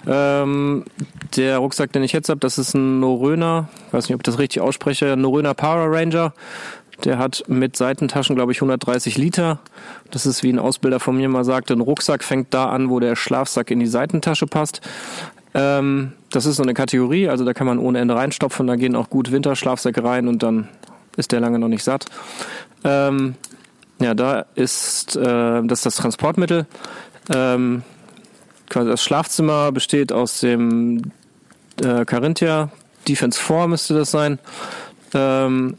Ähm, 0.07 0.85
der 1.35 1.59
Rucksack, 1.59 1.91
den 1.91 2.03
ich 2.03 2.11
jetzt 2.11 2.29
habe, 2.29 2.39
das 2.39 2.57
ist 2.57 2.73
ein 2.73 2.99
Noröner, 2.99 3.69
ich 3.87 3.93
weiß 3.93 4.07
nicht, 4.07 4.15
ob 4.15 4.21
ich 4.21 4.25
das 4.25 4.39
richtig 4.39 4.61
ausspreche, 4.61 5.15
Noröner 5.15 5.53
Power 5.53 5.91
Ranger. 5.91 6.33
Der 7.03 7.19
hat 7.19 7.43
mit 7.47 7.77
Seitentaschen, 7.77 8.35
glaube 8.35 8.51
ich, 8.51 8.57
130 8.57 9.19
Liter. 9.19 9.59
Das 10.09 10.25
ist, 10.25 10.41
wie 10.41 10.51
ein 10.51 10.57
Ausbilder 10.57 10.99
von 10.99 11.15
mir 11.15 11.29
mal 11.29 11.43
sagte, 11.43 11.73
ein 11.73 11.81
Rucksack 11.81 12.23
fängt 12.23 12.55
da 12.55 12.69
an, 12.69 12.89
wo 12.89 12.99
der 12.99 13.15
Schlafsack 13.15 13.69
in 13.69 13.79
die 13.79 13.85
Seitentasche 13.85 14.47
passt. 14.47 14.81
Ähm, 15.53 16.13
das 16.31 16.47
ist 16.47 16.55
so 16.55 16.63
eine 16.63 16.73
Kategorie, 16.73 17.29
also 17.29 17.45
da 17.45 17.53
kann 17.53 17.67
man 17.67 17.77
ohne 17.77 17.99
Ende 17.99 18.15
reinstopfen. 18.15 18.65
Da 18.65 18.75
gehen 18.75 18.95
auch 18.95 19.11
gut 19.11 19.31
Winterschlafsäcke 19.31 20.03
rein 20.03 20.27
und 20.27 20.41
dann 20.41 20.67
ist 21.17 21.31
der 21.31 21.39
lange 21.39 21.59
noch 21.59 21.67
nicht 21.67 21.83
satt. 21.83 22.05
Ähm, 22.83 23.35
ja, 23.99 24.13
da 24.13 24.45
ist 24.55 25.15
äh, 25.15 25.21
das 25.63 25.79
ist 25.79 25.85
das 25.85 25.95
Transportmittel. 25.95 26.65
Ähm, 27.33 27.83
quasi 28.69 28.89
das 28.89 29.03
Schlafzimmer 29.03 29.71
besteht 29.71 30.11
aus 30.11 30.39
dem 30.39 31.11
äh, 31.81 32.05
Carinthia 32.05 32.69
Defense 33.07 33.41
4 33.41 33.67
müsste 33.67 33.93
das 33.93 34.11
sein. 34.11 34.39
Ähm, 35.13 35.77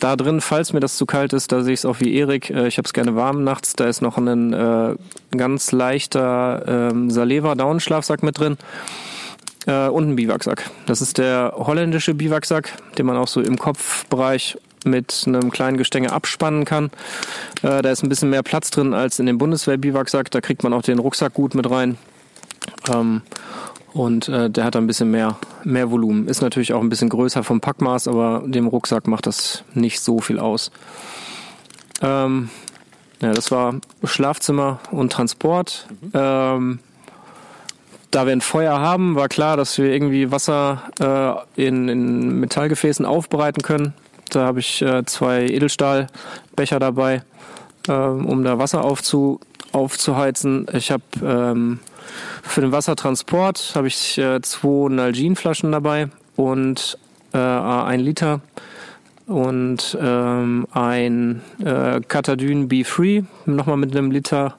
da 0.00 0.16
drin, 0.16 0.40
falls 0.40 0.72
mir 0.72 0.80
das 0.80 0.96
zu 0.96 1.06
kalt 1.06 1.32
ist, 1.32 1.52
da 1.52 1.62
sehe 1.62 1.72
ich 1.72 1.80
es 1.80 1.84
auch 1.84 2.00
wie 2.00 2.14
Erik. 2.16 2.50
Äh, 2.50 2.66
ich 2.66 2.78
habe 2.78 2.86
es 2.86 2.92
gerne 2.92 3.16
warm 3.16 3.44
nachts. 3.44 3.74
Da 3.74 3.86
ist 3.86 4.02
noch 4.02 4.18
ein 4.18 4.52
äh, 4.52 4.94
ganz 5.36 5.72
leichter 5.72 6.90
ähm, 6.90 7.10
Saleva 7.10 7.54
Daunenschlafsack 7.54 8.22
mit 8.22 8.38
drin. 8.38 8.56
Äh, 9.66 9.88
und 9.88 10.10
ein 10.10 10.16
Biwaksack. 10.16 10.70
Das 10.86 11.00
ist 11.00 11.18
der 11.18 11.54
holländische 11.56 12.14
Biwaksack, 12.14 12.72
den 12.98 13.06
man 13.06 13.16
auch 13.16 13.28
so 13.28 13.40
im 13.40 13.58
Kopfbereich 13.58 14.58
mit 14.86 15.24
einem 15.26 15.50
kleinen 15.50 15.76
Gestänge 15.76 16.12
abspannen 16.12 16.64
kann. 16.64 16.86
Äh, 17.62 17.82
da 17.82 17.90
ist 17.90 18.02
ein 18.02 18.08
bisschen 18.08 18.30
mehr 18.30 18.42
Platz 18.42 18.70
drin 18.70 18.94
als 18.94 19.18
in 19.18 19.26
dem 19.26 19.38
Bundeswehr-Biwaksack. 19.38 20.30
Da 20.30 20.40
kriegt 20.40 20.62
man 20.62 20.72
auch 20.72 20.82
den 20.82 20.98
Rucksack 20.98 21.34
gut 21.34 21.54
mit 21.54 21.68
rein. 21.70 21.98
Ähm, 22.92 23.22
und 23.92 24.28
äh, 24.28 24.50
der 24.50 24.64
hat 24.64 24.76
ein 24.76 24.86
bisschen 24.86 25.10
mehr, 25.10 25.38
mehr 25.64 25.90
Volumen. 25.90 26.28
Ist 26.28 26.42
natürlich 26.42 26.72
auch 26.72 26.80
ein 26.80 26.88
bisschen 26.88 27.08
größer 27.08 27.42
vom 27.42 27.60
Packmaß, 27.60 28.08
aber 28.08 28.42
dem 28.44 28.66
Rucksack 28.66 29.06
macht 29.06 29.26
das 29.26 29.64
nicht 29.74 30.00
so 30.00 30.20
viel 30.20 30.38
aus. 30.38 30.70
Ähm, 32.02 32.50
ja, 33.22 33.32
das 33.32 33.50
war 33.50 33.76
Schlafzimmer 34.04 34.80
und 34.90 35.12
Transport. 35.12 35.86
Mhm. 36.02 36.10
Ähm, 36.12 36.78
da 38.10 38.26
wir 38.26 38.32
ein 38.32 38.40
Feuer 38.40 38.78
haben, 38.78 39.14
war 39.14 39.28
klar, 39.28 39.56
dass 39.56 39.76
wir 39.78 39.92
irgendwie 39.92 40.30
Wasser 40.30 41.46
äh, 41.56 41.66
in, 41.66 41.88
in 41.88 42.40
Metallgefäßen 42.40 43.04
aufbereiten 43.04 43.62
können. 43.62 43.94
Da 44.30 44.46
habe 44.46 44.60
ich 44.60 44.82
äh, 44.82 45.04
zwei 45.04 45.46
Edelstahlbecher 45.46 46.78
dabei, 46.78 47.22
äh, 47.88 47.92
um 47.92 48.44
da 48.44 48.58
Wasser 48.58 48.84
aufzu, 48.84 49.40
aufzuheizen. 49.72 50.66
Ich 50.72 50.90
habe 50.90 51.04
ähm, 51.22 51.80
für 52.42 52.60
den 52.60 52.72
Wassertransport 52.72 53.72
habe 53.74 53.88
ich 53.88 54.18
äh, 54.18 54.40
zwei 54.42 54.88
Nalgene-Flaschen 54.88 55.72
dabei 55.72 56.08
und 56.36 56.98
äh, 57.32 57.38
ein 57.38 58.00
Liter 58.00 58.40
und 59.26 59.98
ähm, 60.00 60.66
ein 60.70 61.42
äh, 61.64 62.00
Katadyn 62.00 62.68
B3 62.68 63.24
nochmal 63.46 63.76
mit 63.76 63.96
einem 63.96 64.10
Liter 64.10 64.56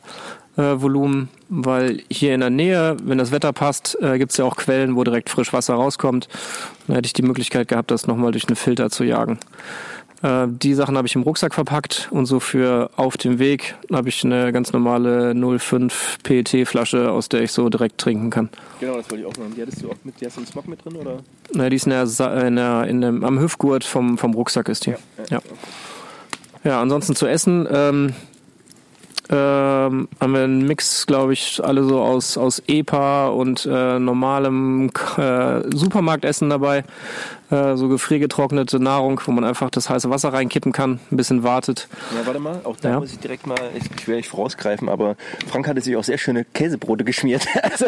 äh, 0.58 0.62
Volumen, 0.76 1.30
weil 1.50 2.02
hier 2.10 2.34
in 2.34 2.42
der 2.42 2.50
Nähe, 2.50 2.98
wenn 3.04 3.18
das 3.18 3.32
Wetter 3.32 3.54
passt, 3.54 3.98
äh, 4.02 4.18
gibt 4.18 4.32
es 4.32 4.38
ja 4.38 4.46
auch 4.46 4.56
Quellen, 4.56 4.96
wo 4.96 5.04
direkt 5.04 5.30
frisch 5.30 5.54
Wasser 5.54 5.76
rauskommt. 5.76 6.28
Dann 6.88 6.96
hätte 6.96 7.08
ich 7.08 7.14
die 7.14 7.22
Möglichkeit 7.24 7.68
gehabt, 7.68 7.92
das 7.92 8.08
nochmal 8.08 8.32
durch 8.32 8.48
einen 8.48 8.56
Filter 8.56 8.90
zu 8.90 9.04
jagen. 9.04 9.40
Äh, 10.24 10.48
die 10.50 10.74
Sachen 10.74 10.98
habe 10.98 11.08
ich 11.08 11.16
im 11.16 11.22
Rucksack 11.22 11.54
verpackt 11.54 12.10
und 12.12 12.26
so 12.26 12.40
für 12.40 12.90
auf 12.96 13.18
dem 13.18 13.40
Weg 13.40 13.76
habe 13.92 14.10
ich 14.10 14.24
eine 14.24 14.52
ganz 14.52 14.74
normale 14.74 15.34
05 15.36 16.20
PET-Flasche, 16.24 17.12
aus 17.12 17.30
der 17.30 17.42
ich 17.42 17.52
so 17.52 17.70
direkt 17.70 17.98
trinken 18.00 18.30
kann. 18.30 18.50
Genau, 18.80 18.98
das 18.98 19.10
wollte 19.10 19.24
ich 19.24 19.26
auch 19.26 19.38
machen. 19.38 19.54
Die 19.56 19.62
hattest 19.62 19.84
du 19.84 19.92
auch 19.92 19.96
mit, 20.04 20.20
die 20.20 20.26
hast 20.26 20.38
du 20.38 20.42
im 20.42 20.48
Smog 20.48 20.68
mit 20.68 20.84
drin, 20.84 20.96
oder? 20.96 21.20
Na, 21.54 21.70
die 21.70 21.76
ist 21.76 21.86
in 21.86 21.92
der, 21.92 22.04
in 22.46 22.56
der, 22.56 22.84
in 22.86 23.02
dem, 23.02 23.24
am 23.24 23.40
Hüftgurt 23.40 23.84
vom, 23.84 24.18
vom 24.18 24.34
Rucksack 24.34 24.70
ist 24.70 24.86
die. 24.86 24.92
Ja, 24.92 24.98
ja. 25.18 25.26
ja. 25.30 25.42
ja 26.64 26.82
ansonsten 26.82 27.16
zu 27.16 27.28
essen. 27.28 27.68
Ähm, 27.72 28.14
ähm, 29.30 30.08
haben 30.20 30.34
wir 30.34 30.44
einen 30.44 30.66
Mix, 30.66 31.06
glaube 31.06 31.34
ich, 31.34 31.64
alle 31.64 31.84
so 31.84 32.02
aus, 32.02 32.38
aus 32.38 32.62
EPA 32.68 33.28
und 33.28 33.66
äh, 33.66 34.00
normalem 34.00 34.90
äh, 35.18 35.62
Supermarktessen 35.76 36.50
dabei. 36.50 36.84
Äh, 37.50 37.78
so 37.78 37.88
gefriergetrocknete 37.88 38.78
Nahrung, 38.78 39.22
wo 39.26 39.32
man 39.32 39.46
einfach 39.46 39.70
das 39.70 39.90
heiße 39.90 40.10
Wasser 40.10 40.34
reinkippen 40.34 40.74
kann, 40.74 41.00
ein 41.10 41.16
bisschen 41.16 41.44
wartet. 41.44 41.88
Ja, 42.14 42.26
warte 42.26 42.40
mal, 42.42 42.60
auch 42.66 42.76
da 42.76 42.90
ja. 42.90 43.00
muss 43.00 43.14
ich 43.14 43.20
direkt 43.20 43.48
mal, 43.48 43.58
ich, 43.74 43.84
ich 43.98 44.08
will 44.08 44.18
nicht 44.18 44.28
vorausgreifen, 44.28 44.90
aber 44.90 45.16
Frank 45.50 45.66
hatte 45.66 45.80
sich 45.80 45.96
auch 45.96 46.04
sehr 46.04 46.18
schöne 46.18 46.44
Käsebrote 46.44 47.06
geschmiert. 47.06 47.48
also, 47.64 47.86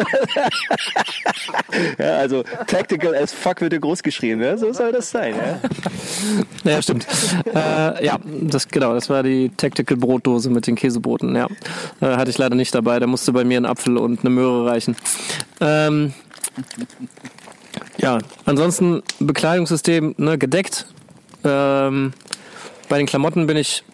ja, 1.98 2.16
also 2.16 2.42
tactical 2.68 3.14
as 3.14 3.34
fuck 3.34 3.60
wird 3.60 3.74
er 3.74 3.80
groß 3.80 4.02
geschrieben, 4.02 4.40
ja? 4.40 4.56
so 4.56 4.72
soll 4.72 4.92
das 4.92 5.10
sein. 5.10 5.34
Ja, 6.64 6.70
ja 6.70 6.80
stimmt. 6.80 7.06
äh, 7.54 8.02
ja, 8.02 8.18
das, 8.24 8.66
genau, 8.66 8.94
das 8.94 9.10
war 9.10 9.22
die 9.22 9.50
Tactical 9.58 9.98
Brotdose 9.98 10.48
mit 10.48 10.66
den 10.66 10.74
Käsebroten, 10.74 11.36
ja. 11.36 11.48
Äh, 12.00 12.16
hatte 12.16 12.30
ich 12.30 12.38
leider 12.38 12.54
nicht 12.54 12.74
dabei, 12.74 12.98
da 12.98 13.06
musste 13.06 13.32
bei 13.32 13.44
mir 13.44 13.60
ein 13.60 13.66
Apfel 13.66 13.98
und 13.98 14.20
eine 14.20 14.30
Möhre 14.30 14.64
reichen. 14.64 14.96
Ähm, 15.60 16.14
ja, 17.98 18.18
ansonsten 18.44 19.02
Bekleidungssystem 19.18 20.14
ne, 20.18 20.38
gedeckt. 20.38 20.86
Ähm, 21.44 22.12
bei 22.88 22.98
den 22.98 23.06
Klamotten 23.06 23.46
bin 23.46 23.56
ich 23.56 23.84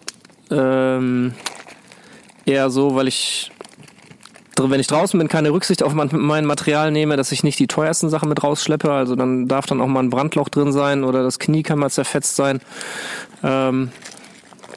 ähm, 0.49 1.33
eher 2.45 2.69
so, 2.69 2.95
weil 2.95 3.07
ich, 3.07 3.51
wenn 4.57 4.79
ich 4.79 4.87
draußen 4.87 5.17
bin, 5.17 5.27
keine 5.27 5.51
Rücksicht 5.51 5.83
auf 5.83 5.93
mein 5.93 6.45
Material 6.45 6.91
nehme, 6.91 7.17
dass 7.17 7.31
ich 7.31 7.43
nicht 7.43 7.59
die 7.59 7.67
teuersten 7.67 8.09
Sachen 8.09 8.29
mit 8.29 8.43
rausschleppe. 8.43 8.91
Also 8.91 9.15
dann 9.15 9.47
darf 9.47 9.65
dann 9.65 9.81
auch 9.81 9.87
mal 9.87 10.01
ein 10.01 10.09
Brandloch 10.09 10.49
drin 10.49 10.71
sein 10.71 11.03
oder 11.03 11.23
das 11.23 11.39
Knie 11.39 11.63
kann 11.63 11.79
mal 11.79 11.89
zerfetzt 11.89 12.35
sein. 12.35 12.61
Ähm, 13.43 13.91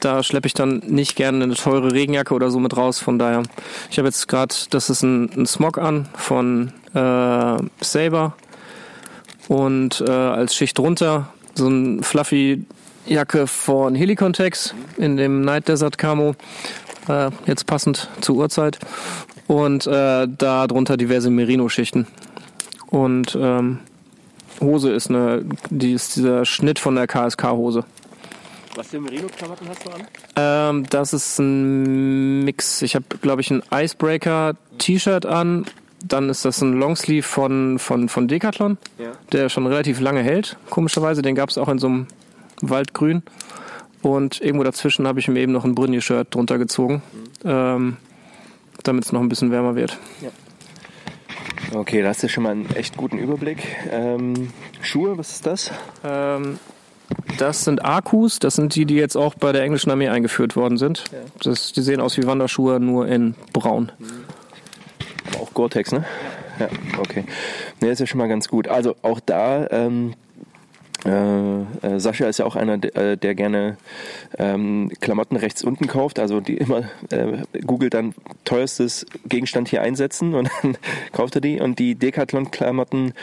da 0.01 0.23
schleppe 0.23 0.47
ich 0.47 0.53
dann 0.53 0.79
nicht 0.87 1.15
gerne 1.15 1.43
eine 1.43 1.53
teure 1.53 1.93
Regenjacke 1.93 2.33
oder 2.33 2.51
so 2.51 2.59
mit 2.59 2.75
raus. 2.75 2.99
Von 2.99 3.19
daher, 3.19 3.43
ich 3.89 3.97
habe 3.97 4.07
jetzt 4.07 4.27
gerade, 4.27 4.53
das 4.71 4.89
ist 4.89 5.03
ein, 5.03 5.31
ein 5.35 5.45
Smog 5.45 5.77
an 5.77 6.09
von 6.15 6.73
äh, 6.93 7.57
Saber 7.81 8.35
und 9.51 9.99
äh, 9.99 10.09
als 10.09 10.55
Schicht 10.55 10.77
drunter 10.77 11.27
so 11.55 11.67
ein 11.67 12.03
fluffy 12.03 12.63
Jacke 13.05 13.47
von 13.47 13.95
Helicontex 13.95 14.73
in 14.95 15.17
dem 15.17 15.41
Night 15.41 15.67
Desert 15.67 15.97
Camo, 15.97 16.35
äh, 17.09 17.31
jetzt 17.47 17.65
passend 17.65 18.07
zur 18.21 18.37
Uhrzeit 18.37 18.79
und 19.47 19.85
äh, 19.87 20.25
da 20.29 20.67
drunter 20.67 20.95
diverse 20.95 21.29
Merino-Schichten 21.29 22.07
und 22.87 23.37
ähm, 23.39 23.79
Hose 24.61 24.93
ist 24.93 25.09
eine, 25.09 25.43
die 25.69 25.91
ist 25.91 26.15
dieser 26.15 26.45
Schnitt 26.45 26.79
von 26.79 26.95
der 26.95 27.07
KSK-Hose. 27.07 27.83
Was 28.77 28.87
für 28.87 29.01
Merino-Klamotten 29.01 29.67
hast 29.67 29.85
du 29.85 29.89
an? 29.91 30.07
Ähm, 30.37 30.85
das 30.89 31.11
ist 31.11 31.39
ein 31.39 32.45
Mix. 32.45 32.81
Ich 32.83 32.95
habe, 32.95 33.03
glaube 33.21 33.41
ich, 33.41 33.51
ein 33.51 33.63
Icebreaker-T-Shirt 33.69 35.25
an 35.25 35.65
dann 36.03 36.29
ist 36.29 36.45
das 36.45 36.61
ein 36.61 36.73
Longsleeve 36.73 37.27
von, 37.27 37.79
von, 37.79 38.09
von 38.09 38.27
Decathlon, 38.27 38.77
ja. 38.97 39.11
der 39.31 39.49
schon 39.49 39.67
relativ 39.67 39.99
lange 39.99 40.21
hält, 40.21 40.57
komischerweise. 40.69 41.21
Den 41.21 41.35
gab 41.35 41.49
es 41.49 41.57
auch 41.57 41.69
in 41.69 41.79
so 41.79 41.87
einem 41.87 42.07
Waldgrün. 42.61 43.23
Und 44.01 44.41
irgendwo 44.41 44.63
dazwischen 44.63 45.07
habe 45.07 45.19
ich 45.19 45.27
mir 45.27 45.39
eben 45.39 45.51
noch 45.51 45.63
ein 45.63 45.75
Brünje-Shirt 45.75 46.33
drunter 46.33 46.57
gezogen, 46.57 47.03
mhm. 47.13 47.49
ähm, 47.49 47.97
damit 48.83 49.05
es 49.05 49.11
noch 49.11 49.21
ein 49.21 49.29
bisschen 49.29 49.51
wärmer 49.51 49.75
wird. 49.75 49.97
Ja. 50.21 50.29
Okay, 51.73 52.01
da 52.01 52.09
hast 52.09 52.23
du 52.23 52.27
schon 52.27 52.43
mal 52.43 52.51
einen 52.51 52.69
echt 52.75 52.97
guten 52.97 53.17
Überblick. 53.17 53.59
Ähm, 53.91 54.51
Schuhe, 54.81 55.17
was 55.17 55.31
ist 55.31 55.45
das? 55.45 55.71
Ähm, 56.03 56.59
das 57.37 57.63
sind 57.63 57.85
Akkus, 57.85 58.39
das 58.39 58.55
sind 58.55 58.75
die, 58.75 58.85
die 58.85 58.95
jetzt 58.95 59.15
auch 59.15 59.35
bei 59.35 59.51
der 59.51 59.63
englischen 59.63 59.91
Armee 59.91 60.09
eingeführt 60.09 60.55
worden 60.55 60.77
sind. 60.77 61.05
Ja. 61.11 61.19
Das, 61.43 61.71
die 61.71 61.81
sehen 61.81 62.01
aus 62.01 62.17
wie 62.17 62.25
Wanderschuhe, 62.25 62.79
nur 62.79 63.07
in 63.07 63.35
braun. 63.53 63.91
Mhm. 63.99 64.05
Auch 65.39 65.53
Gore-Tex, 65.53 65.91
ne? 65.91 66.05
Ja, 66.59 66.67
okay. 66.99 67.25
Ne, 67.79 67.89
ist 67.89 67.99
ja 67.99 68.05
schon 68.05 68.19
mal 68.19 68.27
ganz 68.27 68.47
gut. 68.47 68.67
Also 68.67 68.95
auch 69.01 69.19
da, 69.19 69.67
ähm, 69.71 70.13
äh, 71.05 71.61
äh, 71.81 71.99
Sascha 71.99 72.27
ist 72.27 72.37
ja 72.37 72.45
auch 72.45 72.55
einer, 72.55 72.77
der, 72.77 72.95
äh, 72.95 73.17
der 73.17 73.33
gerne 73.33 73.77
ähm, 74.37 74.91
Klamotten 75.01 75.35
rechts 75.35 75.63
unten 75.63 75.87
kauft, 75.87 76.19
also 76.19 76.41
die 76.41 76.57
immer 76.57 76.83
äh, 77.09 77.39
googelt 77.65 77.93
dann 77.93 78.13
teuerstes 78.45 79.05
Gegenstand 79.25 79.69
hier 79.69 79.81
einsetzen 79.81 80.35
und 80.35 80.49
dann 80.61 80.77
kauft 81.11 81.35
er 81.35 81.41
die 81.41 81.59
und 81.59 81.79
die 81.79 81.95
Decathlon-Klamotten 81.95 83.13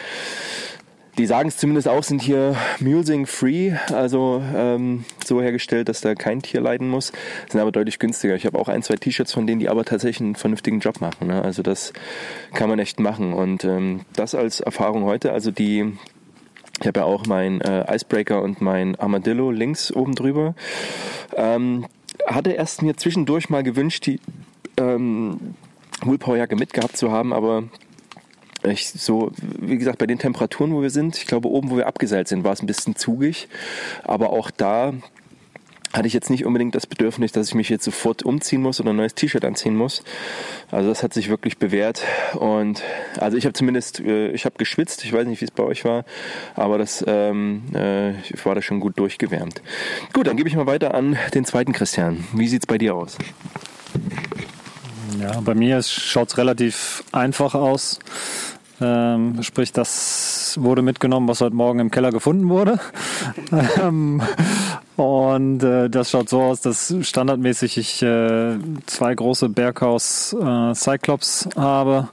die 1.18 1.26
sagen 1.26 1.48
es 1.48 1.56
zumindest 1.56 1.88
auch, 1.88 2.02
sind 2.04 2.22
hier 2.22 2.56
Mulesing 2.78 3.26
free, 3.26 3.72
also 3.92 4.42
ähm, 4.54 5.04
so 5.24 5.42
hergestellt, 5.42 5.88
dass 5.88 6.00
da 6.00 6.14
kein 6.14 6.40
Tier 6.40 6.60
leiden 6.60 6.88
muss, 6.88 7.12
sind 7.50 7.60
aber 7.60 7.72
deutlich 7.72 7.98
günstiger. 7.98 8.36
Ich 8.36 8.46
habe 8.46 8.58
auch 8.58 8.68
ein, 8.68 8.82
zwei 8.82 8.94
T-Shirts 8.94 9.32
von 9.32 9.46
denen, 9.46 9.58
die 9.58 9.68
aber 9.68 9.84
tatsächlich 9.84 10.20
einen 10.20 10.36
vernünftigen 10.36 10.78
Job 10.78 11.00
machen. 11.00 11.26
Ne? 11.26 11.42
Also 11.42 11.62
das 11.62 11.92
kann 12.54 12.68
man 12.68 12.78
echt 12.78 13.00
machen. 13.00 13.32
Und 13.32 13.64
ähm, 13.64 14.02
das 14.14 14.36
als 14.36 14.60
Erfahrung 14.60 15.04
heute, 15.04 15.32
also 15.32 15.50
die 15.50 15.92
ich 16.80 16.86
habe 16.86 17.00
ja 17.00 17.06
auch 17.06 17.26
mein 17.26 17.60
äh, 17.60 17.92
Icebreaker 17.92 18.40
und 18.40 18.60
mein 18.60 18.94
Armadillo 18.94 19.50
links 19.50 19.92
oben 19.92 20.14
drüber. 20.14 20.54
Ähm, 21.34 21.86
hatte 22.24 22.52
erst 22.52 22.82
mir 22.82 22.96
zwischendurch 22.96 23.50
mal 23.50 23.64
gewünscht, 23.64 24.06
die 24.06 24.20
ähm, 24.76 25.56
Woolpower-Jacke 26.02 26.54
mitgehabt 26.54 26.96
zu 26.96 27.10
haben, 27.10 27.32
aber 27.32 27.64
ich 28.64 28.88
so, 28.88 29.30
wie 29.58 29.78
gesagt, 29.78 29.98
bei 29.98 30.06
den 30.06 30.18
Temperaturen, 30.18 30.74
wo 30.74 30.82
wir 30.82 30.90
sind, 30.90 31.16
ich 31.16 31.26
glaube, 31.26 31.48
oben, 31.48 31.70
wo 31.70 31.76
wir 31.76 31.86
abgeseilt 31.86 32.28
sind, 32.28 32.44
war 32.44 32.52
es 32.52 32.62
ein 32.62 32.66
bisschen 32.66 32.96
zugig. 32.96 33.48
Aber 34.04 34.30
auch 34.30 34.50
da 34.50 34.94
hatte 35.92 36.06
ich 36.06 36.12
jetzt 36.12 36.28
nicht 36.28 36.44
unbedingt 36.44 36.74
das 36.74 36.86
Bedürfnis, 36.86 37.32
dass 37.32 37.48
ich 37.48 37.54
mich 37.54 37.68
jetzt 37.68 37.84
sofort 37.84 38.22
umziehen 38.22 38.60
muss 38.60 38.80
oder 38.80 38.90
ein 38.90 38.96
neues 38.96 39.14
T-Shirt 39.14 39.44
anziehen 39.44 39.74
muss. 39.74 40.02
Also 40.70 40.88
das 40.88 41.02
hat 41.02 41.14
sich 41.14 41.28
wirklich 41.30 41.58
bewährt 41.58 42.02
und 42.34 42.82
also 43.18 43.36
ich 43.38 43.44
habe 43.44 43.54
zumindest, 43.54 44.00
äh, 44.00 44.30
ich 44.32 44.44
habe 44.44 44.56
geschwitzt, 44.58 45.04
ich 45.04 45.12
weiß 45.12 45.26
nicht, 45.26 45.40
wie 45.40 45.46
es 45.46 45.50
bei 45.50 45.62
euch 45.62 45.84
war, 45.84 46.04
aber 46.54 46.76
das 46.76 47.02
ähm, 47.06 47.62
äh, 47.74 48.20
ich 48.20 48.44
war 48.44 48.54
da 48.54 48.60
schon 48.60 48.80
gut 48.80 48.98
durchgewärmt. 48.98 49.62
Gut, 50.12 50.26
dann 50.26 50.36
gebe 50.36 50.48
ich 50.48 50.56
mal 50.56 50.66
weiter 50.66 50.94
an 50.94 51.16
den 51.34 51.46
zweiten 51.46 51.72
Christian. 51.72 52.24
Wie 52.34 52.48
sieht's 52.48 52.66
bei 52.66 52.76
dir 52.76 52.94
aus? 52.94 53.16
Ja, 55.20 55.40
bei 55.40 55.54
mir 55.54 55.82
schaut 55.82 56.28
es 56.28 56.38
relativ 56.38 57.02
einfach 57.12 57.54
aus. 57.54 57.98
Ähm, 58.80 59.42
sprich, 59.42 59.72
das 59.72 60.56
wurde 60.60 60.82
mitgenommen, 60.82 61.26
was 61.26 61.40
heute 61.40 61.56
Morgen 61.56 61.80
im 61.80 61.90
Keller 61.90 62.12
gefunden 62.12 62.48
wurde. 62.48 62.78
ähm, 63.82 64.22
und 64.96 65.62
äh, 65.64 65.90
das 65.90 66.10
schaut 66.10 66.28
so 66.28 66.42
aus, 66.42 66.60
dass 66.60 66.94
standardmäßig 67.00 67.78
ich 67.78 68.02
äh, 68.02 68.56
zwei 68.86 69.14
große 69.14 69.48
Berghaus 69.48 70.36
äh, 70.40 70.74
Cyclops 70.74 71.48
habe. 71.56 72.08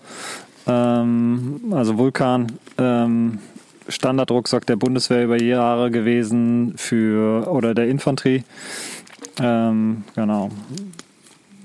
Ähm, 0.66 1.62
also 1.72 1.98
Vulkan. 1.98 2.54
Ähm, 2.78 3.40
Standardrucksack 3.88 4.66
der 4.66 4.78
Bundeswehr 4.78 5.26
über 5.26 5.40
Jahre 5.40 5.92
gewesen 5.92 6.74
für 6.76 7.48
oder 7.48 7.76
der 7.76 7.88
Infanterie. 7.88 8.44
Ähm, 9.40 10.06
genau 10.16 10.50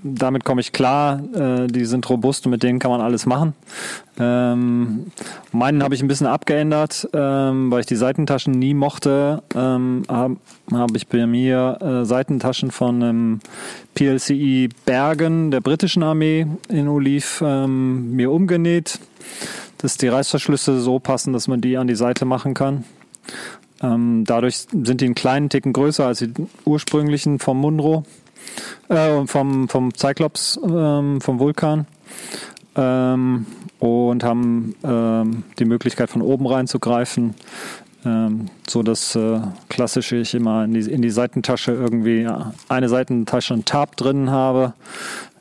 damit 0.02 0.44
komme 0.44 0.60
ich 0.60 0.72
klar. 0.72 1.22
Äh, 1.34 1.66
die 1.66 1.84
sind 1.84 2.08
robust 2.08 2.46
und 2.46 2.52
mit 2.52 2.62
denen 2.62 2.78
kann 2.78 2.90
man 2.90 3.00
alles 3.00 3.26
machen. 3.26 3.54
Ähm, 4.18 5.12
meinen 5.52 5.82
habe 5.82 5.94
ich 5.94 6.02
ein 6.02 6.08
bisschen 6.08 6.26
abgeändert, 6.26 7.08
ähm, 7.12 7.70
weil 7.70 7.80
ich 7.80 7.86
die 7.86 7.96
Seitentaschen 7.96 8.52
nie 8.52 8.74
mochte. 8.74 9.42
Ähm, 9.54 10.02
habe 10.08 10.36
hab 10.72 10.96
ich 10.96 11.06
bei 11.06 11.26
mir 11.26 11.78
äh, 11.80 12.04
Seitentaschen 12.04 12.70
von 12.70 13.02
einem 13.02 13.40
PLCI 13.94 14.68
Bergen 14.84 15.50
der 15.50 15.60
britischen 15.60 16.02
Armee 16.02 16.46
in 16.68 16.88
Oliv 16.88 17.42
ähm, 17.44 18.14
mir 18.14 18.30
umgenäht, 18.30 18.98
dass 19.78 19.96
die 19.96 20.08
Reißverschlüsse 20.08 20.80
so 20.80 20.98
passen, 20.98 21.32
dass 21.32 21.48
man 21.48 21.60
die 21.60 21.76
an 21.76 21.86
die 21.86 21.94
Seite 21.94 22.24
machen 22.24 22.54
kann. 22.54 22.84
Ähm, 23.82 24.24
dadurch 24.26 24.66
sind 24.70 25.00
die 25.00 25.06
einen 25.06 25.14
kleinen 25.14 25.48
Ticken 25.48 25.72
größer 25.72 26.06
als 26.06 26.18
die 26.18 26.32
ursprünglichen 26.64 27.38
vom 27.38 27.58
Munro 27.58 28.04
äh, 28.88 29.26
vom, 29.26 29.68
vom 29.68 29.94
Cyclops, 29.94 30.58
ähm, 30.62 31.20
vom 31.20 31.38
Vulkan. 31.38 31.86
Ähm, 32.76 33.46
und 33.80 34.22
haben 34.22 34.74
ähm, 34.84 35.44
die 35.58 35.64
Möglichkeit 35.64 36.10
von 36.10 36.22
oben 36.22 36.46
reinzugreifen, 36.46 37.34
ähm, 38.04 38.46
so 38.68 38.82
dass 38.82 39.16
äh, 39.16 39.40
klassisch 39.68 40.12
ich 40.12 40.34
immer 40.34 40.64
in 40.64 40.74
die, 40.74 40.80
in 40.80 41.02
die 41.02 41.10
Seitentasche 41.10 41.72
irgendwie 41.72 42.28
eine 42.68 42.88
Seitentasche 42.88 43.54
ein 43.54 43.64
Tab 43.64 43.96
drin 43.96 44.30
habe 44.30 44.74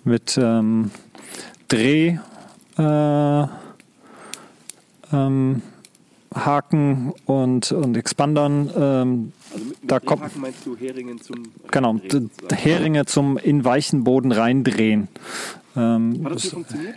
mit 0.04 0.40
ähm, 0.42 0.92
Dreh 1.68 2.18
äh, 2.78 3.48
ähm, 5.12 5.62
Haken 6.34 7.14
und, 7.26 7.72
und 7.72 7.98
Expandern. 7.98 8.70
Ähm, 8.76 9.32
Also 9.52 9.66
mit, 9.66 9.82
mit 9.82 9.92
Da 9.92 10.00
dem 10.00 10.06
kommt- 10.06 10.22
Haken 10.24 10.42
meinst 10.42 10.66
du 10.66 10.76
Heringen 10.78 11.22
zum 11.22 11.44
genau, 11.72 11.90
Reindrehen 11.92 12.10
d- 12.10 12.20
sozusagen. 12.36 12.56
Heringe 12.62 13.06
zum 13.06 13.38
in 13.38 13.66
weichen 13.66 14.04
Boden 14.04 14.32
reindrehen. 14.32 15.08
Ähm, 15.76 16.22
Hat 16.24 16.32
das 16.34 16.36
das- 16.36 16.42
hier 16.44 16.52
funktioniert? 16.52 16.96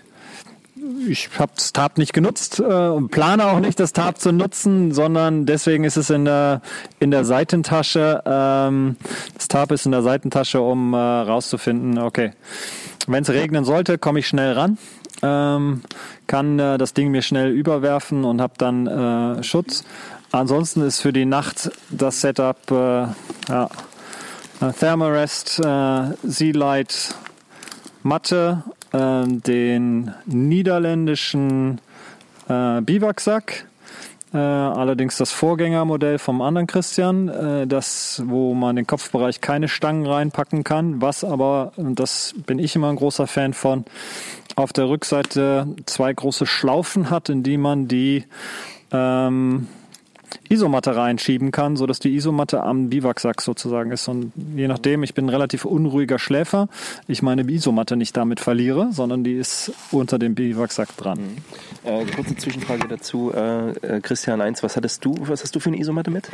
ich 1.09 1.29
habe 1.39 1.53
das 1.55 1.73
Tab 1.73 1.97
nicht 1.97 2.13
genutzt 2.13 2.59
äh, 2.59 2.63
und 2.65 3.11
plane 3.11 3.47
auch 3.47 3.61
nicht, 3.61 3.79
das 3.79 3.93
Tab 3.93 4.19
zu 4.19 4.33
nutzen, 4.33 4.93
sondern 4.93 5.47
deswegen 5.47 5.85
ist 5.85 5.97
es 5.97 6.11
in 6.11 6.25
der, 6.25 6.61
in 6.99 7.11
der 7.13 7.25
Seitentasche. 7.25 8.21
Ähm, 8.27 8.97
das 9.35 9.47
Tab 9.49 9.71
ist 9.71 9.87
in 9.87 9.93
der 9.93 10.03
Seitentasche, 10.03 10.61
um 10.61 10.93
äh, 10.93 10.97
rauszufinden, 10.97 11.99
okay, 11.99 12.33
wenn 13.07 13.23
es 13.23 13.31
regnen 13.31 13.65
sollte, 13.65 13.97
komme 13.99 14.19
ich 14.19 14.27
schnell 14.27 14.53
ran, 14.55 14.77
ähm, 15.23 15.83
kann 16.27 16.59
äh, 16.59 16.79
das 16.79 16.95
Ding 16.95 17.11
mir 17.11 17.23
schnell 17.23 17.51
überwerfen 17.51 18.25
und 18.25 18.41
habe 18.41 18.55
dann 18.59 18.87
äh, 18.87 19.43
Schutz. 19.43 19.85
Ansonsten 20.33 20.83
ist 20.83 21.01
für 21.01 21.13
die 21.13 21.27
Nacht 21.27 21.71
das 21.91 22.21
Setup 22.21 22.59
äh, 22.71 23.07
ja, 23.49 23.69
äh, 24.61 24.73
Thermarest, 24.73 25.59
äh, 25.61 26.15
Sea 26.23 26.53
Light, 26.55 27.15
Matte, 28.03 28.63
äh, 28.93 29.25
den 29.27 30.13
niederländischen 30.27 31.81
äh, 32.49 32.81
Biwaksack, 32.81 33.67
äh, 34.33 34.39
allerdings 34.39 35.19
das 35.19 35.31
Vorgängermodell 35.33 36.19
vom 36.19 36.41
anderen 36.41 36.67
Christian, 36.67 37.29
äh, 37.29 37.67
das, 37.67 38.23
wo 38.25 38.55
man 38.55 38.77
den 38.77 38.87
Kopfbereich 38.87 39.41
keine 39.41 39.69
Stangen 39.69 40.07
reinpacken 40.07 40.65
kann, 40.65 41.03
was 41.03 41.25
aber, 41.25 41.73
und 41.77 42.01
das 42.01 42.35
bin 42.47 42.59
ich 42.59 42.75
immer 42.75 42.89
ein 42.89 42.97
großer 42.97 43.27
Fan 43.27 43.53
von, 43.53 43.85
auf 44.57 44.73
der 44.73 44.89
Rückseite 44.89 45.67
zwei 45.87 46.13
große 46.13 46.47
Schlaufen 46.47 47.11
hat, 47.11 47.29
in 47.29 47.43
die 47.43 47.57
man 47.57 47.89
die 47.89 48.25
ähm, 48.93 49.69
Isomatte 50.49 50.97
reinschieben 50.97 51.51
kann, 51.51 51.77
so 51.77 51.87
dass 51.87 51.99
die 51.99 52.15
Isomatte 52.15 52.63
am 52.63 52.89
Biwaksack 52.89 53.41
sozusagen 53.41 53.91
ist. 53.91 54.09
Und 54.09 54.33
je 54.57 54.69
nachdem, 54.69 55.03
ich 55.03 55.15
bin 55.15 55.27
ein 55.27 55.31
relativ 55.31 55.65
unruhiger 55.65 56.19
Schläfer, 56.19 56.69
ich 57.09 57.23
meine 57.23 57.43
Isomatte 57.43 57.97
nicht 57.97 58.17
damit 58.17 58.41
verliere, 58.41 58.89
sondern 58.93 59.25
die 59.25 59.35
ist 59.35 59.73
unter 59.91 60.19
dem 60.19 60.35
Biwaksack 60.35 60.97
dran. 60.97 61.19
Äh, 61.85 62.05
kurze 62.07 62.37
Zwischenfrage 62.37 62.89
dazu. 62.89 63.33
Äh, 63.35 63.71
äh, 63.71 64.01
Christian 64.01 64.41
1, 64.41 64.63
was 64.63 64.77
hattest 64.77 65.05
du, 65.05 65.15
was 65.21 65.43
hast 65.43 65.55
du 65.55 65.61
für 65.61 65.71
eine 65.71 65.79
Isomatte 65.79 66.11
mit? 66.11 66.29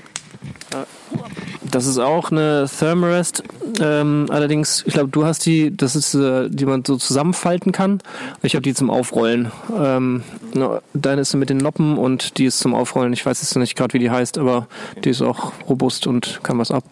Das 1.71 1.87
ist 1.87 1.99
auch 1.99 2.31
eine 2.31 2.69
Thermarest. 2.79 3.43
Ähm, 3.81 4.27
allerdings, 4.31 4.85
ich 4.87 4.95
glaube, 4.95 5.11
du 5.11 5.25
hast 5.25 5.45
die, 5.45 5.77
das 5.77 5.97
ist, 5.97 6.15
äh, 6.15 6.49
die 6.49 6.65
man 6.65 6.85
so 6.85 6.97
zusammenfalten 6.97 7.73
kann. 7.73 8.01
Ich 8.43 8.55
habe 8.55 8.63
die 8.63 8.75
zum 8.75 8.91
Aufrollen. 8.91 9.51
Ähm, 9.77 10.23
deine 10.95 11.21
ist 11.21 11.35
mit 11.35 11.51
den 11.51 11.59
Noppen 11.59 11.99
und 11.99 12.39
die 12.39 12.47
ist 12.47 12.59
zum 12.59 12.75
Aufrollen. 12.75 13.13
Ich 13.13 13.25
weiß 13.25 13.41
jetzt 13.43 13.57
nicht 13.57 13.77
gerade, 13.77 13.88
wie 13.95 13.99
die 13.99 14.11
heißt, 14.11 14.39
aber 14.39 14.69
die 15.05 15.11
ist 15.11 15.23
auch 15.23 15.53
robust 15.69 16.07
und 16.07 16.41
kann 16.43 16.59
was 16.59 16.71
ab. 16.71 16.85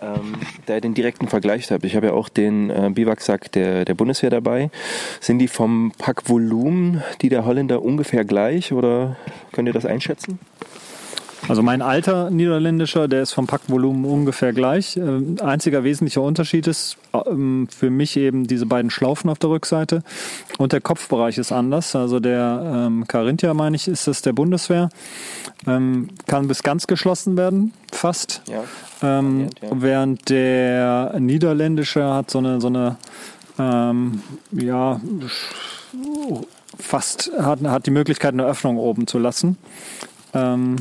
Ähm, 0.00 0.34
da 0.66 0.74
ihr 0.74 0.80
den 0.80 0.94
direkten 0.94 1.28
Vergleich 1.28 1.70
habt, 1.70 1.84
ich 1.84 1.94
habe 1.94 2.08
ja 2.08 2.12
auch 2.12 2.28
den 2.28 2.70
äh, 2.70 2.90
Biwaksack 2.92 3.52
der, 3.52 3.84
der 3.84 3.94
Bundeswehr 3.94 4.30
dabei. 4.30 4.70
Sind 5.20 5.38
die 5.38 5.48
vom 5.48 5.92
Packvolumen, 5.96 7.02
die 7.20 7.28
der 7.28 7.44
Holländer 7.44 7.82
ungefähr 7.82 8.24
gleich 8.24 8.72
oder 8.72 9.16
könnt 9.52 9.68
ihr 9.68 9.74
das 9.74 9.86
einschätzen? 9.86 10.40
Also 11.48 11.62
mein 11.62 11.82
alter 11.82 12.30
niederländischer, 12.30 13.08
der 13.08 13.22
ist 13.22 13.32
vom 13.32 13.46
Packvolumen 13.46 14.04
ungefähr 14.04 14.52
gleich. 14.52 14.96
Ähm, 14.96 15.36
einziger 15.42 15.82
wesentlicher 15.82 16.22
Unterschied 16.22 16.66
ist 16.66 16.96
ähm, 17.12 17.66
für 17.68 17.90
mich 17.90 18.16
eben 18.16 18.46
diese 18.46 18.66
beiden 18.66 18.90
Schlaufen 18.90 19.28
auf 19.28 19.38
der 19.38 19.50
Rückseite 19.50 20.02
und 20.58 20.72
der 20.72 20.80
Kopfbereich 20.80 21.38
ist 21.38 21.50
anders. 21.50 21.96
Also 21.96 22.20
der 22.20 22.86
ähm, 22.86 23.08
Carinthia, 23.08 23.54
meine 23.54 23.74
ich, 23.74 23.88
ist 23.88 24.06
das 24.06 24.22
der 24.22 24.32
Bundeswehr. 24.32 24.88
Ähm, 25.66 26.08
kann 26.26 26.48
bis 26.48 26.62
ganz 26.62 26.86
geschlossen 26.86 27.36
werden, 27.36 27.72
fast. 27.90 28.42
Ja. 28.46 28.64
Ähm, 29.02 29.48
ja. 29.60 29.68
Während 29.72 30.28
der 30.30 31.16
niederländische 31.18 32.04
hat 32.04 32.30
so 32.30 32.38
eine, 32.38 32.60
so 32.60 32.68
eine 32.68 32.96
ähm, 33.58 34.22
ja, 34.52 35.00
fast 36.78 37.32
hat, 37.38 37.62
hat 37.62 37.86
die 37.86 37.90
Möglichkeit, 37.90 38.32
eine 38.32 38.44
Öffnung 38.44 38.78
oben 38.78 39.06
zu 39.06 39.18
lassen. 39.18 39.58
Ähm, 40.34 40.76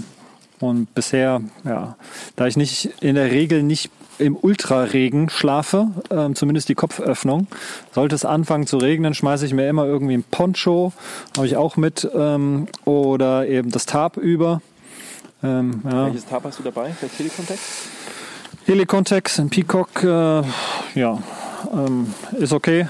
und 0.61 0.93
bisher, 0.93 1.41
ja, 1.63 1.95
da 2.35 2.47
ich 2.47 2.57
nicht 2.57 2.89
in 3.01 3.15
der 3.15 3.31
Regel 3.31 3.63
nicht 3.63 3.91
im 4.19 4.35
Ultraregen 4.35 5.29
schlafe, 5.29 5.87
ähm, 6.11 6.35
zumindest 6.35 6.69
die 6.69 6.75
Kopföffnung. 6.75 7.47
Sollte 7.91 8.15
es 8.15 8.23
anfangen 8.23 8.67
zu 8.67 8.77
regnen, 8.77 9.13
schmeiße 9.13 9.45
ich 9.45 9.53
mir 9.53 9.67
immer 9.67 9.85
irgendwie 9.85 10.13
ein 10.13 10.23
Poncho, 10.23 10.93
habe 11.35 11.47
ich 11.47 11.57
auch 11.57 11.75
mit, 11.75 12.07
ähm, 12.13 12.67
oder 12.85 13.47
eben 13.47 13.71
das 13.71 13.85
Tarp 13.85 14.17
über. 14.17 14.61
Ähm, 15.43 15.81
ja. 15.83 16.05
Welches 16.05 16.25
Tab 16.25 16.43
hast 16.43 16.59
du 16.59 16.63
dabei? 16.63 16.95
Der 17.01 17.09
Telecontact? 17.09 17.59
Helicontex, 18.65 19.39
ein 19.39 19.49
Peacock, 19.49 20.03
äh, 20.03 20.07
ja, 20.93 21.17
ähm, 21.73 22.13
ist 22.37 22.53
okay, 22.53 22.87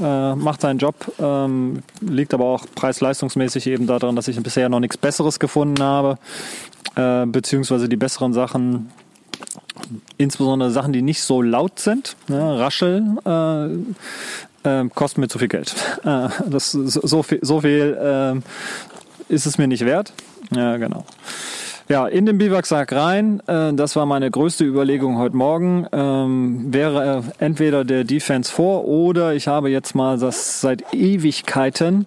äh, 0.00 0.34
macht 0.34 0.60
seinen 0.60 0.78
Job, 0.78 0.94
ähm, 1.18 1.82
liegt 2.00 2.34
aber 2.34 2.44
auch 2.44 2.66
preis-leistungsmäßig 2.74 3.66
eben 3.66 3.86
daran, 3.86 4.16
dass 4.16 4.28
ich 4.28 4.40
bisher 4.42 4.68
noch 4.68 4.80
nichts 4.80 4.96
Besseres 4.96 5.38
gefunden 5.38 5.82
habe, 5.82 6.18
äh, 6.96 7.26
beziehungsweise 7.26 7.88
die 7.88 7.96
besseren 7.96 8.32
Sachen, 8.32 8.90
insbesondere 10.18 10.70
Sachen, 10.70 10.92
die 10.92 11.02
nicht 11.02 11.22
so 11.22 11.42
laut 11.42 11.78
sind, 11.78 12.16
ne, 12.28 12.58
Raschel, 12.58 13.02
äh, 13.24 14.68
äh, 14.68 14.88
kosten 14.94 15.20
mir 15.20 15.28
zu 15.28 15.38
viel 15.38 15.48
Geld. 15.48 15.74
Äh, 16.04 16.28
das, 16.46 16.72
so, 16.72 17.00
so 17.06 17.22
viel, 17.22 17.38
so 17.40 17.62
viel 17.62 17.96
äh, 17.98 19.32
ist 19.32 19.46
es 19.46 19.56
mir 19.56 19.66
nicht 19.66 19.86
wert. 19.86 20.12
Ja, 20.54 20.76
genau. 20.76 21.06
Ja, 21.86 22.06
in 22.06 22.24
den 22.24 22.38
Biwaksack 22.38 22.92
rein. 22.92 23.42
Äh, 23.46 23.74
das 23.74 23.94
war 23.94 24.06
meine 24.06 24.30
größte 24.30 24.64
Überlegung 24.64 25.18
heute 25.18 25.36
Morgen. 25.36 25.86
Ähm, 25.92 26.72
wäre 26.72 27.22
äh, 27.40 27.44
entweder 27.44 27.84
der 27.84 28.04
Defense 28.04 28.50
vor 28.50 28.86
oder 28.86 29.34
ich 29.34 29.48
habe 29.48 29.68
jetzt 29.68 29.94
mal 29.94 30.18
das 30.18 30.62
seit 30.62 30.94
Ewigkeiten 30.94 32.06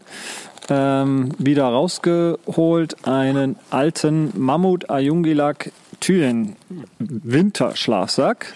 ähm, 0.69 1.29
wieder 1.37 1.65
rausgeholt, 1.65 3.07
einen 3.07 3.55
alten 3.69 4.31
Mammut 4.35 4.89
Ayungilak 4.89 5.71
Thülen 5.99 6.55
Winterschlafsack. 6.97 8.55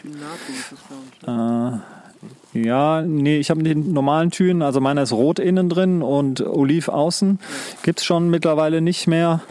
Äh, 1.28 2.60
ja, 2.60 3.02
nee, 3.04 3.38
ich 3.38 3.50
habe 3.52 3.62
den 3.62 3.94
normalen 3.94 4.32
Türen, 4.32 4.64
also 4.64 4.82
meiner 4.82 5.04
ist 5.04 5.14
rot 5.14 5.38
innen 5.38 5.70
drin 5.70 6.02
und 6.02 6.42
oliv 6.42 6.90
außen. 6.90 7.40
Gibt's 7.84 8.04
schon 8.04 8.30
mittlerweile 8.30 8.82
nicht 8.82 9.08
mehr. 9.08 9.42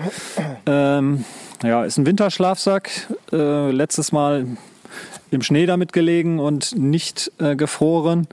Ähm, 0.66 1.24
ja, 1.62 1.84
ist 1.84 1.98
ein 1.98 2.06
Winterschlafsack. 2.06 2.90
Äh, 3.32 3.70
letztes 3.70 4.12
Mal 4.12 4.46
im 5.30 5.42
Schnee 5.42 5.66
damit 5.66 5.92
gelegen 5.92 6.40
und 6.40 6.76
nicht 6.76 7.30
äh, 7.38 7.54
gefroren. 7.56 8.26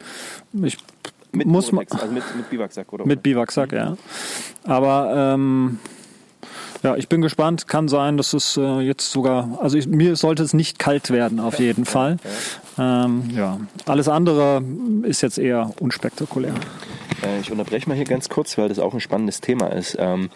Ich 0.64 0.78
Mit 1.32 1.46
muss 1.48 1.72
man 1.72 1.86
also 1.90 2.08
mit, 2.08 2.24
mit 2.36 2.50
Biwaksack 2.50 2.92
oder? 2.94 3.06
mit 3.06 3.22
Biwaksack, 3.24 3.72
ja. 3.72 3.98
Aber 4.64 5.34
ähm, 5.36 5.80
Ja, 6.84 6.96
ich 6.96 7.10
bin 7.10 7.22
gespannt. 7.22 7.68
Kann 7.68 7.88
sein, 7.88 8.18
dass 8.18 8.34
es 8.34 8.58
äh, 8.58 8.80
jetzt 8.80 9.12
sogar, 9.12 9.60
also 9.62 9.78
ich, 9.78 9.88
mir 9.88 10.16
sollte 10.16 10.44
es 10.44 10.54
nicht 10.54 10.80
kalt 10.80 11.10
werden, 11.12 11.40
auf 11.40 11.60
jeden 11.60 11.86
Fall. 11.86 12.18
Ähm, 12.78 13.30
ja, 13.34 13.60
alles 13.86 14.08
andere 14.08 14.64
ist 15.04 15.22
jetzt 15.22 15.38
eher 15.38 15.72
unspektakulär. 15.80 16.54
Äh, 17.24 17.40
ich 17.42 17.52
unterbreche 17.52 17.90
mal 17.90 17.96
hier 17.96 18.06
ganz 18.06 18.30
kurz, 18.30 18.58
weil 18.58 18.70
das 18.70 18.80
auch 18.80 18.94
ein 18.94 19.00
spannendes 19.00 19.42
Thema 19.42 19.68
ist. 19.68 19.96
Ähm, 20.00 20.30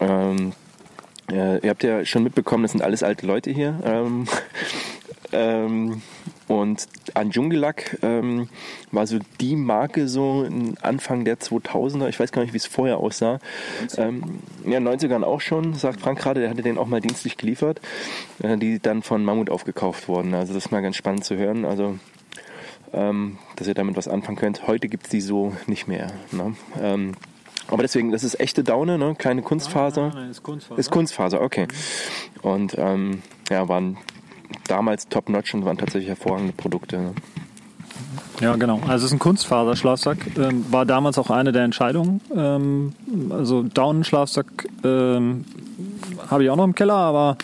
ähm, 0.00 0.52
äh, 1.30 1.58
ihr 1.58 1.70
habt 1.70 1.82
ja 1.82 2.04
schon 2.04 2.22
mitbekommen, 2.22 2.62
das 2.62 2.72
sind 2.72 2.82
alles 2.82 3.02
alte 3.02 3.26
Leute 3.26 3.50
hier. 3.50 3.78
Ähm, 3.84 4.26
ähm, 5.32 6.02
und 6.48 6.88
Anjungelak 7.12 7.98
ähm, 8.02 8.48
war 8.90 9.06
so 9.06 9.18
die 9.38 9.54
Marke 9.54 10.08
so 10.08 10.48
Anfang 10.80 11.26
der 11.26 11.38
2000er. 11.38 12.08
Ich 12.08 12.18
weiß 12.18 12.32
gar 12.32 12.42
nicht, 12.42 12.54
wie 12.54 12.58
es 12.58 12.66
vorher 12.66 12.96
aussah. 12.96 13.38
Ähm, 13.98 14.40
ja, 14.64 14.78
90ern 14.78 15.24
auch 15.24 15.42
schon, 15.42 15.74
sagt 15.74 16.00
Frank 16.00 16.18
gerade, 16.18 16.40
der 16.40 16.48
hatte 16.48 16.62
den 16.62 16.78
auch 16.78 16.86
mal 16.86 17.02
dienstlich 17.02 17.36
geliefert, 17.36 17.82
äh, 18.42 18.56
die 18.56 18.80
dann 18.80 19.02
von 19.02 19.24
Mammut 19.24 19.50
aufgekauft 19.50 20.08
wurden. 20.08 20.32
Also 20.32 20.54
das 20.54 20.64
ist 20.64 20.70
mal 20.70 20.80
ganz 20.80 20.96
spannend 20.96 21.24
zu 21.24 21.36
hören. 21.36 21.66
Also 21.66 21.98
ähm, 22.92 23.38
dass 23.56 23.66
ihr 23.66 23.74
damit 23.74 23.96
was 23.96 24.08
anfangen 24.08 24.38
könnt. 24.38 24.66
Heute 24.66 24.88
gibt 24.88 25.04
es 25.04 25.10
die 25.10 25.20
so 25.20 25.52
nicht 25.66 25.88
mehr. 25.88 26.12
Ne? 26.32 26.54
Ähm, 26.80 27.12
aber 27.68 27.82
deswegen, 27.82 28.10
das 28.12 28.24
ist 28.24 28.40
echte 28.40 28.64
Daune, 28.64 28.98
ne? 28.98 29.14
keine 29.16 29.42
Kunstfaser. 29.42 30.08
Nein, 30.08 30.12
nein, 30.14 30.30
ist 30.30 30.42
Kunstfaser. 30.42 30.78
Ist 30.78 30.90
Kunstfaser, 30.90 31.40
okay. 31.40 31.68
Und 32.42 32.74
ähm, 32.78 33.22
ja, 33.50 33.68
waren 33.68 33.98
damals 34.66 35.08
top-notch 35.08 35.54
und 35.54 35.64
waren 35.64 35.78
tatsächlich 35.78 36.08
hervorragende 36.08 36.52
Produkte. 36.52 36.98
Ne? 36.98 37.14
Ja, 38.40 38.54
genau. 38.56 38.80
Also 38.86 39.04
es 39.04 39.04
ist 39.04 39.12
ein 39.12 39.18
Kunstfaserschlafsack. 39.18 40.18
Ähm, 40.38 40.64
war 40.70 40.86
damals 40.86 41.18
auch 41.18 41.30
eine 41.30 41.52
der 41.52 41.64
Entscheidungen. 41.64 42.20
Ähm, 42.34 42.92
also 43.30 43.62
Daunenschlafsack 43.62 44.68
ähm, 44.84 45.44
habe 46.30 46.44
ich 46.44 46.50
auch 46.50 46.56
noch 46.56 46.64
im 46.64 46.74
Keller, 46.74 46.94
aber 46.94 47.36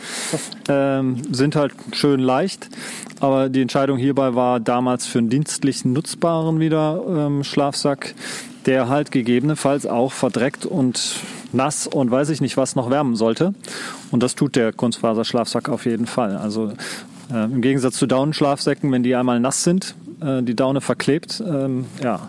ähm, 0.68 1.22
sind 1.32 1.56
halt 1.56 1.74
schön 1.92 2.20
leicht. 2.20 2.68
Aber 3.20 3.48
die 3.48 3.62
Entscheidung 3.62 3.98
hierbei 3.98 4.34
war 4.34 4.60
damals 4.60 5.06
für 5.06 5.18
einen 5.18 5.30
dienstlichen 5.30 5.92
nutzbaren 5.92 6.60
wieder 6.60 7.02
ähm, 7.08 7.42
Schlafsack, 7.42 8.14
der 8.66 8.88
halt 8.88 9.10
gegebenenfalls 9.10 9.86
auch 9.86 10.12
verdreckt 10.12 10.66
und 10.66 11.16
nass 11.52 11.86
und 11.86 12.10
weiß 12.10 12.30
ich 12.30 12.40
nicht 12.40 12.56
was 12.56 12.76
noch 12.76 12.90
wärmen 12.90 13.16
sollte. 13.16 13.54
Und 14.10 14.22
das 14.22 14.34
tut 14.34 14.56
der 14.56 14.72
Kunstfaserschlafsack 14.72 15.68
auf 15.68 15.86
jeden 15.86 16.06
Fall. 16.06 16.36
Also 16.36 16.72
äh, 17.32 17.44
im 17.44 17.60
Gegensatz 17.62 17.96
zu 17.96 18.06
Daunenschlafsäcken, 18.06 18.90
wenn 18.92 19.02
die 19.02 19.14
einmal 19.14 19.40
nass 19.40 19.64
sind, 19.64 19.94
äh, 20.20 20.42
die 20.42 20.54
Daune 20.54 20.80
verklebt, 20.80 21.42
ähm, 21.46 21.86
ja, 22.02 22.28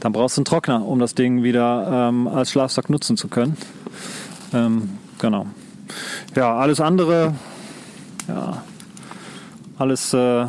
dann 0.00 0.12
brauchst 0.12 0.36
du 0.36 0.40
einen 0.40 0.44
Trockner, 0.46 0.86
um 0.86 0.98
das 0.98 1.14
Ding 1.14 1.42
wieder 1.42 2.08
ähm, 2.08 2.28
als 2.28 2.50
Schlafsack 2.50 2.90
nutzen 2.90 3.16
zu 3.16 3.28
können. 3.28 3.56
Ähm, 4.52 4.90
genau. 5.18 5.46
Ja, 6.34 6.56
alles 6.56 6.80
andere, 6.80 7.34
ja, 8.28 8.62
alles, 9.78 10.12
äh, 10.12 10.46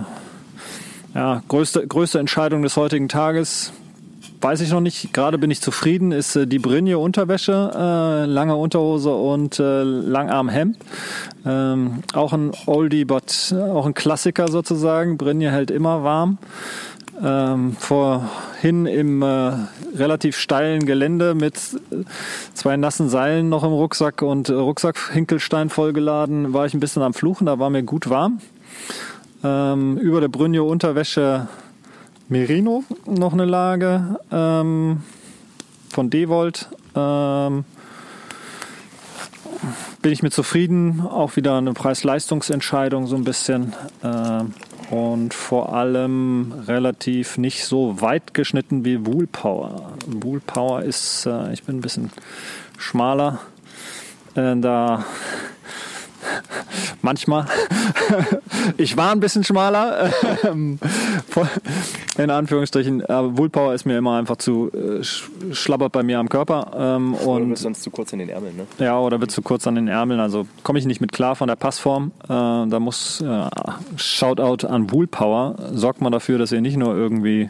ja, 1.13 1.41
größte, 1.47 1.88
größte 1.88 2.19
Entscheidung 2.19 2.61
des 2.61 2.77
heutigen 2.77 3.09
Tages. 3.09 3.71
Weiß 4.39 4.61
ich 4.61 4.71
noch 4.71 4.81
nicht. 4.81 5.13
Gerade 5.13 5.38
bin 5.38 5.49
ich 5.49 5.61
zufrieden. 5.61 6.11
Ist 6.11 6.35
äh, 6.35 6.45
die 6.45 6.59
Brinje 6.59 6.99
Unterwäsche, 6.99 7.71
äh, 7.73 8.25
lange 8.25 8.55
Unterhose 8.55 9.13
und 9.13 9.59
äh, 9.59 9.83
Langarmhemd. 9.83 10.77
Ähm, 11.45 12.03
auch 12.13 12.33
ein 12.33 12.51
Oldie, 12.67 13.05
but 13.05 13.53
auch 13.53 13.85
ein 13.85 13.95
Klassiker 13.95 14.47
sozusagen. 14.47 15.17
Brinje 15.17 15.51
hält 15.51 15.71
immer 15.71 16.03
warm. 16.03 16.38
Ähm, 17.23 17.75
vorhin 17.79 18.85
im 18.85 19.23
äh, 19.23 19.51
relativ 19.95 20.38
steilen 20.38 20.85
Gelände 20.85 21.33
mit 21.33 21.55
äh, 21.89 22.03
zwei 22.53 22.77
nassen 22.77 23.09
Seilen 23.09 23.49
noch 23.49 23.63
im 23.63 23.71
Rucksack 23.71 24.21
und 24.21 24.49
äh, 24.49 24.53
Rucksackhinkelstein 24.53 25.69
vollgeladen, 25.69 26.53
war 26.53 26.67
ich 26.67 26.75
ein 26.75 26.79
bisschen 26.79 27.01
am 27.01 27.15
Fluchen, 27.15 27.47
da 27.47 27.57
war 27.57 27.71
mir 27.71 27.81
gut 27.81 28.07
warm. 28.11 28.39
Ähm, 29.43 29.97
über 29.97 30.21
der 30.21 30.27
Brünje 30.27 30.61
Unterwäsche 30.61 31.47
Merino 32.30 32.84
noch 33.05 33.32
eine 33.32 33.45
Lage 33.45 34.19
ähm, 34.32 35.01
von 35.89 36.09
Devolt. 36.09 36.67
Ähm, 36.93 37.63
bin 40.01 40.11
ich 40.11 40.23
mit 40.23 40.34
zufrieden. 40.34 41.01
Auch 41.01 41.38
wieder 41.38 41.57
eine 41.57 41.73
Preis-Leistungsentscheidung 41.73 43.07
so 43.07 43.15
ein 43.15 43.23
bisschen. 43.23 43.73
Ähm, 44.03 44.53
und 44.89 45.34
vor 45.34 45.73
allem 45.73 46.53
relativ 46.67 47.38
nicht 47.38 47.63
so 47.63 48.01
weit 48.01 48.34
geschnitten 48.34 48.84
wie 48.84 49.05
Woolpower. 49.05 49.93
Woolpower 50.05 50.84
ist, 50.84 51.25
äh, 51.25 51.53
ich 51.53 51.63
bin 51.63 51.78
ein 51.78 51.82
bisschen 51.82 52.11
schmaler. 52.78 53.39
Äh, 54.36 54.55
da 54.57 55.05
manchmal. 57.01 57.45
ich 58.78 58.97
war 58.97 59.11
ein 59.11 59.19
bisschen 59.19 59.43
schmaler, 59.43 60.11
in 62.17 62.30
Anführungsstrichen. 62.30 63.05
Aber 63.05 63.38
Woolpower 63.38 63.73
ist 63.73 63.86
mir 63.86 63.97
immer 63.97 64.17
einfach 64.17 64.38
zu 64.38 64.71
äh, 64.73 65.03
schlabbert 65.53 65.91
bei 65.91 66.03
mir 66.03 66.19
am 66.19 66.30
Körper. 66.30 66.71
Ähm, 66.78 67.15
Oder 67.15 67.43
und 67.43 67.49
wird 67.49 67.59
sonst 67.59 67.84
zu 67.84 67.91
kurz 67.91 68.13
in 68.13 68.19
den 68.19 68.30
Ärmeln, 68.30 68.55
ne? 68.57 68.67
ja, 68.80 68.99
oder 68.99 69.19
wird 69.19 69.32
zu 69.32 69.41
kurz 69.41 69.67
an 69.67 69.75
den 69.75 69.88
Ärmeln. 69.88 70.19
Also 70.19 70.47
komme 70.63 70.80
ich 70.80 70.86
nicht 70.86 71.01
mit 71.01 71.11
klar 71.11 71.36
von 71.36 71.47
der 71.47 71.55
Passform. 71.55 72.11
Äh, 72.23 72.28
da 72.28 72.80
muss 72.80 73.21
äh, 73.21 73.49
Shoutout 73.95 74.67
an 74.67 74.91
Woolpower. 74.91 75.55
Sorgt 75.73 76.01
mal 76.01 76.09
dafür, 76.09 76.38
dass 76.38 76.51
ihr 76.51 76.61
nicht 76.61 76.78
nur 76.78 76.95
irgendwie 76.95 77.49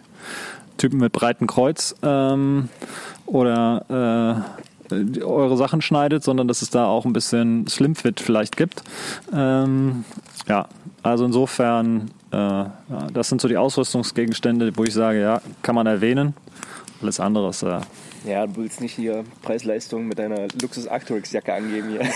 Typen 0.77 0.99
mit 0.99 1.11
breitem 1.11 1.47
Kreuz 1.47 1.95
ähm, 2.03 2.69
oder 3.25 4.45
eure 4.91 5.57
Sachen 5.57 5.81
schneidet, 5.81 6.23
sondern 6.23 6.47
dass 6.47 6.61
es 6.61 6.69
da 6.69 6.85
auch 6.85 7.05
ein 7.05 7.13
bisschen 7.13 7.67
Slimfit 7.67 8.19
vielleicht 8.19 8.57
gibt. 8.57 8.83
Ähm, 9.33 10.05
ja, 10.47 10.67
also 11.03 11.25
insofern, 11.25 12.11
äh, 12.31 12.65
das 13.13 13.29
sind 13.29 13.41
so 13.41 13.47
die 13.47 13.57
Ausrüstungsgegenstände, 13.57 14.71
wo 14.75 14.83
ich 14.83 14.93
sage, 14.93 15.21
ja, 15.21 15.41
kann 15.61 15.75
man 15.75 15.87
erwähnen. 15.87 16.33
Alles 17.01 17.19
andere 17.19 17.49
ist 17.49 17.63
äh, 17.63 17.79
Ja, 18.25 18.47
du 18.47 18.57
willst 18.57 18.81
nicht 18.81 18.95
hier 18.95 19.23
Preis-Leistung 19.43 20.07
mit 20.07 20.17
deiner 20.19 20.47
Luxus 20.61 20.87
Arcturix-Jacke 20.87 21.53
angeben 21.53 21.89
hier. 21.89 22.01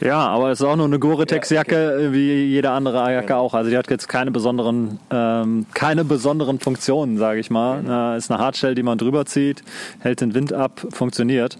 Ja, 0.00 0.26
aber 0.26 0.50
es 0.50 0.60
ist 0.60 0.66
auch 0.66 0.76
nur 0.76 0.86
eine 0.86 0.98
Gore-Tex-Jacke 0.98 1.76
äh, 1.76 2.12
wie 2.12 2.44
jede 2.46 2.70
andere 2.70 3.12
Jacke 3.12 3.36
auch. 3.36 3.54
Also 3.54 3.70
die 3.70 3.76
hat 3.76 3.88
jetzt 3.90 4.08
keine 4.08 4.30
besonderen, 4.30 4.98
ähm, 5.10 5.66
keine 5.74 6.04
besonderen 6.04 6.58
Funktionen, 6.58 7.18
sage 7.18 7.40
ich 7.40 7.50
mal. 7.50 8.14
Äh, 8.14 8.18
ist 8.18 8.30
eine 8.30 8.40
Hardshell, 8.40 8.74
die 8.74 8.82
man 8.82 8.98
drüber 8.98 9.26
zieht, 9.26 9.62
hält 10.00 10.20
den 10.20 10.34
Wind 10.34 10.52
ab, 10.52 10.86
funktioniert. 10.90 11.58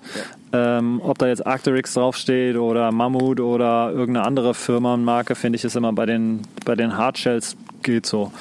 Ähm, 0.53 1.01
ob 1.05 1.19
da 1.19 1.29
jetzt 1.29 1.47
Arcturix 1.47 1.95
draufsteht 1.95 2.57
oder 2.57 2.91
Mammut 2.91 3.39
oder 3.41 3.93
irgendeine 3.93 4.27
andere 4.27 4.55
Firmenmarke, 4.55 5.37
finde 5.37 5.57
ich, 5.57 5.65
ist 5.65 5.77
immer 5.77 5.93
bei 5.93 6.07
den, 6.07 6.43
bei 6.65 6.75
den 6.75 6.97
Hardshells 6.97 7.57
geht 7.83 8.07
so. 8.07 8.33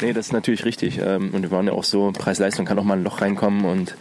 Nee, 0.00 0.12
das 0.12 0.26
ist 0.26 0.32
natürlich 0.32 0.64
richtig. 0.64 0.98
Ähm, 0.98 1.30
Und 1.32 1.42
wir 1.42 1.50
waren 1.50 1.66
ja 1.66 1.72
auch 1.72 1.84
so, 1.84 2.10
Preis-Leistung 2.12 2.64
kann 2.66 2.78
auch 2.78 2.84
mal 2.84 2.96
ein 2.96 3.04
Loch 3.04 3.20
reinkommen 3.20 3.64
und 3.64 3.96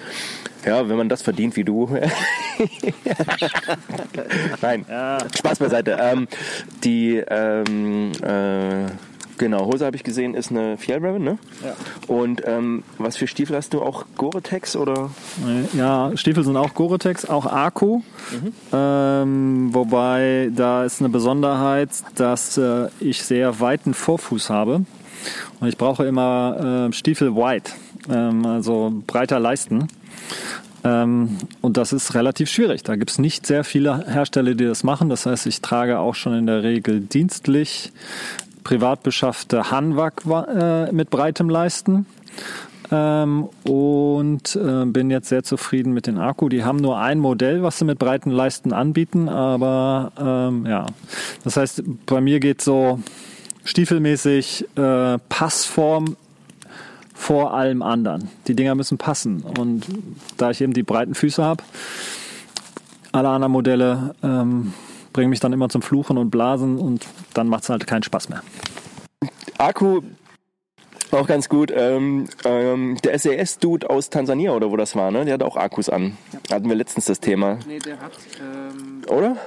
ja, 0.66 0.90
wenn 0.90 0.98
man 0.98 1.08
das 1.10 1.22
verdient 1.22 1.56
wie 1.56 1.64
du. 1.64 1.90
Nein, 4.62 4.86
Spaß 5.38 5.60
beiseite. 5.60 5.98
Ähm, 6.00 6.28
die, 6.84 7.16
ähm, 7.16 8.12
äh, 8.22 8.92
genau, 9.38 9.66
Hose 9.68 9.86
habe 9.86 9.96
ich 9.96 10.04
gesehen, 10.04 10.34
ist 10.36 10.52
eine 10.52 10.78
Fjellraven, 10.78 11.24
ne? 11.24 11.38
Ja. 11.64 11.76
Und 12.14 12.42
ähm, 12.46 12.84
was 12.98 13.16
für 13.16 13.28
Stiefel 13.28 13.56
hast 13.56 13.74
du? 13.74 13.82
Auch 13.82 14.06
Gore-Tex 14.18 14.76
oder? 14.76 15.12
Ja, 15.74 16.12
Stiefel 16.16 16.44
sind 16.44 16.58
auch 16.58 16.74
Gore-Tex, 16.74 17.26
auch 17.26 17.46
Akku. 17.46 18.02
Ähm, 18.74 19.70
wobei 19.74 20.52
da 20.54 20.84
ist 20.84 21.00
eine 21.00 21.10
Besonderheit, 21.10 21.90
dass 22.16 22.58
äh, 22.58 22.90
ich 23.00 23.24
sehr 23.24 23.62
weiten 23.62 23.94
Vorfuß 23.94 24.50
habe. 24.50 24.82
Und 25.60 25.68
ich 25.68 25.78
brauche 25.78 26.06
immer 26.06 26.88
äh, 26.90 26.94
Stiefel 26.94 27.36
white, 27.36 27.72
ähm, 28.10 28.46
also 28.46 28.94
breiter 29.08 29.40
Leisten. 29.40 29.88
Ähm, 30.84 31.38
und 31.62 31.78
das 31.78 31.94
ist 31.94 32.16
relativ 32.16 32.50
schwierig. 32.50 32.84
Da 32.84 32.96
gibt 32.96 33.12
es 33.12 33.20
nicht 33.20 33.46
sehr 33.46 33.64
viele 33.64 34.06
Hersteller, 34.08 34.54
die 34.54 34.66
das 34.66 34.84
machen. 34.84 35.10
Das 35.10 35.26
heißt, 35.26 35.46
ich 35.48 35.62
trage 35.62 36.00
auch 36.00 36.16
schon 36.16 36.34
in 36.34 36.46
der 36.46 36.64
Regel 36.64 37.02
dienstlich 37.02 37.92
privat 38.64 39.04
beschaffte 39.04 39.72
Hanwag 39.72 40.24
äh, 40.26 40.92
mit 40.92 41.10
breitem 41.10 41.50
Leisten. 41.50 42.06
Ähm, 42.92 43.50
und 43.64 44.56
äh, 44.56 44.86
bin 44.86 45.12
jetzt 45.12 45.30
sehr 45.30 45.44
zufrieden 45.44 45.94
mit 45.94 46.08
den 46.08 46.18
Akku. 46.18 46.50
Die 46.50 46.64
haben 46.64 46.78
nur 46.78 46.98
ein 46.98 47.20
Modell, 47.20 47.62
was 47.62 47.78
sie 47.78 47.86
mit 47.86 48.00
breiten 48.00 48.32
Leisten 48.32 48.74
anbieten, 48.74 49.30
aber 49.30 50.12
ähm, 50.20 50.66
ja. 50.66 50.88
Das 51.44 51.56
heißt, 51.56 51.84
bei 52.08 52.20
mir 52.20 52.40
geht 52.40 52.62
so 52.62 53.00
stiefelmäßig 53.70 54.66
äh, 54.76 55.20
Passform 55.30 56.18
vor 57.14 57.54
allem 57.54 57.84
anderen. 57.84 58.30
Die 58.48 58.56
Dinger 58.56 58.74
müssen 58.74 58.98
passen. 58.98 59.42
Und 59.42 59.86
da 60.38 60.50
ich 60.50 60.62
eben 60.62 60.74
die 60.74 60.82
breiten 60.82 61.14
Füße 61.14 61.44
habe, 61.44 61.64
alle 63.12 63.30
anderen 63.30 63.52
Modelle 63.52 64.16
ähm, 64.24 64.74
bringen 65.14 65.30
mich 65.30 65.40
dann 65.40 65.54
immer 65.54 65.70
zum 65.70 65.84
Fluchen 65.84 66.18
und 66.18 66.32
Blasen 66.32 66.80
und 66.80 67.06
dann 67.36 67.48
macht 67.48 67.64
es 67.64 67.70
halt 67.70 67.86
keinen 67.86 68.02
Spaß 68.02 68.30
mehr. 68.30 68.42
Akku 69.60 70.02
Auch 71.12 71.28
ganz 71.28 71.48
gut. 71.48 71.72
Ähm, 71.76 72.28
ähm, 72.46 72.98
der 73.04 73.20
SAS-Dude 73.20 73.88
aus 73.88 74.10
Tansania 74.10 74.52
oder 74.52 74.72
wo 74.72 74.78
das 74.78 74.96
war, 74.96 75.12
ne? 75.12 75.26
Der 75.26 75.36
hat 75.36 75.44
auch 75.44 75.58
Akkus 75.58 75.90
an. 75.90 76.18
Hatten 76.52 76.70
wir 76.70 76.76
letztens 76.76 77.06
das 77.06 77.20
Thema. 77.20 77.60
Nee, 77.68 77.80
der 77.80 78.00
hat. 78.00 78.14
Ähm, 78.42 79.04
Oder? 79.08 79.38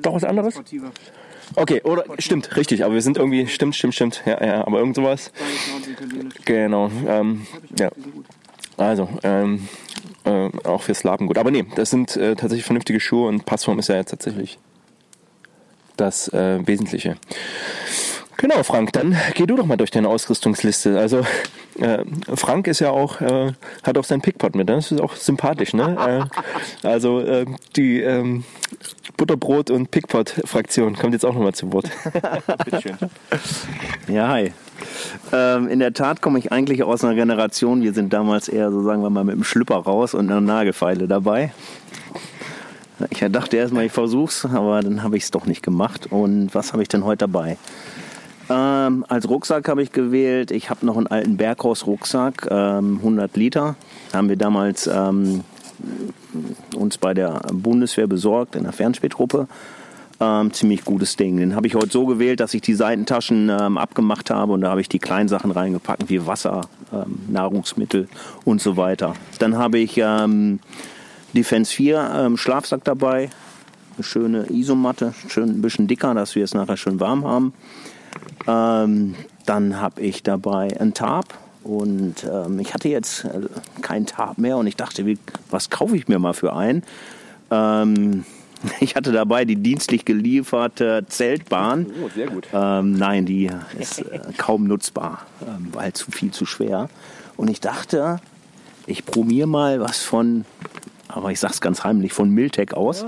Doch 0.00 0.14
was 0.14 0.24
anderes? 0.24 0.54
Okay, 1.54 1.80
oder 1.82 2.04
stimmt, 2.18 2.56
richtig, 2.56 2.84
aber 2.84 2.94
wir 2.94 3.02
sind 3.02 3.16
irgendwie, 3.16 3.46
stimmt, 3.46 3.74
stimmt, 3.74 3.94
stimmt, 3.94 4.22
ja, 4.26 4.44
ja, 4.44 4.66
aber 4.66 4.78
irgend 4.78 4.96
sowas. 4.96 5.32
Genau, 6.44 6.90
ähm, 7.06 7.46
ja. 7.78 7.90
Also, 8.76 9.08
ähm, 9.22 9.68
äh, 10.24 10.50
auch 10.64 10.82
für 10.82 10.94
Slaven 10.94 11.26
gut. 11.26 11.38
Aber 11.38 11.50
nee, 11.50 11.64
das 11.74 11.90
sind 11.90 12.16
äh, 12.16 12.36
tatsächlich 12.36 12.64
vernünftige 12.64 13.00
Schuhe 13.00 13.28
und 13.28 13.44
Passform 13.44 13.78
ist 13.78 13.88
ja 13.88 13.96
jetzt 13.96 14.10
tatsächlich 14.10 14.58
das 15.96 16.28
äh, 16.32 16.64
Wesentliche. 16.66 17.16
Genau, 18.36 18.62
Frank, 18.62 18.92
dann 18.92 19.16
geh 19.34 19.46
du 19.46 19.56
doch 19.56 19.66
mal 19.66 19.76
durch 19.76 19.90
deine 19.90 20.08
Ausrüstungsliste. 20.08 20.96
Also 20.96 21.26
äh, 21.80 22.04
Frank 22.36 22.68
ist 22.68 22.78
ja 22.78 22.90
auch, 22.90 23.20
äh, 23.20 23.52
hat 23.82 23.98
auch 23.98 24.04
sein 24.04 24.20
Pickpot 24.20 24.54
mit, 24.54 24.68
ne? 24.68 24.76
das 24.76 24.92
ist 24.92 25.00
auch 25.00 25.16
sympathisch, 25.16 25.74
ne? 25.74 26.28
äh, 26.84 26.86
also 26.86 27.18
äh, 27.18 27.46
die 27.74 28.00
ähm, 28.00 28.44
Butterbrot- 29.18 29.70
und 29.70 29.90
Pickpot-Fraktion 29.90 30.96
kommt 30.96 31.12
jetzt 31.12 31.26
auch 31.26 31.34
nochmal 31.34 31.52
zu 31.52 31.70
Wort. 31.72 31.90
Bitteschön. 32.64 32.96
Ja, 34.06 34.28
hi. 34.28 34.52
Ähm, 35.32 35.68
in 35.68 35.80
der 35.80 35.92
Tat 35.92 36.22
komme 36.22 36.38
ich 36.38 36.52
eigentlich 36.52 36.82
aus 36.84 37.04
einer 37.04 37.14
Generation, 37.14 37.82
wir 37.82 37.92
sind 37.92 38.12
damals 38.12 38.48
eher 38.48 38.70
so, 38.70 38.82
sagen 38.82 39.02
wir 39.02 39.10
mal, 39.10 39.24
mit 39.24 39.34
dem 39.34 39.44
Schlüpper 39.44 39.76
raus 39.76 40.14
und 40.14 40.30
einer 40.30 40.40
Nagelfeile 40.40 41.08
dabei. 41.08 41.52
Ich 43.10 43.24
dachte 43.30 43.56
erstmal, 43.56 43.84
ich 43.84 43.92
versuch's, 43.92 44.44
aber 44.44 44.80
dann 44.80 45.02
habe 45.02 45.16
ich 45.16 45.24
es 45.24 45.30
doch 45.30 45.46
nicht 45.46 45.62
gemacht. 45.62 46.08
Und 46.10 46.54
was 46.54 46.72
habe 46.72 46.82
ich 46.82 46.88
denn 46.88 47.04
heute 47.04 47.18
dabei? 47.18 47.58
Ähm, 48.50 49.04
als 49.08 49.28
Rucksack 49.28 49.68
habe 49.68 49.82
ich 49.82 49.92
gewählt. 49.92 50.50
Ich 50.50 50.70
habe 50.70 50.86
noch 50.86 50.96
einen 50.96 51.06
alten 51.06 51.36
Berghaus-Rucksack, 51.36 52.48
ähm, 52.50 52.96
100 52.98 53.36
Liter. 53.36 53.76
Haben 54.12 54.28
wir 54.28 54.36
damals 54.36 54.86
ähm, 54.86 55.44
uns 56.74 56.98
bei 56.98 57.14
der 57.14 57.40
Bundeswehr 57.52 58.06
besorgt 58.06 58.56
in 58.56 58.64
der 58.64 58.72
Fernspähtruppe. 58.72 59.48
Ähm, 60.20 60.52
ziemlich 60.52 60.84
gutes 60.84 61.14
Ding. 61.14 61.36
Den 61.36 61.54
habe 61.54 61.68
ich 61.68 61.76
heute 61.76 61.90
so 61.90 62.04
gewählt, 62.04 62.40
dass 62.40 62.52
ich 62.52 62.60
die 62.60 62.74
Seitentaschen 62.74 63.50
ähm, 63.50 63.78
abgemacht 63.78 64.30
habe 64.30 64.52
und 64.52 64.62
da 64.62 64.70
habe 64.70 64.80
ich 64.80 64.88
die 64.88 64.98
kleinen 64.98 65.28
Sachen 65.28 65.52
reingepackt, 65.52 66.10
wie 66.10 66.26
Wasser, 66.26 66.62
ähm, 66.92 67.20
Nahrungsmittel 67.28 68.08
und 68.44 68.60
so 68.60 68.76
weiter. 68.76 69.14
Dann 69.38 69.56
habe 69.56 69.78
ich 69.78 69.96
ähm, 69.96 70.58
Defense 71.34 71.72
4 71.72 72.10
ähm, 72.16 72.36
Schlafsack 72.36 72.82
dabei, 72.82 73.30
eine 73.96 74.04
schöne 74.04 74.50
Isomatte, 74.50 75.14
schön 75.28 75.50
ein 75.50 75.62
bisschen 75.62 75.86
dicker, 75.86 76.14
dass 76.14 76.34
wir 76.34 76.42
es 76.42 76.52
nachher 76.52 76.76
schön 76.76 76.98
warm 76.98 77.24
haben. 77.24 77.52
Ähm, 78.48 79.14
dann 79.46 79.80
habe 79.80 80.00
ich 80.00 80.24
dabei 80.24 80.80
ein 80.80 80.94
Tarp 80.94 81.26
und 81.68 82.24
ähm, 82.24 82.58
ich 82.60 82.72
hatte 82.72 82.88
jetzt 82.88 83.24
äh, 83.24 83.42
kein 83.82 84.06
Tarp 84.06 84.38
mehr 84.38 84.56
und 84.56 84.66
ich 84.66 84.76
dachte, 84.76 85.04
wie, 85.04 85.18
was 85.50 85.68
kaufe 85.68 85.96
ich 85.96 86.08
mir 86.08 86.18
mal 86.18 86.32
für 86.32 86.56
einen? 86.56 86.82
Ähm, 87.50 88.24
ich 88.80 88.96
hatte 88.96 89.12
dabei 89.12 89.44
die 89.44 89.56
dienstlich 89.56 90.06
gelieferte 90.06 91.04
Zeltbahn. 91.06 91.86
Oh, 92.02 92.08
sehr 92.14 92.28
gut. 92.28 92.48
Ähm, 92.54 92.94
nein, 92.94 93.26
die 93.26 93.50
ist 93.78 94.00
äh, 94.00 94.20
kaum 94.38 94.66
nutzbar, 94.66 95.26
ähm, 95.46 95.68
weil 95.72 95.92
zu 95.92 96.10
viel 96.10 96.30
zu 96.30 96.46
schwer. 96.46 96.88
Und 97.36 97.50
ich 97.50 97.60
dachte, 97.60 98.18
ich 98.86 99.04
probiere 99.04 99.46
mal 99.46 99.78
was 99.78 100.02
von, 100.02 100.46
aber 101.08 101.32
ich 101.32 101.40
sag's 101.40 101.60
ganz 101.60 101.84
heimlich, 101.84 102.12
von 102.12 102.30
Miltec 102.30 102.74
aus. 102.74 103.04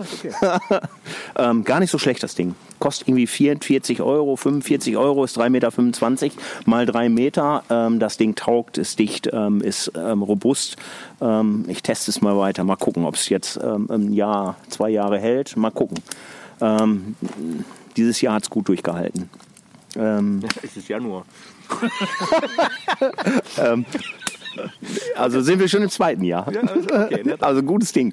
ähm, 1.36 1.64
gar 1.64 1.80
nicht 1.80 1.90
so 1.90 1.98
schlecht 1.98 2.22
das 2.22 2.34
Ding. 2.34 2.54
Kostet 2.78 3.08
irgendwie 3.08 3.26
44 3.26 4.00
Euro, 4.02 4.36
45 4.36 4.96
Euro, 4.96 5.24
ist 5.24 5.38
3,25 5.38 5.48
Meter 5.50 6.40
mal 6.64 6.86
3 6.86 7.08
Meter. 7.08 7.62
Ähm, 7.70 7.98
das 8.00 8.16
Ding 8.16 8.34
taugt, 8.34 8.78
ist 8.78 8.98
dicht, 8.98 9.28
ähm, 9.32 9.60
ist 9.60 9.92
ähm, 9.96 10.22
robust. 10.22 10.76
Ähm, 11.20 11.64
ich 11.68 11.82
teste 11.82 12.10
es 12.10 12.20
mal 12.22 12.36
weiter, 12.36 12.64
mal 12.64 12.76
gucken, 12.76 13.04
ob 13.04 13.14
es 13.14 13.28
jetzt 13.28 13.58
ähm, 13.62 13.88
ein 13.90 14.12
Jahr, 14.12 14.56
zwei 14.68 14.90
Jahre 14.90 15.18
hält. 15.18 15.56
Mal 15.56 15.70
gucken. 15.70 15.98
Ähm, 16.60 17.16
dieses 17.96 18.20
Jahr 18.20 18.34
hat 18.34 18.44
es 18.44 18.50
gut 18.50 18.68
durchgehalten. 18.68 19.28
Ähm, 19.96 20.40
Es 20.62 20.76
ist 20.76 20.88
Januar. 20.88 21.24
Also 25.16 25.40
sind 25.40 25.60
wir 25.60 25.68
schon 25.68 25.82
im 25.82 25.90
zweiten 25.90 26.24
Jahr. 26.24 26.50
also 27.40 27.62
gutes 27.62 27.92
Ding. 27.92 28.12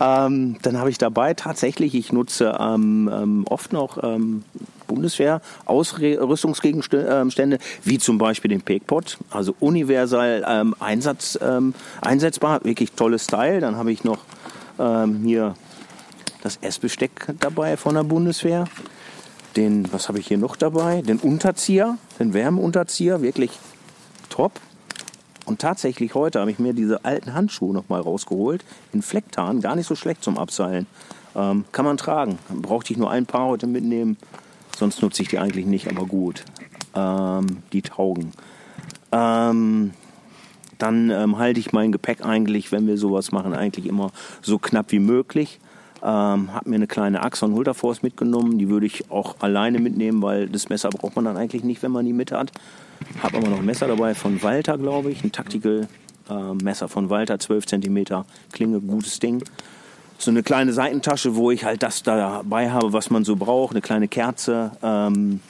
Ähm, 0.00 0.56
dann 0.62 0.78
habe 0.78 0.90
ich 0.90 0.98
dabei 0.98 1.34
tatsächlich, 1.34 1.94
ich 1.94 2.12
nutze 2.12 2.56
ähm, 2.58 3.10
ähm, 3.12 3.44
oft 3.48 3.72
noch 3.72 4.02
ähm, 4.02 4.42
Bundeswehr 4.86 5.40
Ausrüstungsgegenstände, 5.64 7.58
wie 7.84 7.98
zum 7.98 8.18
Beispiel 8.18 8.48
den 8.48 8.62
Pegpot, 8.62 9.18
also 9.30 9.54
universal 9.60 10.44
ähm, 10.48 10.74
Einsatz, 10.80 11.38
ähm, 11.42 11.74
einsetzbar, 12.00 12.64
wirklich 12.64 12.92
tolles 12.92 13.24
Style. 13.24 13.60
Dann 13.60 13.76
habe 13.76 13.92
ich 13.92 14.04
noch 14.04 14.18
ähm, 14.78 15.22
hier 15.24 15.54
das 16.42 16.58
Essbesteck 16.60 17.34
dabei 17.40 17.76
von 17.76 17.94
der 17.94 18.04
Bundeswehr. 18.04 18.66
Den, 19.56 19.90
was 19.92 20.08
habe 20.08 20.18
ich 20.18 20.28
hier 20.28 20.38
noch 20.38 20.54
dabei? 20.54 21.02
Den 21.02 21.18
Unterzieher, 21.18 21.96
den 22.18 22.34
Wärmeunterzieher, 22.34 23.22
wirklich 23.22 23.50
top. 24.28 24.52
Und 25.46 25.60
tatsächlich 25.60 26.14
heute 26.14 26.40
habe 26.40 26.50
ich 26.50 26.58
mir 26.58 26.74
diese 26.74 27.04
alten 27.04 27.32
Handschuhe 27.32 27.72
noch 27.72 27.88
mal 27.88 28.00
rausgeholt. 28.00 28.64
In 28.92 29.00
Flecktarn, 29.00 29.60
gar 29.60 29.76
nicht 29.76 29.86
so 29.86 29.94
schlecht 29.94 30.22
zum 30.22 30.38
Abseilen. 30.38 30.86
Ähm, 31.36 31.64
kann 31.70 31.84
man 31.84 31.96
tragen. 31.96 32.38
Brauchte 32.50 32.92
ich 32.92 32.98
nur 32.98 33.10
ein 33.10 33.26
paar 33.26 33.46
heute 33.46 33.68
mitnehmen. 33.68 34.16
Sonst 34.76 35.00
nutze 35.00 35.22
ich 35.22 35.28
die 35.28 35.38
eigentlich 35.38 35.64
nicht, 35.64 35.88
aber 35.88 36.04
gut. 36.04 36.44
Ähm, 36.94 37.62
die 37.72 37.82
taugen. 37.82 38.32
Ähm, 39.12 39.92
dann 40.78 41.10
ähm, 41.10 41.38
halte 41.38 41.60
ich 41.60 41.72
mein 41.72 41.92
Gepäck 41.92 42.24
eigentlich, 42.24 42.72
wenn 42.72 42.86
wir 42.86 42.98
sowas 42.98 43.30
machen, 43.32 43.54
eigentlich 43.54 43.86
immer 43.86 44.10
so 44.42 44.58
knapp 44.58 44.90
wie 44.90 44.98
möglich. 44.98 45.60
Ähm, 46.02 46.52
habe 46.52 46.68
mir 46.68 46.76
eine 46.76 46.86
kleine 46.86 47.22
Axon 47.22 47.54
Hulterforce 47.54 48.02
mitgenommen. 48.02 48.58
Die 48.58 48.68
würde 48.68 48.86
ich 48.86 49.10
auch 49.10 49.36
alleine 49.40 49.78
mitnehmen, 49.78 50.22
weil 50.22 50.48
das 50.48 50.68
Messer 50.68 50.90
braucht 50.90 51.16
man 51.16 51.24
dann 51.24 51.36
eigentlich 51.36 51.64
nicht, 51.64 51.82
wenn 51.82 51.92
man 51.92 52.04
die 52.04 52.12
mit 52.12 52.32
hat. 52.32 52.52
Habe 53.22 53.38
aber 53.38 53.48
noch 53.48 53.58
ein 53.58 53.64
Messer 53.64 53.88
dabei 53.88 54.14
von 54.14 54.42
Walter, 54.42 54.78
glaube 54.78 55.10
ich. 55.10 55.24
Ein 55.24 55.32
Tactical 55.32 55.88
äh, 56.28 56.54
Messer 56.54 56.88
von 56.88 57.10
Walter, 57.10 57.38
12 57.38 57.66
cm 57.66 58.04
Klinge, 58.52 58.80
gutes 58.80 59.18
Ding. 59.18 59.42
So 60.18 60.30
eine 60.30 60.42
kleine 60.42 60.72
Seitentasche, 60.72 61.36
wo 61.36 61.50
ich 61.50 61.64
halt 61.64 61.82
das 61.82 62.02
dabei 62.02 62.70
habe, 62.70 62.92
was 62.92 63.10
man 63.10 63.24
so 63.24 63.36
braucht. 63.36 63.72
Eine 63.72 63.82
kleine 63.82 64.08
Kerze, 64.08 64.72
ähm, 64.82 65.40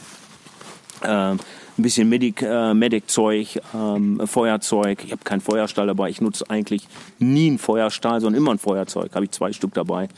ähm, 1.05 1.39
ein 1.79 1.83
bisschen 1.83 2.09
Medic, 2.09 2.43
äh, 2.43 2.75
Medic-Zeug, 2.75 3.61
ähm, 3.75 4.27
Feuerzeug. 4.27 5.05
Ich 5.05 5.13
habe 5.13 5.23
keinen 5.23 5.41
Feuerstahl 5.41 5.87
dabei. 5.87 6.09
Ich 6.09 6.21
nutze 6.21 6.49
eigentlich 6.49 6.89
nie 7.19 7.49
einen 7.49 7.59
Feuerstahl, 7.59 8.21
sondern 8.21 8.43
immer 8.43 8.53
ein 8.53 8.59
Feuerzeug. 8.59 9.15
Habe 9.15 9.27
ich 9.27 9.31
zwei 9.33 9.53
Stück 9.53 9.75
dabei. 9.75 10.09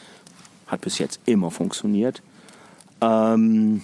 Hat 0.67 0.81
bis 0.81 0.99
jetzt 0.99 1.21
immer 1.27 1.51
funktioniert. 1.51 2.23
Ähm, 3.01 3.83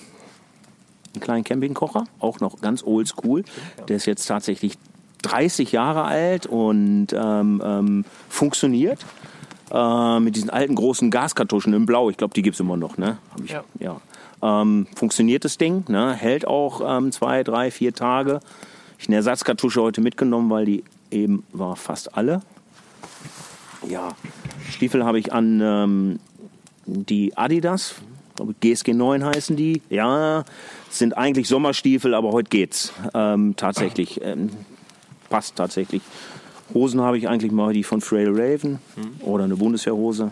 einen 1.14 1.22
kleinen 1.22 1.44
Campingkocher, 1.44 2.04
auch 2.18 2.40
noch 2.40 2.60
ganz 2.60 2.82
oldschool. 2.84 3.44
Der 3.88 3.96
ist 3.96 4.06
jetzt 4.06 4.26
tatsächlich 4.26 4.78
30 5.22 5.72
Jahre 5.72 6.04
alt 6.04 6.46
und 6.46 7.08
ähm, 7.12 7.62
ähm, 7.64 8.04
funktioniert. 8.28 9.04
Äh, 9.70 10.20
mit 10.20 10.36
diesen 10.36 10.50
alten 10.50 10.74
großen 10.74 11.10
Gaskartuschen 11.10 11.72
in 11.72 11.86
Blau. 11.86 12.10
Ich 12.10 12.16
glaube, 12.16 12.34
die 12.34 12.42
gibt 12.42 12.54
es 12.54 12.60
immer 12.60 12.76
noch. 12.76 12.98
Ne? 12.98 13.18
Ich, 13.42 13.50
Ja. 13.50 13.64
ja. 13.80 14.00
Ähm, 14.42 14.86
funktioniert 14.94 15.44
das 15.44 15.56
Ding, 15.56 15.84
ne? 15.88 16.12
hält 16.12 16.46
auch 16.46 16.82
ähm, 16.84 17.12
zwei, 17.12 17.42
drei, 17.42 17.70
vier 17.70 17.94
Tage. 17.94 18.40
Ich 18.98 19.08
eine 19.08 19.16
Ersatzkartusche 19.16 19.80
heute 19.80 20.02
mitgenommen, 20.02 20.50
weil 20.50 20.66
die 20.66 20.84
eben 21.10 21.44
war 21.52 21.76
fast 21.76 22.16
alle. 22.16 22.42
Ja, 23.88 24.10
Stiefel 24.70 25.04
habe 25.04 25.18
ich 25.18 25.32
an 25.32 25.60
ähm, 25.62 26.18
die 26.86 27.36
Adidas, 27.36 27.96
GSG 28.60 28.94
9 28.94 29.24
heißen 29.24 29.56
die. 29.56 29.82
Ja, 29.90 30.44
sind 30.90 31.16
eigentlich 31.16 31.48
Sommerstiefel, 31.48 32.14
aber 32.14 32.32
heute 32.32 32.50
geht's. 32.50 32.92
Ähm, 33.14 33.54
tatsächlich, 33.56 34.20
ähm, 34.22 34.50
passt 35.30 35.56
tatsächlich. 35.56 36.02
Hosen 36.72 37.00
habe 37.00 37.18
ich 37.18 37.28
eigentlich 37.28 37.52
mal 37.52 37.72
die 37.72 37.84
von 37.84 38.00
Frail 38.00 38.30
Raven 38.30 38.78
oder 39.20 39.44
eine 39.44 39.56
Bundeswehrhose. 39.56 40.30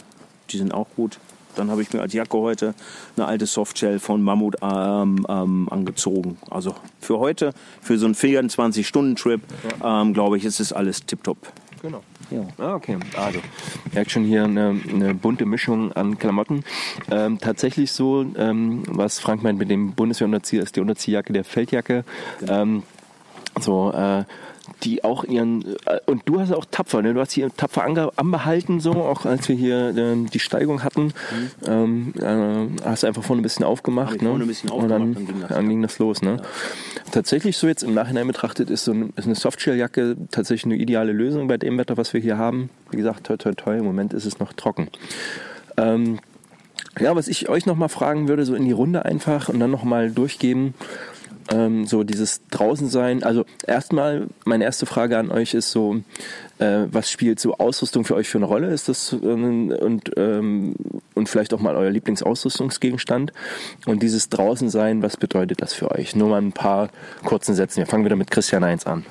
Die 0.50 0.58
sind 0.58 0.72
auch 0.72 0.88
gut. 0.96 1.18
Dann 1.54 1.70
habe 1.70 1.82
ich 1.82 1.92
mir 1.92 2.00
als 2.00 2.12
Jacke 2.14 2.38
heute 2.38 2.74
eine 3.16 3.26
alte 3.26 3.46
Softshell 3.46 3.98
von 3.98 4.22
Mammut 4.22 4.56
ähm, 4.62 5.26
ähm, 5.28 5.68
angezogen. 5.70 6.38
Also 6.50 6.74
für 7.00 7.18
heute, 7.18 7.52
für 7.80 7.98
so 7.98 8.06
einen 8.06 8.14
24-Stunden-Trip, 8.14 9.40
ähm, 9.84 10.14
glaube 10.14 10.38
ich, 10.38 10.44
ist 10.44 10.60
es 10.60 10.72
alles 10.72 11.04
tipptopp. 11.04 11.52
Genau. 11.82 12.02
Ja. 12.30 12.46
Ah, 12.58 12.74
okay. 12.74 12.96
Also, 13.16 13.40
merkt 13.92 14.12
schon 14.12 14.24
hier 14.24 14.44
eine, 14.44 14.80
eine 14.88 15.14
bunte 15.14 15.44
Mischung 15.44 15.92
an 15.92 16.18
Klamotten. 16.18 16.64
Ähm, 17.10 17.38
tatsächlich 17.40 17.92
so, 17.92 18.24
ähm, 18.36 18.84
was 18.86 19.18
Frank 19.18 19.42
meint 19.42 19.58
mit 19.58 19.68
dem 19.68 19.92
Bundeswehrunterzieher, 19.92 20.62
ist 20.62 20.76
die 20.76 20.80
Unterziehjacke 20.80 21.32
der 21.32 21.44
Feldjacke. 21.44 22.04
Ähm, 22.48 22.84
so, 23.60 23.92
äh, 23.92 24.24
die 24.84 25.04
auch 25.04 25.24
ihren, 25.24 25.76
äh, 25.86 26.00
und 26.06 26.22
du 26.26 26.40
hast 26.40 26.52
auch 26.52 26.64
tapfer, 26.70 27.02
ne? 27.02 27.14
du 27.14 27.20
hast 27.20 27.32
hier 27.32 27.54
tapfer 27.54 27.84
ange, 27.84 28.10
anbehalten, 28.16 28.80
so, 28.80 28.92
auch 28.92 29.24
als 29.24 29.48
wir 29.48 29.56
hier 29.56 29.96
äh, 29.96 30.16
die 30.32 30.38
Steigung 30.38 30.82
hatten, 30.82 31.12
ähm, 31.66 32.12
äh, 32.20 32.84
hast 32.84 33.02
du 33.02 33.06
einfach 33.06 33.22
vorne 33.22 33.40
ein 33.40 33.42
bisschen 33.42 33.64
aufgemacht, 33.64 34.14
Hab 34.14 34.22
ne? 34.22 34.28
vorne 34.28 34.44
ein 34.44 34.48
bisschen 34.48 34.70
und 34.70 34.88
dann, 34.88 35.02
aufgemacht, 35.02 35.16
dann 35.16 35.26
ging 35.26 35.40
das, 35.40 35.48
dann 35.48 35.64
ja. 35.64 35.68
ging 35.68 35.82
das 35.82 35.98
los, 35.98 36.22
ne? 36.22 36.42
Tatsächlich 37.10 37.56
so 37.56 37.66
jetzt 37.66 37.82
im 37.82 37.94
Nachhinein 37.94 38.26
betrachtet 38.26 38.70
ist 38.70 38.84
so 38.84 38.92
ein, 38.92 39.12
ist 39.16 39.26
eine 39.26 39.34
Softshelljacke 39.34 40.16
tatsächlich 40.30 40.64
eine 40.64 40.76
ideale 40.76 41.12
Lösung 41.12 41.46
bei 41.46 41.58
dem 41.58 41.76
Wetter, 41.78 41.96
was 41.96 42.14
wir 42.14 42.20
hier 42.20 42.38
haben. 42.38 42.70
Wie 42.90 42.96
gesagt, 42.96 43.26
toi 43.26 43.36
toi 43.36 43.52
toi, 43.52 43.76
im 43.76 43.84
Moment 43.84 44.14
ist 44.14 44.24
es 44.24 44.38
noch 44.38 44.52
trocken. 44.52 44.88
Ähm, 45.76 46.18
ja, 47.00 47.16
was 47.16 47.28
ich 47.28 47.48
euch 47.48 47.64
nochmal 47.66 47.88
fragen 47.88 48.28
würde, 48.28 48.44
so 48.44 48.54
in 48.54 48.64
die 48.64 48.72
Runde 48.72 49.04
einfach 49.04 49.48
und 49.48 49.60
dann 49.60 49.70
nochmal 49.70 50.10
durchgeben, 50.10 50.74
ähm, 51.50 51.86
so 51.86 52.04
dieses 52.04 52.42
draußen 52.50 52.88
sein. 52.88 53.22
Also 53.22 53.44
erstmal, 53.66 54.28
meine 54.44 54.64
erste 54.64 54.86
Frage 54.86 55.18
an 55.18 55.30
euch 55.30 55.54
ist 55.54 55.70
so, 55.70 55.96
äh, 56.58 56.86
was 56.90 57.10
spielt 57.10 57.40
so 57.40 57.58
Ausrüstung 57.58 58.04
für 58.04 58.14
euch 58.14 58.28
für 58.28 58.38
eine 58.38 58.46
Rolle? 58.46 58.68
Ist 58.68 58.88
das 58.88 59.12
ähm, 59.12 59.70
und, 59.70 60.10
ähm, 60.16 60.74
und 61.14 61.28
vielleicht 61.28 61.54
auch 61.54 61.60
mal 61.60 61.76
euer 61.76 61.90
Lieblingsausrüstungsgegenstand? 61.90 63.32
Und 63.86 64.02
dieses 64.02 64.28
draußen 64.28 64.70
sein, 64.70 65.02
was 65.02 65.16
bedeutet 65.16 65.62
das 65.62 65.74
für 65.74 65.90
euch? 65.90 66.14
Nur 66.16 66.28
mal 66.28 66.40
ein 66.40 66.52
paar 66.52 66.88
kurzen 67.24 67.54
Sätzen. 67.54 67.78
Wir 67.78 67.86
fangen 67.86 68.04
wieder 68.04 68.16
mit 68.16 68.30
Christian 68.30 68.64
1 68.64 68.86
an. 68.86 69.04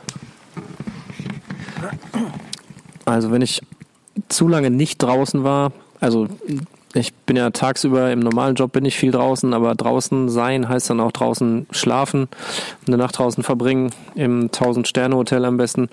Also 3.05 3.31
wenn 3.31 3.41
ich 3.41 3.61
zu 4.29 4.47
lange 4.47 4.69
nicht 4.69 5.01
draußen 5.01 5.43
war, 5.43 5.73
also 5.99 6.27
ich 6.93 7.13
bin 7.13 7.37
ja 7.37 7.49
tagsüber 7.51 8.11
im 8.11 8.19
normalen 8.19 8.55
Job 8.55 8.71
bin 8.71 8.85
ich 8.85 8.97
viel 8.97 9.11
draußen, 9.11 9.53
aber 9.53 9.75
draußen 9.75 10.29
sein 10.29 10.67
heißt 10.67 10.89
dann 10.89 10.99
auch 10.99 11.11
draußen 11.11 11.67
schlafen, 11.71 12.27
eine 12.85 12.97
Nacht 12.97 13.17
draußen 13.17 13.43
verbringen, 13.43 13.91
im 14.15 14.49
1000-Sterne-Hotel 14.49 15.45
am 15.45 15.57
besten. 15.57 15.89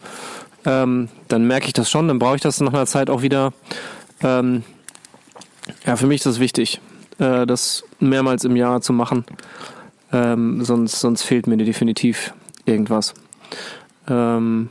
Ähm, 0.64 1.08
dann 1.28 1.46
merke 1.46 1.66
ich 1.66 1.72
das 1.72 1.90
schon, 1.90 2.08
dann 2.08 2.18
brauche 2.18 2.36
ich 2.36 2.42
das 2.42 2.60
nach 2.60 2.72
einer 2.72 2.86
Zeit 2.86 3.10
auch 3.10 3.22
wieder. 3.22 3.52
Ähm, 4.22 4.64
ja, 5.86 5.96
für 5.96 6.06
mich 6.06 6.16
ist 6.16 6.26
das 6.26 6.40
wichtig, 6.40 6.80
äh, 7.18 7.46
das 7.46 7.84
mehrmals 8.00 8.44
im 8.44 8.56
Jahr 8.56 8.80
zu 8.80 8.92
machen. 8.92 9.24
Ähm, 10.12 10.64
sonst, 10.64 11.00
sonst 11.00 11.22
fehlt 11.22 11.46
mir 11.46 11.56
definitiv 11.58 12.32
irgendwas. 12.64 13.14
Ähm, 14.08 14.70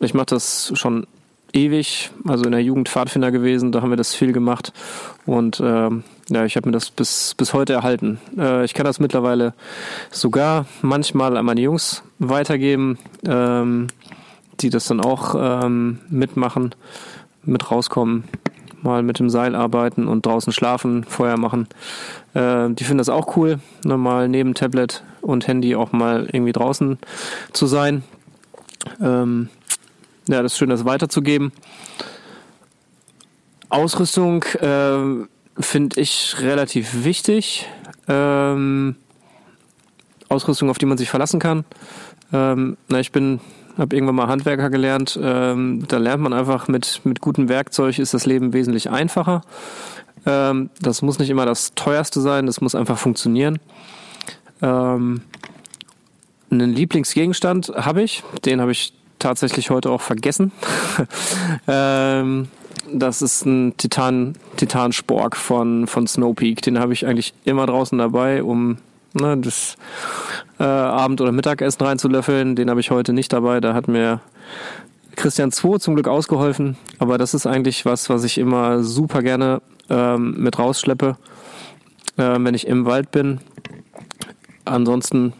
ich 0.00 0.14
mache 0.14 0.26
das 0.26 0.72
schon 0.74 1.06
ewig, 1.54 2.10
also 2.26 2.44
in 2.44 2.52
der 2.52 2.62
Jugend 2.62 2.88
Pfadfinder 2.88 3.30
gewesen, 3.30 3.72
da 3.72 3.80
haben 3.80 3.90
wir 3.90 3.96
das 3.96 4.14
viel 4.14 4.32
gemacht 4.32 4.72
und 5.26 5.60
ähm, 5.64 6.04
ja, 6.30 6.44
ich 6.44 6.56
habe 6.56 6.68
mir 6.68 6.72
das 6.72 6.90
bis, 6.90 7.34
bis 7.36 7.52
heute 7.52 7.74
erhalten. 7.74 8.18
Äh, 8.36 8.64
ich 8.64 8.74
kann 8.74 8.84
das 8.84 9.00
mittlerweile 9.00 9.54
sogar 10.10 10.66
manchmal 10.82 11.36
an 11.36 11.44
meine 11.44 11.60
Jungs 11.60 12.02
weitergeben, 12.18 12.98
ähm, 13.26 13.88
die 14.60 14.70
das 14.70 14.86
dann 14.86 15.00
auch 15.00 15.34
ähm, 15.38 16.00
mitmachen, 16.08 16.74
mit 17.44 17.70
rauskommen, 17.70 18.24
mal 18.82 19.02
mit 19.02 19.18
dem 19.18 19.30
Seil 19.30 19.54
arbeiten 19.54 20.08
und 20.08 20.26
draußen 20.26 20.52
schlafen, 20.52 21.04
Feuer 21.04 21.36
machen. 21.36 21.68
Äh, 22.34 22.70
die 22.70 22.84
finden 22.84 22.98
das 22.98 23.08
auch 23.08 23.36
cool, 23.36 23.60
normal 23.84 24.28
neben 24.28 24.54
Tablet 24.54 25.02
und 25.20 25.46
Handy 25.46 25.74
auch 25.74 25.92
mal 25.92 26.28
irgendwie 26.32 26.52
draußen 26.52 26.98
zu 27.52 27.66
sein. 27.66 28.02
Ähm, 29.00 29.48
ja, 30.28 30.42
das 30.42 30.52
ist 30.52 30.58
schön, 30.58 30.70
das 30.70 30.84
weiterzugeben. 30.84 31.52
Ausrüstung 33.68 34.44
äh, 34.60 35.26
finde 35.60 36.00
ich 36.00 36.36
relativ 36.40 37.04
wichtig. 37.04 37.66
Ähm, 38.08 38.96
Ausrüstung, 40.28 40.70
auf 40.70 40.78
die 40.78 40.86
man 40.86 40.98
sich 40.98 41.10
verlassen 41.10 41.40
kann. 41.40 41.64
Ähm, 42.32 42.76
na, 42.88 43.00
ich 43.00 43.12
bin, 43.12 43.40
habe 43.76 43.94
irgendwann 43.94 44.16
mal 44.16 44.28
Handwerker 44.28 44.70
gelernt. 44.70 45.18
Ähm, 45.20 45.84
da 45.88 45.98
lernt 45.98 46.22
man 46.22 46.32
einfach 46.32 46.68
mit 46.68 47.00
mit 47.04 47.20
gutem 47.20 47.48
Werkzeug 47.48 47.98
ist 47.98 48.14
das 48.14 48.26
Leben 48.26 48.52
wesentlich 48.52 48.90
einfacher. 48.90 49.42
Ähm, 50.26 50.70
das 50.80 51.02
muss 51.02 51.18
nicht 51.18 51.30
immer 51.30 51.46
das 51.46 51.74
teuerste 51.74 52.20
sein. 52.20 52.46
Das 52.46 52.60
muss 52.60 52.74
einfach 52.74 52.98
funktionieren. 52.98 53.58
Ähm, 54.62 55.22
einen 56.50 56.72
Lieblingsgegenstand 56.72 57.72
habe 57.74 58.02
ich. 58.02 58.22
Den 58.44 58.60
habe 58.60 58.72
ich 58.72 58.94
tatsächlich 59.18 59.70
heute 59.70 59.90
auch 59.90 60.00
vergessen. 60.00 60.52
ähm, 61.68 62.48
das 62.92 63.22
ist 63.22 63.46
ein 63.46 63.76
Titan, 63.76 64.34
Titanspork 64.56 65.36
von, 65.36 65.86
von 65.86 66.06
Snowpeak. 66.06 66.62
Den 66.62 66.78
habe 66.78 66.92
ich 66.92 67.06
eigentlich 67.06 67.34
immer 67.44 67.66
draußen 67.66 67.98
dabei, 67.98 68.42
um 68.42 68.78
ne, 69.14 69.36
das 69.38 69.76
äh, 70.58 70.64
Abend- 70.64 71.20
oder 71.20 71.32
Mittagessen 71.32 71.84
reinzulöffeln. 71.84 72.56
Den 72.56 72.70
habe 72.70 72.80
ich 72.80 72.90
heute 72.90 73.12
nicht 73.12 73.32
dabei. 73.32 73.60
Da 73.60 73.74
hat 73.74 73.88
mir 73.88 74.20
Christian 75.16 75.52
2 75.52 75.78
zum 75.78 75.94
Glück 75.94 76.08
ausgeholfen. 76.08 76.76
Aber 76.98 77.18
das 77.18 77.34
ist 77.34 77.46
eigentlich 77.46 77.84
was, 77.84 78.10
was 78.10 78.24
ich 78.24 78.38
immer 78.38 78.82
super 78.82 79.22
gerne 79.22 79.62
ähm, 79.88 80.34
mit 80.38 80.58
rausschleppe, 80.58 81.16
äh, 82.16 82.36
wenn 82.38 82.54
ich 82.54 82.66
im 82.66 82.84
Wald 82.84 83.10
bin. 83.10 83.40
Ansonsten 84.64 85.32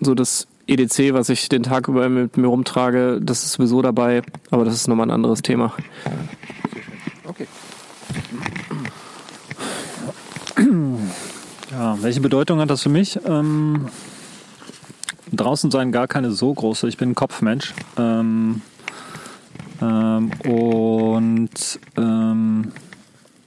so 0.00 0.14
das 0.14 0.46
EDC, 0.66 1.12
was 1.14 1.28
ich 1.28 1.48
den 1.48 1.62
Tag 1.62 1.88
über 1.88 2.08
mit 2.08 2.36
mir 2.36 2.48
rumtrage, 2.48 3.20
das 3.22 3.44
ist 3.44 3.52
sowieso 3.52 3.82
dabei, 3.82 4.22
aber 4.50 4.64
das 4.64 4.74
ist 4.74 4.88
nochmal 4.88 5.06
ein 5.06 5.12
anderes 5.12 5.42
Thema. 5.42 5.72
Okay. 7.24 7.46
Ja, 11.70 12.00
welche 12.02 12.20
Bedeutung 12.20 12.60
hat 12.60 12.70
das 12.70 12.82
für 12.82 12.88
mich? 12.88 13.18
Ähm, 13.26 13.88
draußen 15.32 15.70
sein 15.70 15.92
gar 15.92 16.08
keine 16.08 16.30
so 16.30 16.52
große. 16.52 16.88
Ich 16.88 16.96
bin 16.96 17.10
ein 17.10 17.14
Kopfmensch. 17.14 17.74
Ähm, 17.98 18.62
ähm, 19.82 20.30
und 20.44 21.80
ähm, 21.96 22.72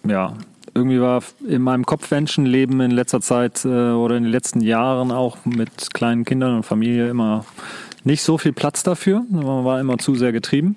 ja, 0.03 0.34
irgendwie 0.74 1.01
war 1.01 1.24
in 1.47 1.61
meinem 1.61 1.86
Kopfmenschenleben 1.86 2.80
in 2.82 2.91
letzter 2.91 3.22
Zeit 3.22 3.65
äh, 3.65 3.91
oder 3.91 4.17
in 4.17 4.24
den 4.24 4.32
letzten 4.32 4.61
Jahren 4.61 5.11
auch 5.11 5.38
mit 5.45 5.93
kleinen 5.93 6.26
Kindern 6.26 6.55
und 6.55 6.63
Familie 6.63 7.09
immer 7.09 7.45
nicht 8.03 8.24
so 8.24 8.38
viel 8.38 8.53
Platz 8.53 8.84
dafür. 8.84 9.24
Man 9.30 9.65
war 9.65 9.80
immer 9.80 9.97
zu 9.97 10.15
sehr 10.15 10.32
getrieben. 10.32 10.76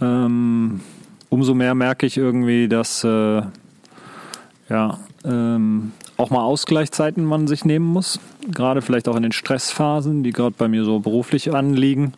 Ähm, 0.00 0.80
umso 1.28 1.54
mehr 1.54 1.74
merke 1.74 2.06
ich 2.06 2.16
irgendwie, 2.16 2.68
dass 2.68 3.04
äh, 3.04 3.42
ja, 4.68 4.98
ähm, 5.24 5.92
auch 6.16 6.30
mal 6.30 6.42
Ausgleichszeiten 6.42 7.24
man 7.24 7.46
sich 7.46 7.64
nehmen 7.64 7.86
muss. 7.86 8.18
Gerade 8.50 8.82
vielleicht 8.82 9.08
auch 9.08 9.16
in 9.16 9.22
den 9.22 9.32
Stressphasen, 9.32 10.22
die 10.22 10.32
gerade 10.32 10.54
bei 10.56 10.68
mir 10.68 10.84
so 10.84 10.98
beruflich 11.00 11.54
anliegen. 11.54 12.14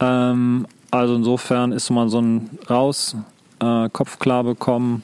Ähm, 0.00 0.66
also 0.90 1.14
insofern 1.16 1.72
ist 1.72 1.90
mal 1.90 2.08
so 2.08 2.20
ein 2.20 2.50
Raus, 2.68 3.16
äh, 3.60 3.88
Kopf 3.90 4.18
klar 4.18 4.44
bekommen, 4.44 5.02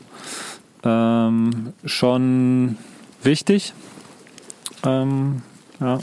ähm, 0.84 1.72
schon 1.84 2.76
wichtig. 3.22 3.74
Ähm, 4.84 5.42
ja. 5.80 5.98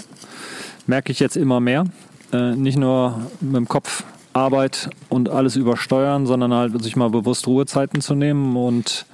Merke 0.87 1.11
ich 1.11 1.19
jetzt 1.19 1.37
immer 1.37 1.59
mehr. 1.59 1.85
Äh, 2.31 2.55
nicht 2.55 2.77
nur 2.77 3.21
mit 3.41 3.55
dem 3.55 3.67
Kopf 3.67 4.03
Arbeit 4.33 4.89
und 5.09 5.29
alles 5.29 5.55
übersteuern, 5.55 6.25
sondern 6.25 6.53
halt 6.53 6.81
sich 6.83 6.95
mal 6.95 7.09
bewusst 7.09 7.47
Ruhezeiten 7.47 8.01
zu 8.01 8.15
nehmen 8.15 8.55
und 8.55 9.05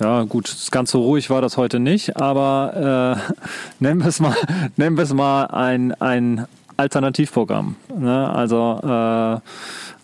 ja, 0.00 0.22
gut, 0.22 0.54
ganz 0.70 0.92
so 0.92 1.02
ruhig 1.02 1.28
war 1.28 1.42
das 1.42 1.56
heute 1.56 1.80
nicht, 1.80 2.16
aber 2.16 3.18
äh, 3.18 3.34
nennen 3.80 4.00
wir 4.00 4.08
es 4.08 4.20
mal, 4.20 4.34
nennen 4.76 4.96
wir 4.96 5.04
es 5.04 5.12
mal 5.12 5.46
ein, 5.46 5.92
ein 6.00 6.46
Alternativprogramm. 6.76 7.74
Ne? 7.98 8.30
Also 8.30 8.80
äh, 8.82 9.40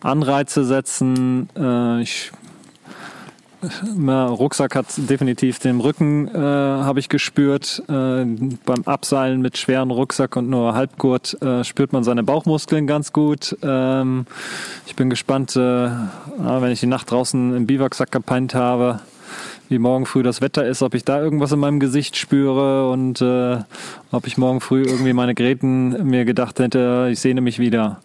Anreize 0.07 0.65
setzen. 0.65 1.49
Äh, 1.57 2.03
ich, 2.03 2.33
na, 3.97 4.27
Rucksack 4.27 4.75
hat 4.75 4.87
definitiv 4.97 5.59
den 5.59 5.81
Rücken, 5.81 6.29
äh, 6.29 6.39
habe 6.39 7.01
ich 7.01 7.09
gespürt. 7.09 7.83
Äh, 7.89 8.25
beim 8.65 8.83
Abseilen 8.85 9.41
mit 9.41 9.59
schweren 9.59 9.91
Rucksack 9.91 10.37
und 10.37 10.49
nur 10.49 10.75
Halbgurt 10.75 11.41
äh, 11.43 11.65
spürt 11.65 11.93
man 11.93 12.05
seine 12.05 12.23
Bauchmuskeln 12.23 12.87
ganz 12.87 13.13
gut. 13.13 13.57
Ähm, 13.63 14.27
ich 14.87 14.97
bin 14.97 15.11
gespannt, 15.11 15.57
äh, 15.57 15.59
wenn 15.59 16.71
ich 16.71 16.81
die 16.81 16.87
Nacht 16.87 17.11
draußen 17.11 17.57
im 17.57 17.67
Biwaksack 17.67 18.11
gepeint 18.11 18.55
habe, 18.55 19.01
wie 19.69 19.79
morgen 19.79 20.07
früh 20.07 20.23
das 20.23 20.41
Wetter 20.41 20.67
ist, 20.67 20.83
ob 20.83 20.95
ich 20.95 21.05
da 21.05 21.21
irgendwas 21.21 21.53
in 21.53 21.59
meinem 21.59 21.81
Gesicht 21.81 22.17
spüre 22.17 22.91
und 22.91 23.21
äh, 23.21 23.59
ob 24.11 24.27
ich 24.27 24.37
morgen 24.37 24.61
früh 24.61 24.83
irgendwie 24.83 25.13
meine 25.13 25.35
Gräten 25.35 26.09
mir 26.09 26.25
gedacht 26.25 26.61
hätte, 26.61 27.09
ich 27.11 27.21
sehne 27.21 27.41
mich 27.41 27.59
wieder. 27.59 28.01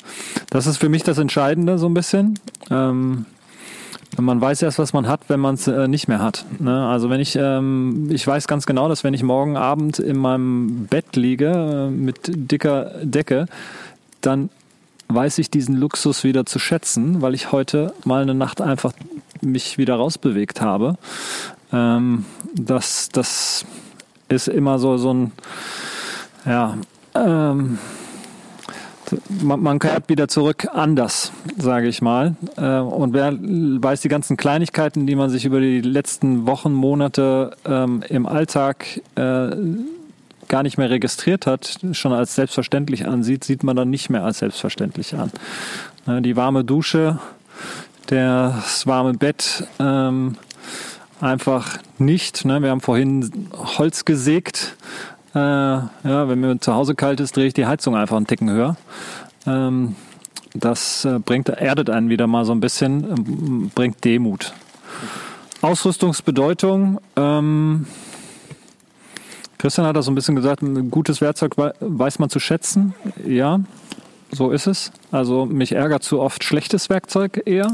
Das 0.49 0.68
ist 0.68 0.78
für 0.78 0.89
mich 0.89 1.03
das 1.03 1.18
Entscheidende 1.18 1.78
so 1.78 1.88
ein 1.88 1.93
bisschen. 1.93 2.39
Ähm, 2.72 3.26
man 4.18 4.41
weiß 4.41 4.62
erst, 4.62 4.80
was 4.80 4.93
man 4.93 5.07
hat, 5.07 5.22
wenn 5.28 5.39
man 5.39 5.55
es 5.55 5.68
äh, 5.68 5.88
nicht 5.88 6.07
mehr 6.07 6.20
hat. 6.20 6.45
Ne? 6.60 6.88
Also 6.88 7.10
wenn 7.10 7.20
ich, 7.20 7.36
ähm, 7.36 8.10
ich 8.12 8.26
weiß 8.26 8.47
ganz 8.47 8.66
genau, 8.66 8.89
dass 8.89 9.03
wenn 9.03 9.14
ich 9.14 9.24
morgen 9.24 9.57
Abend 9.57 9.99
in 9.99 10.18
meinem 10.18 10.88
Bett 10.88 11.16
liege 11.16 11.89
äh, 11.89 11.89
mit 11.89 12.20
dicker 12.26 12.91
Decke, 13.03 13.45
dann 14.22 14.49
weiß 15.07 15.39
ich 15.39 15.49
diesen 15.49 15.76
Luxus 15.76 16.24
wieder 16.24 16.45
zu 16.45 16.60
schätzen, 16.60 17.22
weil 17.22 17.34
ich 17.34 17.51
heute 17.51 17.93
mal 18.05 18.22
eine 18.22 18.36
Nacht 18.36 18.62
einfach 18.62 18.93
mich 19.41 19.78
wieder 19.78 19.95
rausbewegt 19.95 20.62
habe. 20.62 20.97
Ähm, 21.72 22.26
das, 22.53 23.10
das 23.10 23.66
ist 24.28 24.47
immer 24.47 24.80
so, 24.80 24.97
so 24.97 25.14
ein, 25.14 25.32
ja, 26.45 26.78
ähm, 27.16 27.80
man, 29.41 29.62
man 29.62 29.80
kehrt 29.80 30.10
wieder 30.10 30.28
zurück 30.28 30.68
anders, 30.72 31.32
sage 31.57 31.88
ich 31.88 32.01
mal. 32.01 32.36
Äh, 32.57 32.80
und 32.80 33.14
wer 33.14 33.34
weiß 33.34 34.01
die 34.01 34.10
ganzen 34.10 34.38
Kleinigkeiten, 34.38 35.07
die 35.07 35.16
man 35.16 35.30
sich 35.30 35.45
über 35.45 35.60
die 35.60 35.82
letzten 35.82 36.47
Wochen, 36.47 36.74
Monate 36.74 37.55
ähm, 37.66 38.03
im 38.07 38.26
Alltag 38.26 39.01
äh, 39.16 39.55
gar 40.47 40.64
nicht 40.64 40.78
mehr 40.78 40.89
registriert 40.89 41.45
hat, 41.45 41.80
schon 41.93 42.12
als 42.12 42.36
selbstverständlich 42.36 43.07
ansieht, 43.07 43.43
sieht 43.43 43.64
man 43.64 43.76
dann 43.76 43.89
nicht 43.89 44.10
mehr 44.10 44.24
als 44.26 44.39
selbstverständlich 44.39 45.16
an. 45.16 45.32
Äh, 46.07 46.22
die 46.22 46.36
warme 46.36 46.64
Dusche, 46.64 47.20
das 48.07 48.88
warme 48.88 49.14
Bett, 49.14 49.66
ähm, 49.80 50.36
einfach 51.22 51.78
nicht. 51.97 52.45
Ne? 52.45 52.62
Wir 52.62 52.72
haben 52.72 52.82
vorhin 52.82 53.49
Holz 53.78 54.05
gesägt. 54.05 54.76
Äh, 55.36 55.39
ja, 55.39 55.89
wenn 56.27 56.39
mir 56.39 56.59
zu 56.59 56.73
Hause 56.73 56.95
kalt 56.95 57.19
ist, 57.19 57.36
drehe 57.36 57.47
ich 57.47 57.53
die 57.53 57.65
Heizung 57.65 57.95
einfach 57.95 58.17
einen 58.17 58.27
Ticken 58.27 58.49
höher. 58.49 58.77
Ähm, 59.45 59.95
das 60.53 61.05
äh, 61.05 61.19
bringt, 61.19 61.49
erdet 61.49 61.89
einen 61.89 62.09
wieder 62.09 62.27
mal 62.27 62.45
so 62.45 62.51
ein 62.51 62.59
bisschen, 62.59 63.03
ähm, 63.09 63.71
bringt 63.73 64.03
Demut. 64.03 64.53
Ausrüstungsbedeutung. 65.61 66.99
Ähm, 67.15 67.86
Christian 69.57 69.86
hat 69.86 69.95
das 69.95 70.05
so 70.05 70.11
ein 70.11 70.15
bisschen 70.15 70.36
gesagt, 70.36 70.61
ein 70.61 70.89
gutes 70.89 71.19
Werkzeug 71.19 71.55
weiß 71.57 72.19
man 72.19 72.30
zu 72.30 72.39
schätzen. 72.39 72.93
Ja, 73.25 73.59
so 74.32 74.51
ist 74.51 74.67
es. 74.67 74.91
Also 75.11 75.45
mich 75.45 75.73
ärgert 75.73 76.03
zu 76.03 76.21
oft 76.21 76.43
schlechtes 76.43 76.89
Werkzeug 76.89 77.41
eher. 77.45 77.71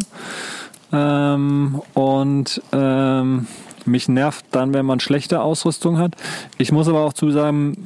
Ähm, 0.92 1.82
und 1.94 2.62
ähm, 2.72 3.48
mich 3.88 4.08
nervt 4.08 4.46
dann, 4.52 4.74
wenn 4.74 4.86
man 4.86 5.00
schlechte 5.00 5.42
Ausrüstung 5.42 5.98
hat. 5.98 6.16
Ich 6.58 6.72
muss 6.72 6.88
aber 6.88 7.02
auch 7.02 7.14
zu 7.14 7.32
sagen, 7.32 7.78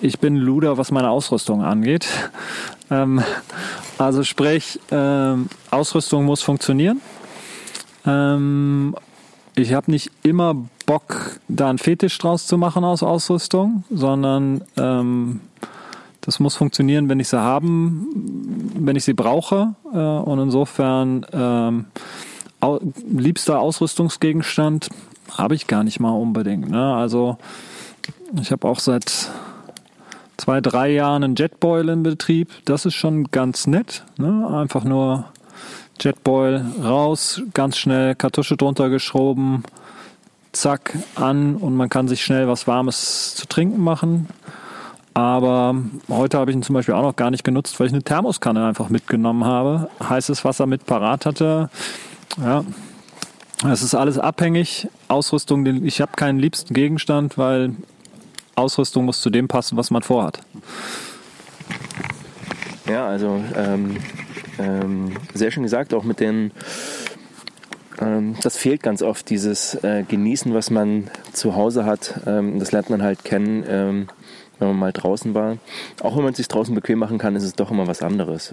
ich 0.00 0.18
bin 0.18 0.36
Luder, 0.36 0.78
was 0.78 0.90
meine 0.90 1.10
Ausrüstung 1.10 1.62
angeht. 1.62 2.06
Ähm, 2.92 3.22
also 3.98 4.24
sprich, 4.24 4.80
ähm, 4.90 5.48
Ausrüstung 5.70 6.24
muss 6.24 6.42
funktionieren. 6.42 7.00
Ähm, 8.04 8.96
ich 9.54 9.74
habe 9.74 9.92
nicht 9.92 10.10
immer 10.24 10.56
Bock, 10.86 11.38
da 11.46 11.68
einen 11.68 11.78
Fetisch 11.78 12.18
draus 12.18 12.48
zu 12.48 12.58
machen 12.58 12.82
aus 12.82 13.04
Ausrüstung, 13.04 13.84
sondern 13.90 14.62
ähm, 14.76 15.40
das 16.20 16.40
muss 16.40 16.56
funktionieren, 16.56 17.08
wenn 17.08 17.20
ich 17.20 17.28
sie 17.28 17.40
haben, 17.40 18.72
wenn 18.74 18.96
ich 18.96 19.04
sie 19.04 19.14
brauche. 19.14 19.74
Äh, 19.92 19.98
und 19.98 20.38
insofern 20.38 21.26
ähm, 21.32 21.84
liebster 23.08 23.60
Ausrüstungsgegenstand 23.60 24.88
habe 25.36 25.54
ich 25.54 25.66
gar 25.66 25.84
nicht 25.84 26.00
mal 26.00 26.10
unbedingt. 26.10 26.70
Ne? 26.70 26.94
Also 26.94 27.38
ich 28.40 28.52
habe 28.52 28.66
auch 28.68 28.78
seit 28.78 29.30
zwei, 30.36 30.60
drei 30.60 30.90
Jahren 30.90 31.24
einen 31.24 31.36
Jetboil 31.36 31.88
in 31.88 32.02
Betrieb. 32.02 32.50
Das 32.64 32.86
ist 32.86 32.94
schon 32.94 33.30
ganz 33.30 33.66
nett. 33.66 34.04
Ne? 34.16 34.48
Einfach 34.48 34.84
nur 34.84 35.26
Jetboil 36.00 36.64
raus, 36.82 37.42
ganz 37.52 37.76
schnell 37.76 38.14
Kartusche 38.14 38.56
drunter 38.56 38.88
geschoben, 38.88 39.64
zack, 40.52 40.96
an 41.14 41.56
und 41.56 41.76
man 41.76 41.88
kann 41.88 42.08
sich 42.08 42.24
schnell 42.24 42.48
was 42.48 42.66
Warmes 42.66 43.34
zu 43.34 43.46
trinken 43.46 43.82
machen. 43.82 44.28
Aber 45.12 45.74
heute 46.08 46.38
habe 46.38 46.50
ich 46.50 46.56
ihn 46.56 46.62
zum 46.62 46.74
Beispiel 46.74 46.94
auch 46.94 47.02
noch 47.02 47.16
gar 47.16 47.30
nicht 47.30 47.44
genutzt, 47.44 47.78
weil 47.78 47.88
ich 47.88 47.92
eine 47.92 48.02
Thermoskanne 48.02 48.64
einfach 48.64 48.88
mitgenommen 48.88 49.44
habe, 49.44 49.90
heißes 50.02 50.44
Wasser 50.44 50.66
mit 50.66 50.86
parat 50.86 51.26
hatte. 51.26 51.68
Ja, 52.38 52.64
es 53.68 53.82
ist 53.82 53.94
alles 53.94 54.18
abhängig. 54.18 54.88
Ausrüstung, 55.08 55.84
ich 55.84 56.00
habe 56.00 56.12
keinen 56.16 56.38
liebsten 56.38 56.72
Gegenstand, 56.72 57.36
weil 57.36 57.74
Ausrüstung 58.54 59.04
muss 59.04 59.20
zu 59.20 59.30
dem 59.30 59.48
passen, 59.48 59.76
was 59.76 59.90
man 59.90 60.02
vorhat. 60.02 60.40
Ja, 62.88 63.06
also 63.06 63.42
ähm, 63.56 63.96
ähm, 64.58 65.12
sehr 65.34 65.50
schön 65.50 65.62
gesagt, 65.62 65.94
auch 65.94 66.04
mit 66.04 66.20
den, 66.20 66.50
ähm, 68.00 68.36
das 68.42 68.56
fehlt 68.56 68.82
ganz 68.82 69.02
oft, 69.02 69.28
dieses 69.30 69.74
äh, 69.84 70.04
Genießen, 70.08 70.52
was 70.54 70.70
man 70.70 71.10
zu 71.32 71.54
Hause 71.54 71.84
hat. 71.84 72.20
Ähm, 72.26 72.58
das 72.58 72.72
lernt 72.72 72.90
man 72.90 73.02
halt 73.02 73.24
kennen, 73.24 73.64
ähm, 73.68 74.08
wenn 74.58 74.68
man 74.68 74.78
mal 74.78 74.92
draußen 74.92 75.34
war. 75.34 75.58
Auch 76.02 76.16
wenn 76.16 76.24
man 76.24 76.32
es 76.32 76.38
sich 76.38 76.48
draußen 76.48 76.74
bequem 76.74 76.98
machen 76.98 77.18
kann, 77.18 77.36
ist 77.36 77.44
es 77.44 77.54
doch 77.54 77.70
immer 77.70 77.86
was 77.86 78.02
anderes. 78.02 78.52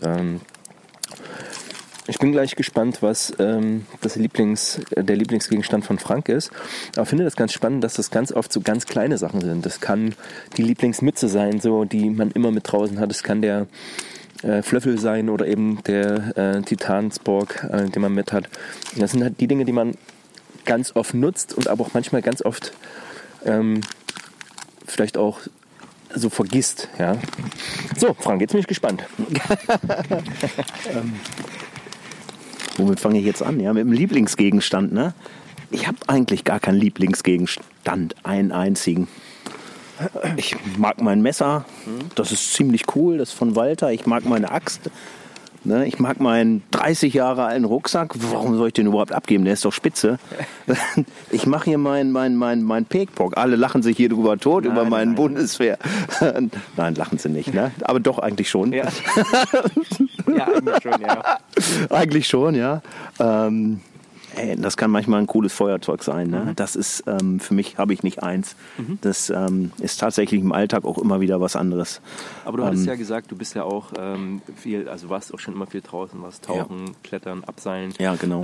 Ich 2.10 2.20
bin 2.20 2.32
gleich 2.32 2.56
gespannt, 2.56 3.02
was 3.02 3.34
ähm, 3.38 3.86
das 4.00 4.16
Lieblings, 4.16 4.80
der 4.96 5.18
Lieblingsgegenstand 5.18 5.84
von 5.84 6.00
Frank 6.00 6.30
ist. 6.30 6.52
Aber 6.96 7.06
finde 7.06 7.26
das 7.26 7.36
ganz 7.36 7.52
spannend, 7.52 7.84
dass 7.84 7.96
das 7.96 8.12
ganz 8.12 8.32
oft 8.32 8.54
so 8.54 8.62
ganz 8.62 8.86
kleine 8.86 9.18
Sachen 9.18 9.42
sind. 9.42 9.66
Das 9.66 9.82
kann 9.82 10.16
die 10.56 10.62
Lieblingsmütze 10.62 11.28
sein, 11.28 11.60
so 11.60 11.84
die 11.84 12.10
man 12.10 12.32
immer 12.32 12.52
mit 12.52 12.72
draußen 12.72 13.00
hat. 13.02 13.12
Es 13.12 13.24
kann 13.24 13.42
der 13.42 13.68
äh, 14.42 14.62
Flöffel 14.62 14.98
sein 15.00 15.30
oder 15.30 15.48
eben 15.48 15.84
der 15.84 16.38
äh, 16.38 16.62
Titansborg, 16.62 17.68
äh, 17.70 17.90
den 17.90 18.02
man 18.02 18.14
mit 18.14 18.32
hat. 18.32 18.50
Das 18.96 19.12
sind 19.12 19.22
halt 19.22 19.42
die 19.42 19.48
Dinge, 19.48 19.66
die 19.66 19.74
man 19.74 19.96
ganz 20.64 20.96
oft 20.96 21.14
nutzt 21.14 21.54
und 21.54 21.68
aber 21.68 21.84
auch 21.84 21.94
manchmal 21.94 22.22
ganz 22.22 22.42
oft 22.42 22.72
ähm, 23.46 23.82
vielleicht 24.86 25.18
auch 25.18 25.42
so 26.16 26.30
vergisst. 26.30 26.88
Ja. 27.00 27.18
So, 27.98 28.14
Frank, 28.14 28.40
jetzt 28.40 28.52
bin 28.52 28.62
ich 28.62 28.68
gespannt. 28.68 29.04
ähm, 30.94 31.20
womit 32.78 33.00
fange 33.00 33.20
ich 33.20 33.26
jetzt 33.26 33.44
an? 33.44 33.60
Ja, 33.60 33.74
mit 33.74 33.84
dem 33.84 33.92
Lieblingsgegenstand. 33.92 34.94
Ne? 34.94 35.14
Ich 35.72 35.88
habe 35.88 35.98
eigentlich 36.08 36.44
gar 36.44 36.60
keinen 36.60 36.80
Lieblingsgegenstand, 36.80 38.16
einen 38.24 38.52
einzigen. 38.52 39.08
Ich 40.36 40.56
mag 40.78 41.02
mein 41.02 41.22
Messer, 41.22 41.66
das 42.14 42.32
ist 42.32 42.54
ziemlich 42.54 42.84
cool, 42.96 43.18
das 43.18 43.30
ist 43.30 43.36
von 43.36 43.56
Walter. 43.56 43.92
Ich 43.92 44.06
mag 44.06 44.26
meine 44.26 44.52
Axt, 44.52 44.92
Ne, 45.68 45.86
ich 45.86 46.00
mag 46.00 46.22
meinen 46.22 46.64
30 46.72 47.14
Jahre 47.14 47.44
alten 47.44 47.66
Rucksack. 47.66 48.14
Warum 48.32 48.56
soll 48.56 48.68
ich 48.68 48.74
den 48.74 48.88
überhaupt 48.88 49.12
abgeben? 49.12 49.44
Der 49.44 49.54
ist 49.54 49.66
doch 49.66 49.74
spitze. 49.74 50.18
Ich 51.30 51.46
mache 51.46 51.66
hier 51.66 51.78
meinen 51.78 52.12
mein, 52.12 52.36
mein, 52.38 52.64
mein 52.64 52.86
Pekbock. 52.86 53.38
Alle 53.38 53.58
lachen 53.58 53.84
sich 53.84 53.98
hier 53.98 54.08
drüber 54.08 54.38
tot 54.38 54.64
nein, 54.64 54.72
über 54.72 54.86
meinen 54.86 55.10
nein. 55.10 55.16
Bundeswehr. 55.16 55.78
nein, 56.78 56.96
lachen 56.96 57.18
sie 57.18 57.30
nicht, 57.30 57.54
ne? 57.54 57.72
Aber 57.82 58.00
doch 58.00 58.20
eigentlich 58.20 58.50
schon. 58.50 58.72
Ja, 58.72 58.88
ja 60.38 60.48
eigentlich 60.48 60.84
schon, 60.84 61.02
ja. 61.02 61.40
Eigentlich 61.90 62.28
schon, 62.28 62.56
ja. 62.56 62.82
Ähm, 63.20 63.82
Ey, 64.36 64.56
das 64.56 64.78
kann 64.78 64.92
manchmal 64.92 65.20
ein 65.20 65.28
cooles 65.28 65.52
Feuerzeug 65.52 66.04
sein. 66.04 66.30
Ne? 66.30 66.46
Mhm. 66.46 66.56
Das 66.56 66.76
ist 66.76 67.04
ähm, 67.08 67.40
für 67.40 67.56
mich 67.56 67.78
habe 67.80 67.94
ich 67.94 68.04
nicht 68.04 68.22
eins. 68.22 68.56
Mhm. 68.78 69.00
Das 69.02 69.32
ähm, 69.32 69.72
ist 69.80 70.00
tatsächlich 70.00 70.42
im 70.42 70.52
Alltag 70.52 70.86
auch 70.86 71.00
immer 71.00 71.20
wieder 71.22 71.42
was 71.42 71.56
anderes. 71.56 72.02
Aber 72.46 72.58
du 72.58 72.66
hattest 72.66 72.84
ähm, 72.84 72.90
ja 72.90 72.96
gesagt, 72.96 73.32
du 73.32 73.36
bist 73.36 73.56
ja 73.56 73.64
auch 73.64 73.94
ähm, 73.98 74.42
viel, 74.56 74.90
also 74.90 75.10
warst 75.10 75.34
auch 75.34 75.40
schon 75.40 75.56
immer 75.56 75.66
viel 75.66 75.82
draußen, 75.82 76.22
warst 76.22 76.46
tauchen, 76.46 76.88
ja. 76.88 76.94
klettern, 77.04 77.44
abseilen. 77.46 77.94
Ja, 77.98 78.16
genau. 78.16 78.42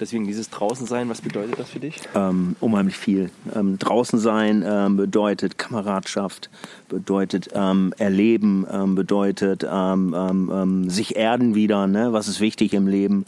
Deswegen 0.00 0.26
dieses 0.26 0.50
draußen 0.50 0.86
sein, 0.86 1.08
was 1.08 1.20
bedeutet 1.20 1.58
das 1.58 1.70
für 1.70 1.78
dich? 1.78 2.00
Ähm, 2.16 2.56
unheimlich 2.58 2.96
viel. 2.96 3.30
Ähm, 3.54 3.78
draußen 3.78 4.18
sein 4.18 4.64
ähm, 4.66 4.96
bedeutet 4.96 5.56
Kameradschaft, 5.56 6.50
bedeutet 6.88 7.50
ähm, 7.54 7.94
Erleben, 7.98 8.66
ähm, 8.72 8.96
bedeutet 8.96 9.64
ähm, 9.64 10.90
sich 10.90 11.14
erden 11.14 11.54
wieder. 11.54 11.86
Ne? 11.86 12.12
Was 12.12 12.26
ist 12.26 12.40
wichtig 12.40 12.74
im 12.74 12.86
Leben? 12.86 13.26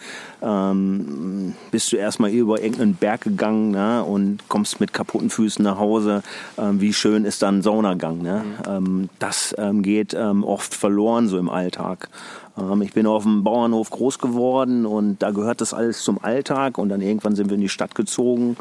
bist 1.70 1.92
du 1.92 1.96
erstmal 1.96 2.30
über 2.30 2.60
irgendeinen 2.60 2.94
Berg 2.94 3.22
gegangen 3.22 3.70
ne? 3.70 4.04
und 4.04 4.40
kommst 4.48 4.80
mit 4.80 4.92
kaputten 4.92 5.30
Füßen 5.30 5.64
nach 5.64 5.78
Hause? 5.78 6.22
wie 6.56 6.92
schön 6.92 7.24
ist 7.24 7.42
dann 7.42 7.62
Saunagang? 7.62 8.22
Ne? 8.22 8.44
Mhm. 8.68 9.08
das 9.18 9.54
geht 9.80 10.14
oft 10.14 10.74
verloren 10.74 11.28
so 11.28 11.38
im 11.38 11.48
Alltag. 11.48 12.10
Ähm, 12.58 12.82
ich 12.82 12.92
bin 12.92 13.06
auf 13.06 13.22
dem 13.22 13.44
Bauernhof 13.44 13.90
groß 13.90 14.18
geworden 14.18 14.86
und 14.86 15.22
da 15.22 15.30
gehört 15.30 15.60
das 15.60 15.74
alles 15.74 16.02
zum 16.02 16.22
Alltag 16.22 16.78
und 16.78 16.88
dann 16.88 17.00
irgendwann 17.00 17.34
sind 17.34 17.50
wir 17.50 17.54
in 17.54 17.62
die 17.62 17.68
Stadt 17.68 17.94
gezogen. 17.94 18.56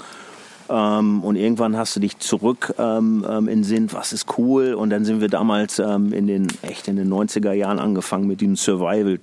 Ähm, 0.68 1.24
und 1.24 1.36
irgendwann 1.36 1.78
hast 1.78 1.96
du 1.96 2.00
dich 2.00 2.18
zurück 2.20 2.74
ähm, 2.80 3.24
in 3.48 3.64
Sinn, 3.64 3.91
was 3.91 4.14
ist 4.14 4.38
cool. 4.38 4.74
Und 4.74 4.89
dann 4.89 5.06
sind 5.06 5.22
wir 5.22 5.30
damals 5.30 5.80
in 5.80 6.28
den 6.28 6.48
echt 6.62 6.88
in 6.88 6.96
den 6.96 7.12
90er 7.12 7.54
Jahren 7.54 7.80
angefangen 7.80 8.28
mit 8.28 8.41
dem 8.41 8.56
Survival 8.56 9.20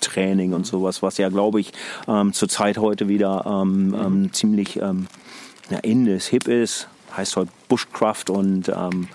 Training 0.00 0.52
und 0.52 0.66
sowas, 0.66 1.02
was 1.02 1.18
ja, 1.18 1.28
glaube 1.28 1.60
ich, 1.60 1.72
ähm, 2.08 2.32
zur 2.32 2.48
Zeit 2.48 2.78
heute 2.78 3.08
wieder 3.08 3.44
ähm, 3.46 3.94
ähm, 3.98 4.32
ziemlich 4.32 4.80
ähm, 4.80 5.06
ja, 5.70 5.78
in 5.78 6.06
ist, 6.06 6.26
hip 6.26 6.48
ist. 6.48 6.88
Heißt 7.16 7.36
heute 7.36 7.50
Bushcraft 7.68 8.30
und 8.30 8.68
ähm, 8.68 9.08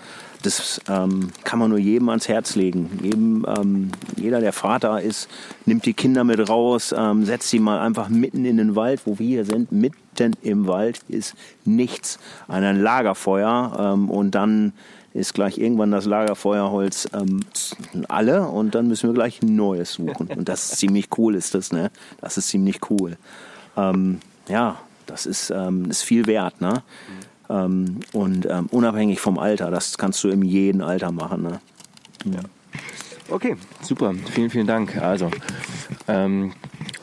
das 0.46 0.80
ähm, 0.88 1.30
kann 1.44 1.58
man 1.58 1.70
nur 1.70 1.78
jedem 1.78 2.08
ans 2.08 2.28
Herz 2.28 2.54
legen. 2.54 2.98
Jedem, 3.02 3.44
ähm, 3.48 3.90
jeder, 4.16 4.40
der 4.40 4.52
Vater 4.52 5.00
ist, 5.02 5.28
nimmt 5.64 5.84
die 5.84 5.94
Kinder 5.94 6.24
mit 6.24 6.48
raus, 6.48 6.94
ähm, 6.96 7.24
setzt 7.24 7.50
sie 7.50 7.58
mal 7.58 7.80
einfach 7.80 8.08
mitten 8.08 8.44
in 8.44 8.56
den 8.56 8.76
Wald, 8.76 9.02
wo 9.04 9.18
wir 9.18 9.26
hier 9.26 9.44
sind. 9.44 9.72
Mitten 9.72 10.32
im 10.42 10.66
Wald 10.66 11.00
ist 11.08 11.34
nichts, 11.64 12.18
ein 12.48 12.80
Lagerfeuer 12.80 13.94
ähm, 13.94 14.08
und 14.08 14.34
dann 14.34 14.72
ist 15.12 15.34
gleich 15.34 15.58
irgendwann 15.58 15.90
das 15.90 16.04
Lagerfeuerholz 16.04 17.08
ähm, 17.12 17.40
alle 18.08 18.46
und 18.46 18.74
dann 18.74 18.86
müssen 18.86 19.08
wir 19.08 19.14
gleich 19.14 19.42
ein 19.42 19.56
neues 19.56 19.94
suchen. 19.94 20.28
Und 20.28 20.48
das 20.48 20.72
ist 20.72 20.78
ziemlich 20.78 21.08
cool, 21.18 21.34
ist 21.34 21.54
das, 21.54 21.72
ne? 21.72 21.90
Das 22.20 22.36
ist 22.36 22.48
ziemlich 22.48 22.90
cool. 22.90 23.16
Ähm, 23.76 24.20
ja, 24.48 24.78
das 25.06 25.24
ist, 25.24 25.50
ist 25.88 26.02
viel 26.02 26.26
wert, 26.26 26.60
ne? 26.60 26.82
Ähm, 27.48 28.00
und 28.12 28.46
ähm, 28.46 28.66
unabhängig 28.70 29.20
vom 29.20 29.38
Alter, 29.38 29.70
das 29.70 29.98
kannst 29.98 30.22
du 30.24 30.28
in 30.28 30.42
jedem 30.42 30.82
Alter 30.82 31.12
machen. 31.12 31.42
Ne? 31.42 31.60
Ja. 32.24 32.40
Okay, 33.28 33.56
super. 33.82 34.14
Vielen, 34.30 34.50
vielen 34.50 34.66
Dank. 34.66 34.96
Also, 34.96 35.30
ähm, 36.08 36.52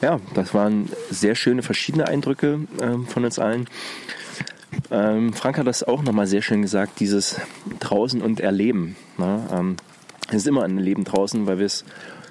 ja, 0.02 0.20
das 0.34 0.54
waren 0.54 0.90
sehr 1.10 1.36
schöne 1.36 1.64
verschiedene 1.64 2.08
Eindrücke 2.08 2.62
ähm, 2.82 3.06
von 3.08 3.26
uns 3.26 3.40
allen. 3.40 3.68
Ähm, 4.92 5.34
Frank 5.34 5.58
hat 5.58 5.68
das 5.68 5.84
auch 5.84 6.02
nochmal 6.04 6.28
sehr 6.28 6.42
schön 6.42 6.62
gesagt, 6.62 7.00
dieses 7.00 7.40
draußen 7.80 8.22
und 8.22 8.40
erleben. 8.40 8.96
Ne? 9.18 9.48
Ähm, 9.52 9.78
es 10.30 10.36
ist 10.36 10.48
immer 10.48 10.64
ein 10.64 10.78
Leben 10.78 11.04
draußen, 11.04 11.46
weil 11.46 11.60
wir 11.60 11.66
es 11.66 11.84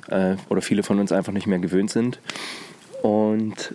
äh, 0.08 0.36
oder 0.48 0.62
viele 0.62 0.82
von 0.82 0.98
uns 0.98 1.12
einfach 1.12 1.32
nicht 1.32 1.46
mehr 1.46 1.58
gewöhnt 1.58 1.90
sind. 1.90 2.18
Und 3.02 3.74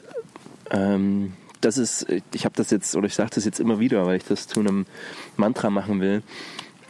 ähm, 0.71 1.33
das 1.61 1.77
ist, 1.77 2.07
ich 2.33 2.45
habe 2.45 2.55
das 2.55 2.71
jetzt, 2.71 2.95
oder 2.95 3.07
ich 3.07 3.15
sage 3.15 3.31
das 3.33 3.45
jetzt 3.45 3.59
immer 3.59 3.79
wieder, 3.79 4.05
weil 4.05 4.17
ich 4.17 4.25
das 4.25 4.47
zu 4.47 4.59
einem 4.59 4.85
Mantra 5.35 5.69
machen 5.69 5.99
will. 5.99 6.21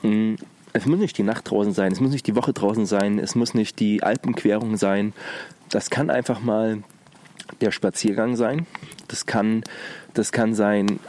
Mm, 0.04 0.36
Es 0.74 0.86
muss 0.86 1.00
nicht 1.00 1.18
die 1.18 1.24
Nacht 1.24 1.50
draußen 1.50 1.74
sein, 1.74 1.92
es 1.92 2.00
muss 2.00 2.12
nicht 2.12 2.28
die 2.28 2.36
Woche 2.36 2.54
draußen 2.54 2.86
sein, 2.86 3.18
es 3.20 3.34
muss 3.36 3.54
nicht 3.54 3.80
die 3.80 4.04
Alpenquerung 4.04 4.78
sein. 4.78 5.14
Das 5.70 5.90
kann 5.90 6.10
einfach 6.10 6.42
mal 6.42 6.84
der 7.62 7.72
Spaziergang 7.72 8.36
sein. 8.36 8.68
Das 9.08 9.26
kann, 9.26 9.64
das 10.14 10.32
kann 10.32 10.54
sein, 10.54 11.00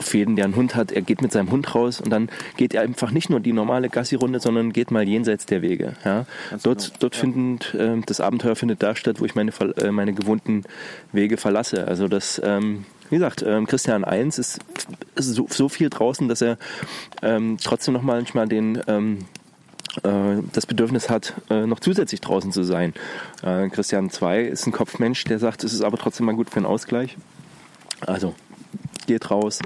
für 0.00 0.18
jeden, 0.18 0.36
der 0.36 0.44
einen 0.44 0.56
Hund 0.56 0.74
hat, 0.74 0.92
er 0.92 1.02
geht 1.02 1.22
mit 1.22 1.32
seinem 1.32 1.50
Hund 1.50 1.74
raus 1.74 2.00
und 2.00 2.10
dann 2.10 2.28
geht 2.56 2.74
er 2.74 2.82
einfach 2.82 3.10
nicht 3.10 3.30
nur 3.30 3.40
die 3.40 3.52
normale 3.52 3.88
Gassi-Runde, 3.88 4.40
sondern 4.40 4.72
geht 4.72 4.90
mal 4.90 5.06
jenseits 5.06 5.46
der 5.46 5.62
Wege. 5.62 5.94
Ja? 6.04 6.26
Dort, 6.62 6.92
dort 7.00 7.16
findet, 7.16 7.74
äh, 7.74 8.00
das 8.06 8.20
Abenteuer 8.20 8.56
findet 8.56 8.82
da 8.82 8.94
statt, 8.94 9.20
wo 9.20 9.24
ich 9.24 9.34
meine, 9.34 9.52
äh, 9.76 9.90
meine 9.90 10.12
gewohnten 10.12 10.64
Wege 11.12 11.36
verlasse. 11.36 11.86
Also 11.86 12.08
das, 12.08 12.40
ähm, 12.44 12.84
wie 13.10 13.16
gesagt, 13.16 13.42
ähm, 13.46 13.66
Christian 13.66 14.04
1 14.04 14.38
ist, 14.38 14.60
so, 15.16 15.46
so 15.48 15.68
viel 15.68 15.90
draußen, 15.90 16.28
dass 16.28 16.40
er 16.40 16.58
ähm, 17.22 17.58
trotzdem 17.62 17.94
noch 17.94 18.02
manchmal 18.02 18.48
den 18.48 18.80
ähm, 18.86 19.18
äh, 20.04 20.42
das 20.52 20.66
Bedürfnis 20.66 21.10
hat, 21.10 21.34
äh, 21.50 21.66
noch 21.66 21.80
zusätzlich 21.80 22.20
draußen 22.20 22.52
zu 22.52 22.62
sein. 22.62 22.94
Christian 23.72 24.10
2 24.10 24.42
ist 24.42 24.66
ein 24.66 24.72
Kopfmensch, 24.72 25.24
der 25.24 25.38
sagt, 25.38 25.64
es 25.64 25.72
ist 25.72 25.82
aber 25.82 25.96
trotzdem 25.96 26.26
mal 26.26 26.34
gut 26.34 26.50
für 26.50 26.56
einen 26.56 26.66
Ausgleich. 26.66 27.16
Also, 28.06 28.34
geht 29.06 29.30
raus, 29.30 29.60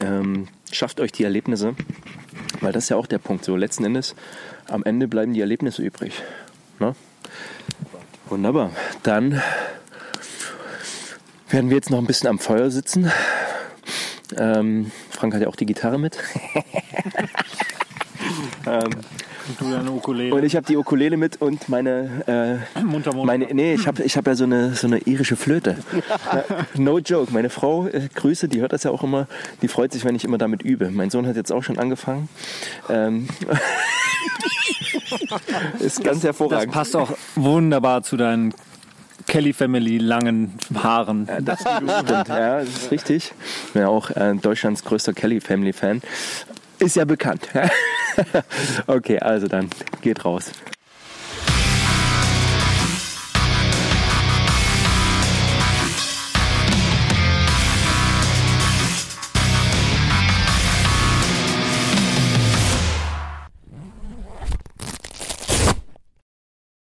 ähm, 0.00 0.48
schafft 0.70 1.00
euch 1.00 1.12
die 1.12 1.24
Erlebnisse, 1.24 1.74
weil 2.60 2.72
das 2.72 2.84
ist 2.84 2.88
ja 2.90 2.96
auch 2.96 3.06
der 3.06 3.18
Punkt. 3.18 3.44
So, 3.44 3.56
letzten 3.56 3.84
Endes, 3.84 4.14
am 4.68 4.84
Ende 4.84 5.08
bleiben 5.08 5.32
die 5.32 5.40
Erlebnisse 5.40 5.82
übrig. 5.82 6.22
Ne? 6.78 6.94
Wunderbar. 8.28 8.70
Dann 9.02 9.40
werden 11.48 11.70
wir 11.70 11.76
jetzt 11.76 11.90
noch 11.90 11.98
ein 11.98 12.06
bisschen 12.06 12.28
am 12.28 12.38
Feuer 12.38 12.70
sitzen. 12.70 13.10
Ähm, 14.36 14.90
Frank 15.10 15.34
hat 15.34 15.42
ja 15.42 15.48
auch 15.48 15.56
die 15.56 15.66
Gitarre 15.66 15.98
mit. 15.98 16.18
ähm, 18.66 18.90
Und 19.48 19.60
du 19.60 19.70
deine 19.70 19.90
Ukulele. 19.90 20.34
und 20.34 20.44
ich 20.44 20.56
habe 20.56 20.66
die 20.66 20.76
Ukulele 20.76 21.16
mit 21.16 21.40
und 21.40 21.68
meine, 21.68 22.60
äh, 22.74 22.80
munter, 22.80 23.12
munter. 23.12 23.26
meine 23.26 23.46
nee, 23.52 23.74
ich 23.74 23.86
habe 23.86 24.02
ich 24.02 24.16
hab 24.16 24.26
ja 24.26 24.34
so 24.34 24.44
eine, 24.44 24.74
so 24.74 24.86
eine 24.86 24.98
irische 24.98 25.36
Flöte. 25.36 25.76
no 26.74 26.98
joke. 26.98 27.32
Meine 27.32 27.50
Frau, 27.50 27.86
äh, 27.86 28.08
Grüße, 28.14 28.48
die 28.48 28.60
hört 28.60 28.72
das 28.72 28.84
ja 28.84 28.90
auch 28.90 29.04
immer, 29.04 29.28
die 29.62 29.68
freut 29.68 29.92
sich, 29.92 30.04
wenn 30.04 30.14
ich 30.14 30.24
immer 30.24 30.38
damit 30.38 30.62
übe. 30.62 30.90
Mein 30.90 31.10
Sohn 31.10 31.26
hat 31.26 31.36
jetzt 31.36 31.52
auch 31.52 31.62
schon 31.62 31.78
angefangen. 31.78 32.28
Ähm, 32.88 33.28
ist 35.78 36.02
ganz 36.02 36.18
das 36.18 36.24
hervorragend. 36.24 36.72
passt 36.72 36.96
auch 36.96 37.12
wunderbar 37.36 38.02
zu 38.02 38.16
deinen 38.16 38.52
Kelly 39.26 39.52
Family 39.52 39.98
langen 39.98 40.54
Haaren. 40.74 41.26
Ja, 41.26 41.40
das 41.40 41.60
stimmt, 41.60 42.08
ja, 42.08 42.60
das 42.60 42.68
ist 42.68 42.90
richtig. 42.90 43.32
Ich 43.66 43.72
bin 43.72 43.82
ja 43.82 43.88
auch 43.88 44.10
äh, 44.10 44.34
Deutschlands 44.34 44.84
größter 44.84 45.12
Kelly 45.12 45.40
Family 45.40 45.72
Fan. 45.72 46.00
Ist 46.78 46.96
ja 46.96 47.04
bekannt. 47.04 47.48
okay, 48.86 49.18
also 49.18 49.48
dann 49.48 49.70
geht 50.02 50.24
raus. 50.24 50.52